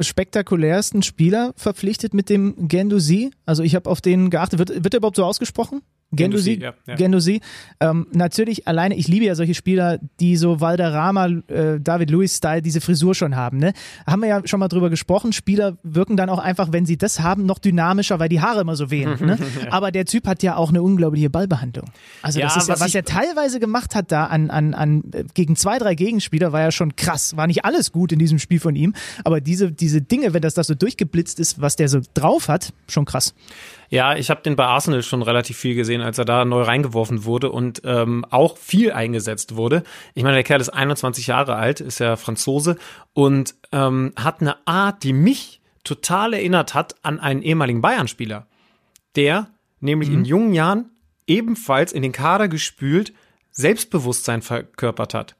[0.00, 3.30] spektakulärsten Spieler verpflichtet mit dem Gendusi?
[3.46, 4.58] Also ich habe auf den geachtet.
[4.58, 5.82] Wird, wird er überhaupt so ausgesprochen?
[6.10, 6.94] Gendusi, ja, ja.
[6.94, 7.40] Gendusi.
[7.80, 12.80] Ähm, natürlich alleine, ich liebe ja solche Spieler, die so Valderrama, äh, David Lewis-Style diese
[12.80, 13.58] Frisur schon haben.
[13.58, 13.74] Ne?
[14.06, 15.34] Haben wir ja schon mal drüber gesprochen.
[15.34, 18.74] Spieler wirken dann auch einfach, wenn sie das haben, noch dynamischer, weil die Haare immer
[18.74, 19.16] so wehen.
[19.20, 19.38] ne?
[19.70, 21.90] Aber der Typ hat ja auch eine unglaubliche Ballbehandlung.
[22.22, 25.24] Also das ist ja, was, was er teilweise gemacht hat da an, an, an äh,
[25.34, 27.36] gegen zwei, drei Gegenspieler, war ja schon krass.
[27.36, 28.94] War nicht alles gut in diesem Spiel von ihm,
[29.24, 32.72] aber diese, diese Dinge, wenn das da so durchgeblitzt ist, was der so drauf hat,
[32.88, 33.34] schon krass.
[33.90, 37.24] Ja, ich habe den bei Arsenal schon relativ viel gesehen, als er da neu reingeworfen
[37.24, 39.82] wurde und ähm, auch viel eingesetzt wurde.
[40.14, 42.76] Ich meine, der Kerl ist 21 Jahre alt, ist ja Franzose
[43.14, 48.46] und ähm, hat eine Art, die mich total erinnert hat an einen ehemaligen Bayern-Spieler,
[49.16, 49.48] der
[49.80, 50.16] nämlich mhm.
[50.16, 50.90] in jungen Jahren
[51.26, 53.14] ebenfalls in den Kader gespült
[53.50, 55.36] Selbstbewusstsein verkörpert hat.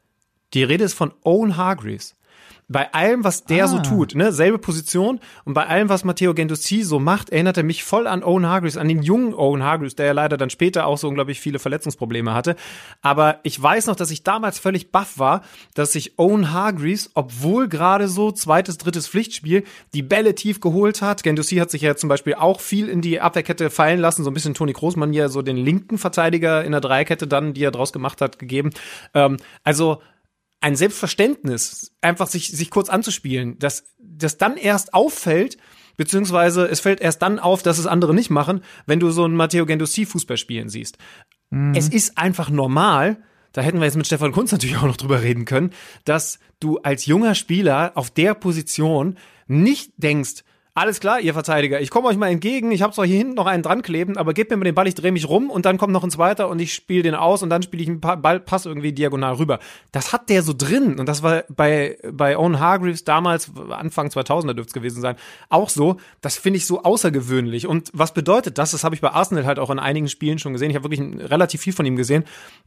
[0.53, 2.15] Die Rede ist von Owen Hargreaves.
[2.69, 3.67] Bei allem, was der Ah.
[3.67, 7.63] so tut, ne, selbe Position und bei allem, was Matteo Gendouzi so macht, erinnert er
[7.63, 10.85] mich voll an Owen Hargreaves, an den jungen Owen Hargreaves, der ja leider dann später
[10.85, 12.55] auch so unglaublich viele Verletzungsprobleme hatte.
[13.01, 15.41] Aber ich weiß noch, dass ich damals völlig baff war,
[15.73, 19.63] dass sich Owen Hargreaves, obwohl gerade so zweites, drittes Pflichtspiel,
[19.93, 21.23] die Bälle tief geholt hat.
[21.23, 24.33] Gendouzi hat sich ja zum Beispiel auch viel in die Abwehrkette fallen lassen, so ein
[24.35, 27.91] bisschen Toni Großmann hier so den linken Verteidiger in der Dreierkette dann, die er draus
[27.91, 28.69] gemacht hat, gegeben.
[29.15, 30.01] Ähm, also
[30.61, 35.57] ein Selbstverständnis, einfach sich, sich kurz anzuspielen, dass das dann erst auffällt,
[35.97, 39.35] beziehungsweise es fällt erst dann auf, dass es andere nicht machen, wenn du so einen
[39.35, 40.97] Matteo Gendouzi Fußball spielen siehst.
[41.73, 43.23] Es ist einfach normal,
[43.53, 45.71] da hätten wir jetzt mit Stefan Kunz natürlich auch noch drüber reden können,
[46.05, 49.17] dass du als junger Spieler auf der Position
[49.47, 50.43] nicht denkst,
[50.75, 53.47] alles klar, ihr Verteidiger, ich komme euch mal entgegen, ich habe zwar hier hinten noch
[53.47, 55.77] einen dran kleben, aber gebt mir mal den Ball, ich drehe mich rum und dann
[55.77, 58.39] kommt noch ein zweiter und ich spiele den aus und dann spiele ich einen Ball,
[58.39, 59.59] Pass irgendwie diagonal rüber.
[59.91, 64.53] Das hat der so drin und das war bei, bei Owen Hargreaves damals, Anfang 2000er
[64.53, 65.15] dürfte es gewesen sein,
[65.49, 65.97] auch so.
[66.21, 67.67] Das finde ich so außergewöhnlich.
[67.67, 68.71] Und was bedeutet das?
[68.71, 70.69] Das habe ich bei Arsenal halt auch in einigen Spielen schon gesehen.
[70.69, 72.23] Ich habe wirklich relativ viel von ihm gesehen.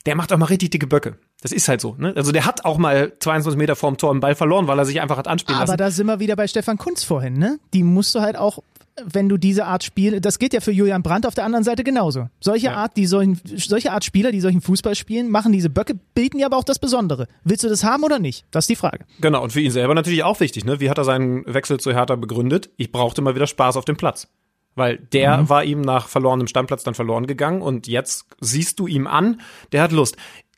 [0.07, 1.16] Der macht auch mal richtig dicke Böcke.
[1.41, 1.97] Das ist halt so.
[1.99, 2.12] Ne?
[2.15, 5.01] Also der hat auch mal 22 Meter vorm Tor einen Ball verloren, weil er sich
[5.01, 5.79] einfach hat anspielen Aber lassen.
[5.79, 7.59] da sind wir wieder bei Stefan Kunz vorhin, ne?
[7.74, 8.59] Die musst du halt auch,
[9.05, 11.82] wenn du diese Art Spiel, das geht ja für Julian Brandt auf der anderen Seite
[11.82, 12.28] genauso.
[12.40, 12.74] Solche Ja.
[12.74, 16.47] Art, die solchen, solche Art Spieler, die solchen Fußball spielen, machen diese Böcke, bilden ja
[16.47, 17.27] aber auch das Besondere.
[17.43, 18.44] Willst du das haben oder nicht?
[18.51, 19.06] Das ist die Frage.
[19.20, 20.78] Genau, und für ihn selber natürlich auch wichtig, ne?
[20.78, 22.69] Wie hat er seinen Wechsel zu Hertha begründet?
[22.77, 24.28] Ich brauchte mal wieder Spaß auf dem Platz.
[24.74, 29.06] Weil der war ihm nach verlorenem Stammplatz dann verloren gegangen und jetzt siehst du ihm
[29.06, 29.40] an,
[29.73, 30.16] der hat Lust.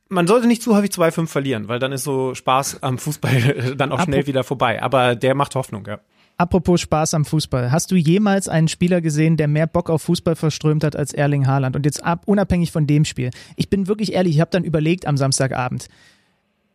[0.09, 3.91] Man sollte nicht zu häufig 2-5 verlieren, weil dann ist so Spaß am Fußball dann
[3.91, 4.83] auch schnell wieder vorbei.
[4.83, 5.99] Aber der macht Hoffnung, ja.
[6.37, 7.71] Apropos Spaß am Fußball.
[7.71, 11.47] Hast du jemals einen Spieler gesehen, der mehr Bock auf Fußball verströmt hat als Erling
[11.47, 11.77] Haaland?
[11.77, 13.31] Und jetzt ab, unabhängig von dem Spiel.
[13.57, 15.87] Ich bin wirklich ehrlich, ich habe dann überlegt am Samstagabend.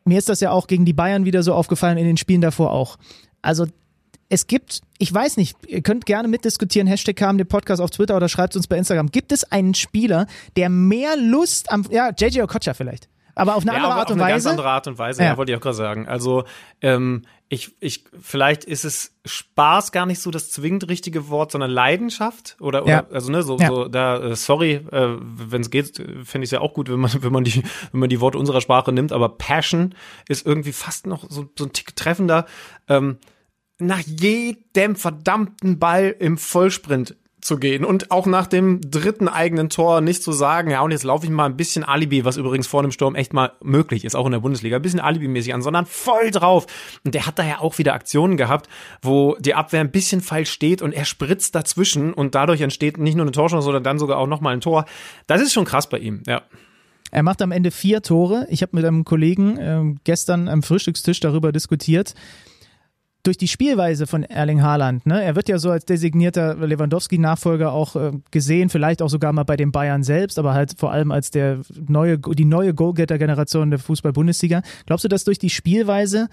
[0.05, 2.71] Mir ist das ja auch gegen die Bayern wieder so aufgefallen, in den Spielen davor
[2.71, 2.97] auch.
[3.41, 3.67] Also
[4.29, 8.15] es gibt, ich weiß nicht, ihr könnt gerne mitdiskutieren, Hashtag haben den Podcast auf Twitter
[8.15, 9.11] oder schreibt uns bei Instagram.
[9.11, 13.71] Gibt es einen Spieler, der mehr Lust am, ja, JJ Okocha vielleicht, aber auf eine
[13.73, 14.45] andere aber Art auf und eine Weise.
[14.45, 15.29] ganz andere Art und Weise, Ja.
[15.31, 16.07] ja, wollte ich auch gerade sagen.
[16.07, 16.43] Also,
[16.81, 21.71] ähm, ich, ich, vielleicht ist es Spaß gar nicht so das zwingend richtige Wort, sondern
[21.71, 23.07] Leidenschaft oder, oder Ja.
[23.11, 23.67] also ne, so, Ja.
[23.67, 26.99] so da, äh, sorry, äh, wenn es geht, finde ich es ja auch gut, wenn
[26.99, 29.95] man, wenn man die, wenn man die Worte unserer Sprache nimmt, aber Passion
[30.27, 32.45] ist irgendwie fast noch so, so ein Tick treffender.
[32.87, 33.17] Ähm,
[33.79, 40.01] nach jedem verdammten Ball im Vollsprint zu gehen und auch nach dem dritten eigenen Tor
[40.01, 42.81] nicht zu sagen, ja, und jetzt laufe ich mal ein bisschen Alibi, was übrigens vor
[42.81, 45.85] dem Sturm echt mal möglich ist, auch in der Bundesliga, ein bisschen Alibi-mäßig an, sondern
[45.85, 46.65] voll drauf.
[47.03, 48.67] Und der hat da ja auch wieder Aktionen gehabt,
[49.01, 53.15] wo die Abwehr ein bisschen falsch steht und er spritzt dazwischen und dadurch entsteht nicht
[53.15, 54.85] nur eine Torchance, sondern dann sogar auch nochmal ein Tor.
[55.27, 56.41] Das ist schon krass bei ihm, ja.
[57.11, 58.45] Er macht am Ende vier Tore.
[58.49, 62.13] Ich habe mit einem Kollegen ähm, gestern am Frühstückstisch darüber diskutiert.
[63.23, 65.21] Durch die Spielweise von Erling Haaland, ne?
[65.21, 69.57] er wird ja so als designierter Lewandowski-Nachfolger auch äh, gesehen, vielleicht auch sogar mal bei
[69.57, 74.61] den Bayern selbst, aber halt vor allem als der neue, die neue Goalgetter-Generation der Fußball-Bundesliga.
[74.85, 76.29] Glaubst du, dass durch die Spielweise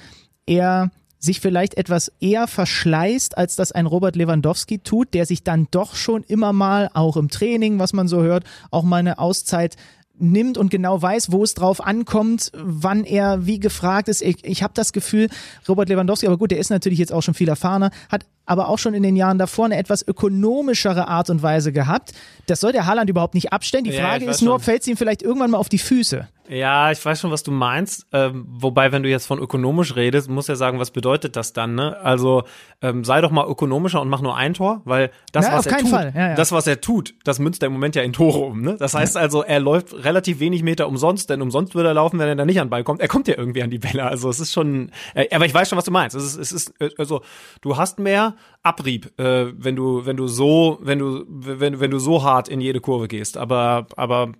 [0.47, 5.67] er sich vielleicht etwas eher verschleißt, als das ein Robert Lewandowski tut, der sich dann
[5.71, 9.77] doch schon immer mal, auch im Training, was man so hört, auch mal eine Auszeit
[10.19, 14.23] nimmt und genau weiß, wo es drauf ankommt, wann er wie gefragt ist.
[14.23, 15.29] Ich, ich habe das Gefühl,
[15.69, 18.79] Robert Lewandowski, aber gut, der ist natürlich jetzt auch schon viel erfahrener, hat aber auch
[18.79, 22.13] schon in den Jahren davor eine etwas ökonomischere Art und Weise gehabt.
[22.47, 23.85] Das soll der Haaland überhaupt nicht abstellen.
[23.85, 26.29] Die Ja, Frage weiß ist nur, fällt es ihm vielleicht irgendwann mal auf die Füße?
[26.48, 28.06] Ja, ich weiß schon, was du meinst.
[28.12, 31.74] Ähm, wobei, wenn du jetzt von ökonomisch redest, muss ja sagen, was bedeutet das dann?
[31.74, 31.97] Ne?
[32.01, 32.44] Also
[32.82, 35.78] ähm, sei doch mal ökonomischer und mach nur ein Tor, weil das, Na, was er
[35.78, 35.90] tut.
[35.90, 36.35] Ja, ja.
[36.35, 38.62] das, was er tut, das münzt er im Moment ja in Tore um.
[38.62, 38.77] Ne?
[38.78, 42.28] Das heißt also, er läuft relativ wenig Meter umsonst, denn umsonst würde er laufen, wenn
[42.28, 43.01] er da nicht an den Ball kommt.
[43.01, 44.05] Er kommt ja irgendwie an die Bälle.
[44.05, 44.90] Also es ist schon.
[45.14, 46.16] Äh, aber ich weiß schon, was du meinst.
[46.16, 47.23] Es ist, es ist äh, also
[47.60, 51.98] du hast mehr Abrieb, äh, wenn du wenn du so wenn du wenn wenn du
[51.98, 53.36] so hart in jede Kurve gehst.
[53.36, 54.32] Aber aber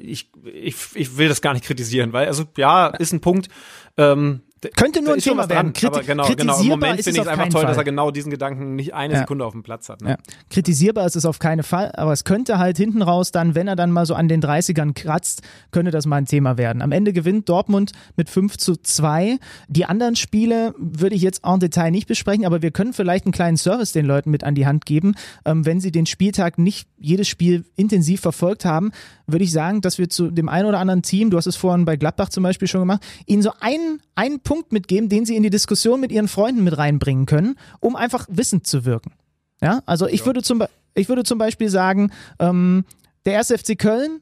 [0.00, 3.48] ich, ich, ich will das gar nicht kritisieren, weil, also ja, ist ein Punkt.
[3.96, 4.42] Ähm,
[4.76, 5.72] Könnte nur ein Thema was dran, werden.
[5.72, 6.28] Kriti aber genau, genau.
[6.28, 7.68] Im kritisierbar Moment finde es ich es einfach toll, Fall.
[7.68, 9.20] dass er genau diesen Gedanken nicht eine Ja.
[9.20, 10.00] Sekunde auf dem Platz hat.
[10.02, 10.10] Ne?
[10.10, 10.16] Ja.
[10.50, 13.76] Kritisierbar ist es auf keinen Fall, aber es könnte halt hinten raus dann, wenn er
[13.76, 16.82] dann mal so an den 30ern kratzt, könnte das mal ein Thema werden.
[16.82, 19.38] Am Ende gewinnt Dortmund mit 5 zu 2.
[19.68, 23.32] Die anderen Spiele würde ich jetzt en Detail nicht besprechen, aber wir können vielleicht einen
[23.32, 25.14] kleinen Service den Leuten mit an die Hand geben.
[25.44, 28.92] Ähm, wenn sie den Spieltag nicht jedes Spiel intensiv verfolgt haben,
[29.26, 31.84] würde ich sagen, dass wir zu dem einen oder anderen Team, du hast es vorhin
[31.84, 35.42] bei Gladbach zum Beispiel schon gemacht, ihnen so einen, einen Punkt mitgeben, den sie in
[35.42, 39.12] die Diskussion mit ihren Freunden mit reinbringen können, um einfach wissend zu wirken.
[39.60, 40.64] Ja, also ich würde zum
[40.94, 42.84] ich würde zum Beispiel sagen, ähm,
[43.24, 43.48] der 1.
[43.48, 44.20] FC Köln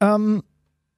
[0.00, 0.42] ähm,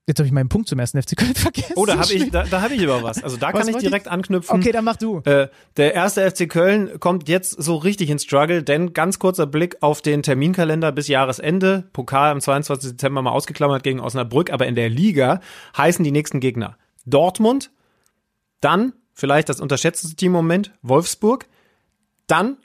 [0.07, 1.73] Jetzt habe ich meinen Punkt zum ersten FC Köln vergessen.
[1.75, 3.23] Oh, da habe ich, da, da hab ich über was.
[3.23, 4.11] Also da was kann ich direkt ich?
[4.11, 4.59] anknüpfen.
[4.59, 5.21] Okay, dann mach du.
[5.25, 5.47] Äh,
[5.77, 10.03] der erste FC Köln kommt jetzt so richtig ins Struggle, denn ganz kurzer Blick auf
[10.03, 11.89] den Terminkalender bis Jahresende.
[11.91, 12.91] Pokal am 22.
[12.91, 15.39] Dezember mal ausgeklammert gegen Osnabrück, aber in der Liga
[15.75, 17.71] heißen die nächsten Gegner Dortmund,
[18.61, 21.47] dann vielleicht das unterschätzte Team im Moment, Wolfsburg,
[22.27, 22.57] dann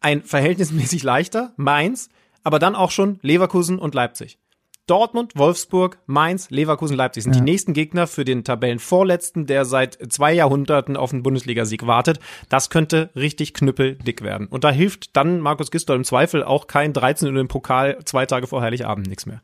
[0.00, 2.08] ein verhältnismäßig leichter, Mainz,
[2.42, 4.38] aber dann auch schon Leverkusen und Leipzig.
[4.86, 7.40] Dortmund, Wolfsburg, Mainz, Leverkusen, Leipzig sind ja.
[7.40, 12.20] die nächsten Gegner für den Tabellenvorletzten, der seit zwei Jahrhunderten auf einen Bundesligasieg wartet.
[12.48, 14.46] Das könnte richtig knüppeldick werden.
[14.46, 18.26] Und da hilft dann Markus Gistol im Zweifel auch kein 13 in den Pokal zwei
[18.26, 19.42] Tage vor Heiligabend nichts mehr.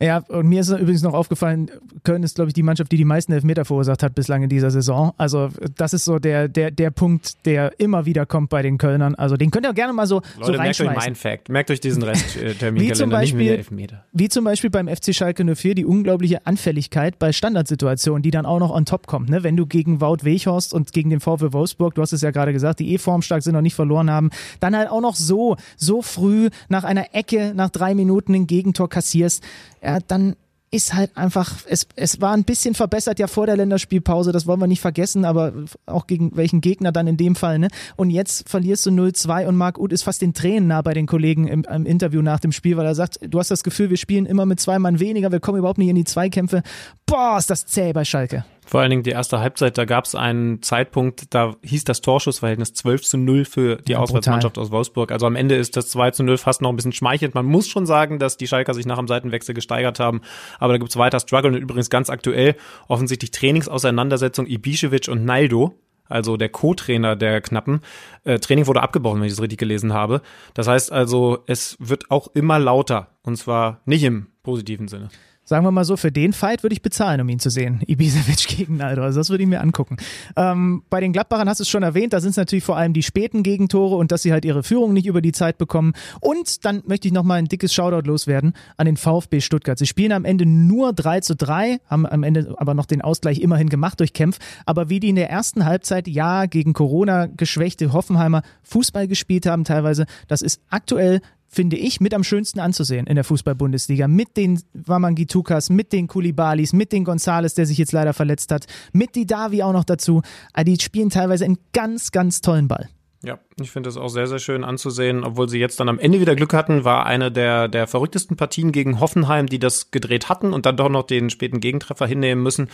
[0.00, 1.70] Ja, und mir ist übrigens noch aufgefallen,
[2.04, 4.70] Köln ist, glaube ich, die Mannschaft, die die meisten Elfmeter verursacht hat bislang in dieser
[4.70, 5.12] Saison.
[5.16, 9.16] Also das ist so der, der, der Punkt, der immer wieder kommt bei den Kölnern.
[9.16, 11.48] Also den könnt ihr gerne mal so, Leute, so merkt euch mein Fact.
[11.48, 14.04] Merkt euch diesen Rest-Terminkalender, äh, nicht mehr der Elfmeter.
[14.12, 18.60] Wie zum Beispiel beim FC Schalke 04 die unglaubliche Anfälligkeit bei Standardsituationen, die dann auch
[18.60, 19.28] noch on top kommt.
[19.28, 19.42] Ne?
[19.42, 22.52] Wenn du gegen Wout Weghorst und gegen den VfW Wolfsburg, du hast es ja gerade
[22.52, 24.30] gesagt, die eh formstark sind, noch nicht verloren haben,
[24.60, 28.88] dann halt auch noch so, so früh nach einer Ecke, nach drei Minuten ein Gegentor
[28.88, 29.42] kassierst,
[29.82, 30.36] ja, dann
[30.70, 34.60] ist halt einfach, es, es war ein bisschen verbessert ja vor der Länderspielpause, das wollen
[34.60, 35.52] wir nicht vergessen, aber
[35.86, 37.68] auch gegen welchen Gegner dann in dem Fall, ne?
[37.96, 41.06] Und jetzt verlierst du 0-2 und Marc Uth ist fast den Tränen nah bei den
[41.06, 43.96] Kollegen im, im, Interview nach dem Spiel, weil er sagt, du hast das Gefühl, wir
[43.96, 46.62] spielen immer mit zwei Mann weniger, wir kommen überhaupt nicht in die Zweikämpfe.
[47.06, 48.44] Boah, ist das zäh bei Schalke.
[48.68, 52.74] Vor allen Dingen die erste Halbzeit, da gab es einen Zeitpunkt, da hieß das Torschussverhältnis
[52.74, 55.10] 12 zu 0 für die ja, Auswärtsmannschaft aus Wolfsburg.
[55.10, 57.34] Also am Ende ist das 2 zu 0 fast noch ein bisschen schmeichelt.
[57.34, 60.20] Man muss schon sagen, dass die Schalker sich nach dem Seitenwechsel gesteigert haben.
[60.58, 62.56] Aber da gibt's weiter Struggle und übrigens ganz aktuell
[62.88, 65.74] offensichtlich Trainingsauseinandersetzung Ibišević und Naldo
[66.10, 67.80] also der Co-Trainer der Knappen.
[68.24, 70.22] Äh, Training wurde abgebrochen, wenn ich es richtig gelesen habe.
[70.54, 73.08] Das heißt also, es wird auch immer lauter.
[73.22, 75.10] Und zwar nicht im positiven Sinne
[75.48, 77.80] sagen wir mal so, für den Fight würde ich bezahlen, um ihn zu sehen.
[77.86, 79.02] Ibisevic gegen Naldo.
[79.02, 79.96] Also das würde ich mir angucken.
[80.36, 82.92] Ähm, bei den Gladbachern hast du es schon erwähnt, da sind es natürlich vor allem
[82.92, 85.94] die späten Gegentore und dass sie halt ihre Führung nicht über die Zeit bekommen.
[86.20, 89.78] Und dann möchte ich nochmal ein dickes Shoutout loswerden an den VfB Stuttgart.
[89.78, 93.40] Sie spielen am Ende nur 3 zu 3, haben am Ende aber noch den Ausgleich
[93.40, 94.38] immerhin gemacht durch Kempf.
[94.66, 99.64] Aber wie die in der ersten Halbzeit ja gegen Corona geschwächte Hoffenheimer Fußball gespielt haben
[99.64, 104.06] teilweise, das ist aktuell finde ich, mit am schönsten anzusehen in der Fußball-Bundesliga.
[104.06, 108.66] Mit den Wamangitukas, mit den Kulibalis, mit den Gonzales, der sich jetzt leider verletzt hat,
[108.92, 110.22] mit die Davi auch noch dazu.
[110.52, 112.88] Ah, die spielen teilweise einen ganz, ganz tollen Ball.
[113.24, 115.24] Ja, ich finde das auch sehr, sehr schön anzusehen.
[115.24, 118.70] Obwohl sie jetzt dann am Ende wieder Glück hatten, war eine der, der verrücktesten Partien
[118.70, 122.70] gegen Hoffenheim, die das gedreht hatten und dann doch noch den späten Gegentreffer hinnehmen müssen.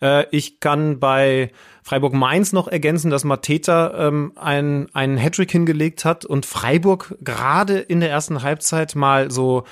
[0.00, 1.50] Äh, ich kann bei
[1.82, 7.98] Freiburg-Mainz noch ergänzen, dass Mateta ähm, einen, einen Hattrick hingelegt hat und Freiburg gerade in
[7.98, 9.64] der ersten Halbzeit mal so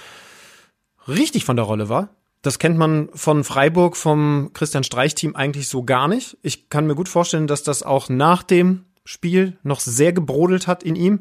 [1.06, 2.08] richtig von der Rolle war.
[2.42, 6.36] Das kennt man von Freiburg, vom Christian Streich-Team eigentlich so gar nicht.
[6.42, 10.82] Ich kann mir gut vorstellen, dass das auch nach dem Spiel noch sehr gebrodelt hat
[10.82, 11.20] in ihm.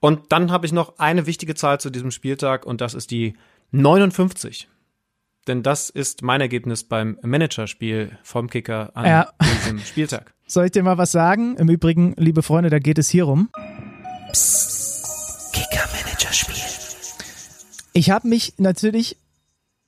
[0.00, 3.34] Und dann habe ich noch eine wichtige Zahl zu diesem Spieltag und das ist die
[3.70, 4.68] 59.
[5.46, 9.28] Denn das ist mein Ergebnis beim Managerspiel vom Kicker an ja.
[9.42, 10.34] diesem Spieltag.
[10.46, 11.56] Soll ich dir mal was sagen?
[11.56, 13.48] Im Übrigen, liebe Freunde, da geht es hier rum.
[14.32, 16.56] Psst, Kicker-Managerspiel.
[17.92, 19.16] Ich habe mich natürlich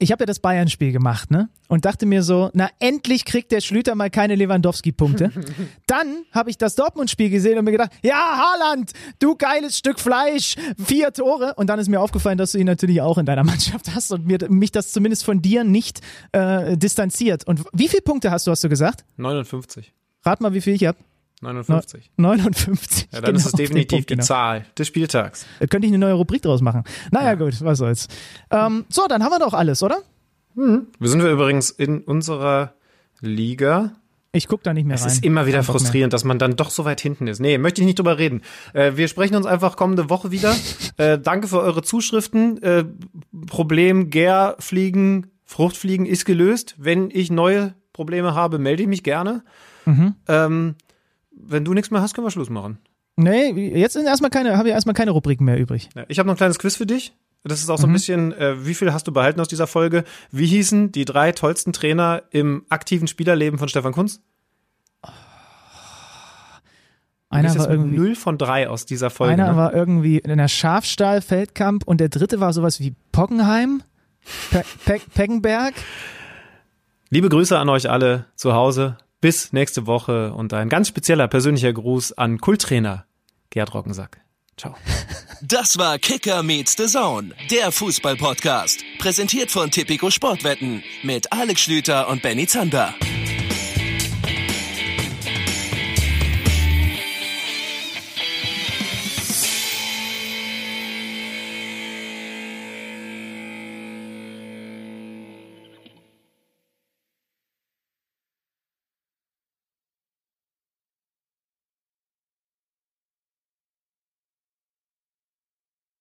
[0.03, 1.49] ich habe ja das Bayern-Spiel gemacht, ne?
[1.69, 5.31] Und dachte mir so, na endlich kriegt der Schlüter mal keine Lewandowski-Punkte.
[5.87, 10.57] Dann habe ich das Dortmund-Spiel gesehen und mir gedacht, ja, Haaland, du geiles Stück Fleisch,
[10.85, 11.55] vier Tore.
[11.55, 14.27] Und dann ist mir aufgefallen, dass du ihn natürlich auch in deiner Mannschaft hast und
[14.27, 16.01] mir, mich das zumindest von dir nicht
[16.33, 17.47] äh, distanziert.
[17.47, 19.05] Und wie viele Punkte hast du, hast du gesagt?
[19.16, 19.93] 59.
[20.24, 20.99] Rat mal, wie viel ich habe.
[21.43, 22.10] 59.
[22.16, 23.09] 59.
[23.10, 24.24] Ja, dann genau, ist es definitiv Punkt, die genau.
[24.24, 25.44] Zahl des Spieltags.
[25.59, 26.85] Da könnte ich eine neue Rubrik draus machen.
[27.10, 27.35] Naja, ja.
[27.35, 28.09] gut, was soll's.
[28.51, 29.98] Ähm, so, dann haben wir doch alles, oder?
[30.55, 30.86] Mhm.
[30.98, 32.74] Wir sind wir übrigens in unserer
[33.20, 33.93] Liga.
[34.31, 35.09] Ich gucke da nicht mehr es rein.
[35.09, 37.40] Es ist immer wieder frustrierend, dass man dann doch so weit hinten ist.
[37.40, 38.43] Nee, möchte ich nicht drüber reden.
[38.73, 40.55] Äh, wir sprechen uns einfach kommende Woche wieder.
[40.97, 42.62] äh, danke für eure Zuschriften.
[42.62, 42.85] Äh,
[43.47, 46.77] Problem Gärfliegen, Fruchtfliegen ist gelöst.
[46.78, 49.43] Wenn ich neue Probleme habe, melde ich mich gerne.
[49.85, 50.14] Mhm.
[50.28, 50.74] Ähm,
[51.34, 52.78] wenn du nichts mehr hast, können wir Schluss machen.
[53.16, 55.90] Nee, jetzt sind erstmal keine, habe ich erstmal keine Rubriken mehr übrig.
[56.09, 57.12] Ich habe noch ein kleines Quiz für dich.
[57.44, 57.94] Das ist auch so ein mhm.
[57.94, 60.04] bisschen, äh, wie viel hast du behalten aus dieser Folge?
[60.30, 64.20] Wie hießen die drei tollsten Trainer im aktiven Spielerleben von Stefan Kunz?
[67.28, 69.32] Einer war irgendwie null von drei aus dieser Folge.
[69.32, 69.56] Einer ne?
[69.56, 73.82] war irgendwie in der Schafstall Feldkamp und der dritte war sowas wie Pockenheim,
[74.50, 75.74] Pe Pe Peckenberg.
[77.09, 78.98] Liebe Grüße an euch alle zu Hause.
[79.23, 83.07] Bis nächste Woche und ein ganz spezieller persönlicher Gruß an Kulttrainer
[83.51, 84.20] Gerd Rockensack.
[84.59, 84.74] Ciao.
[85.44, 88.85] Das war Kicker meets the Zone, der Fußball-Podcast.
[89.01, 92.94] Präsentiert von Tipico Sportwetten mit Alex Schlüter und Benny Zander.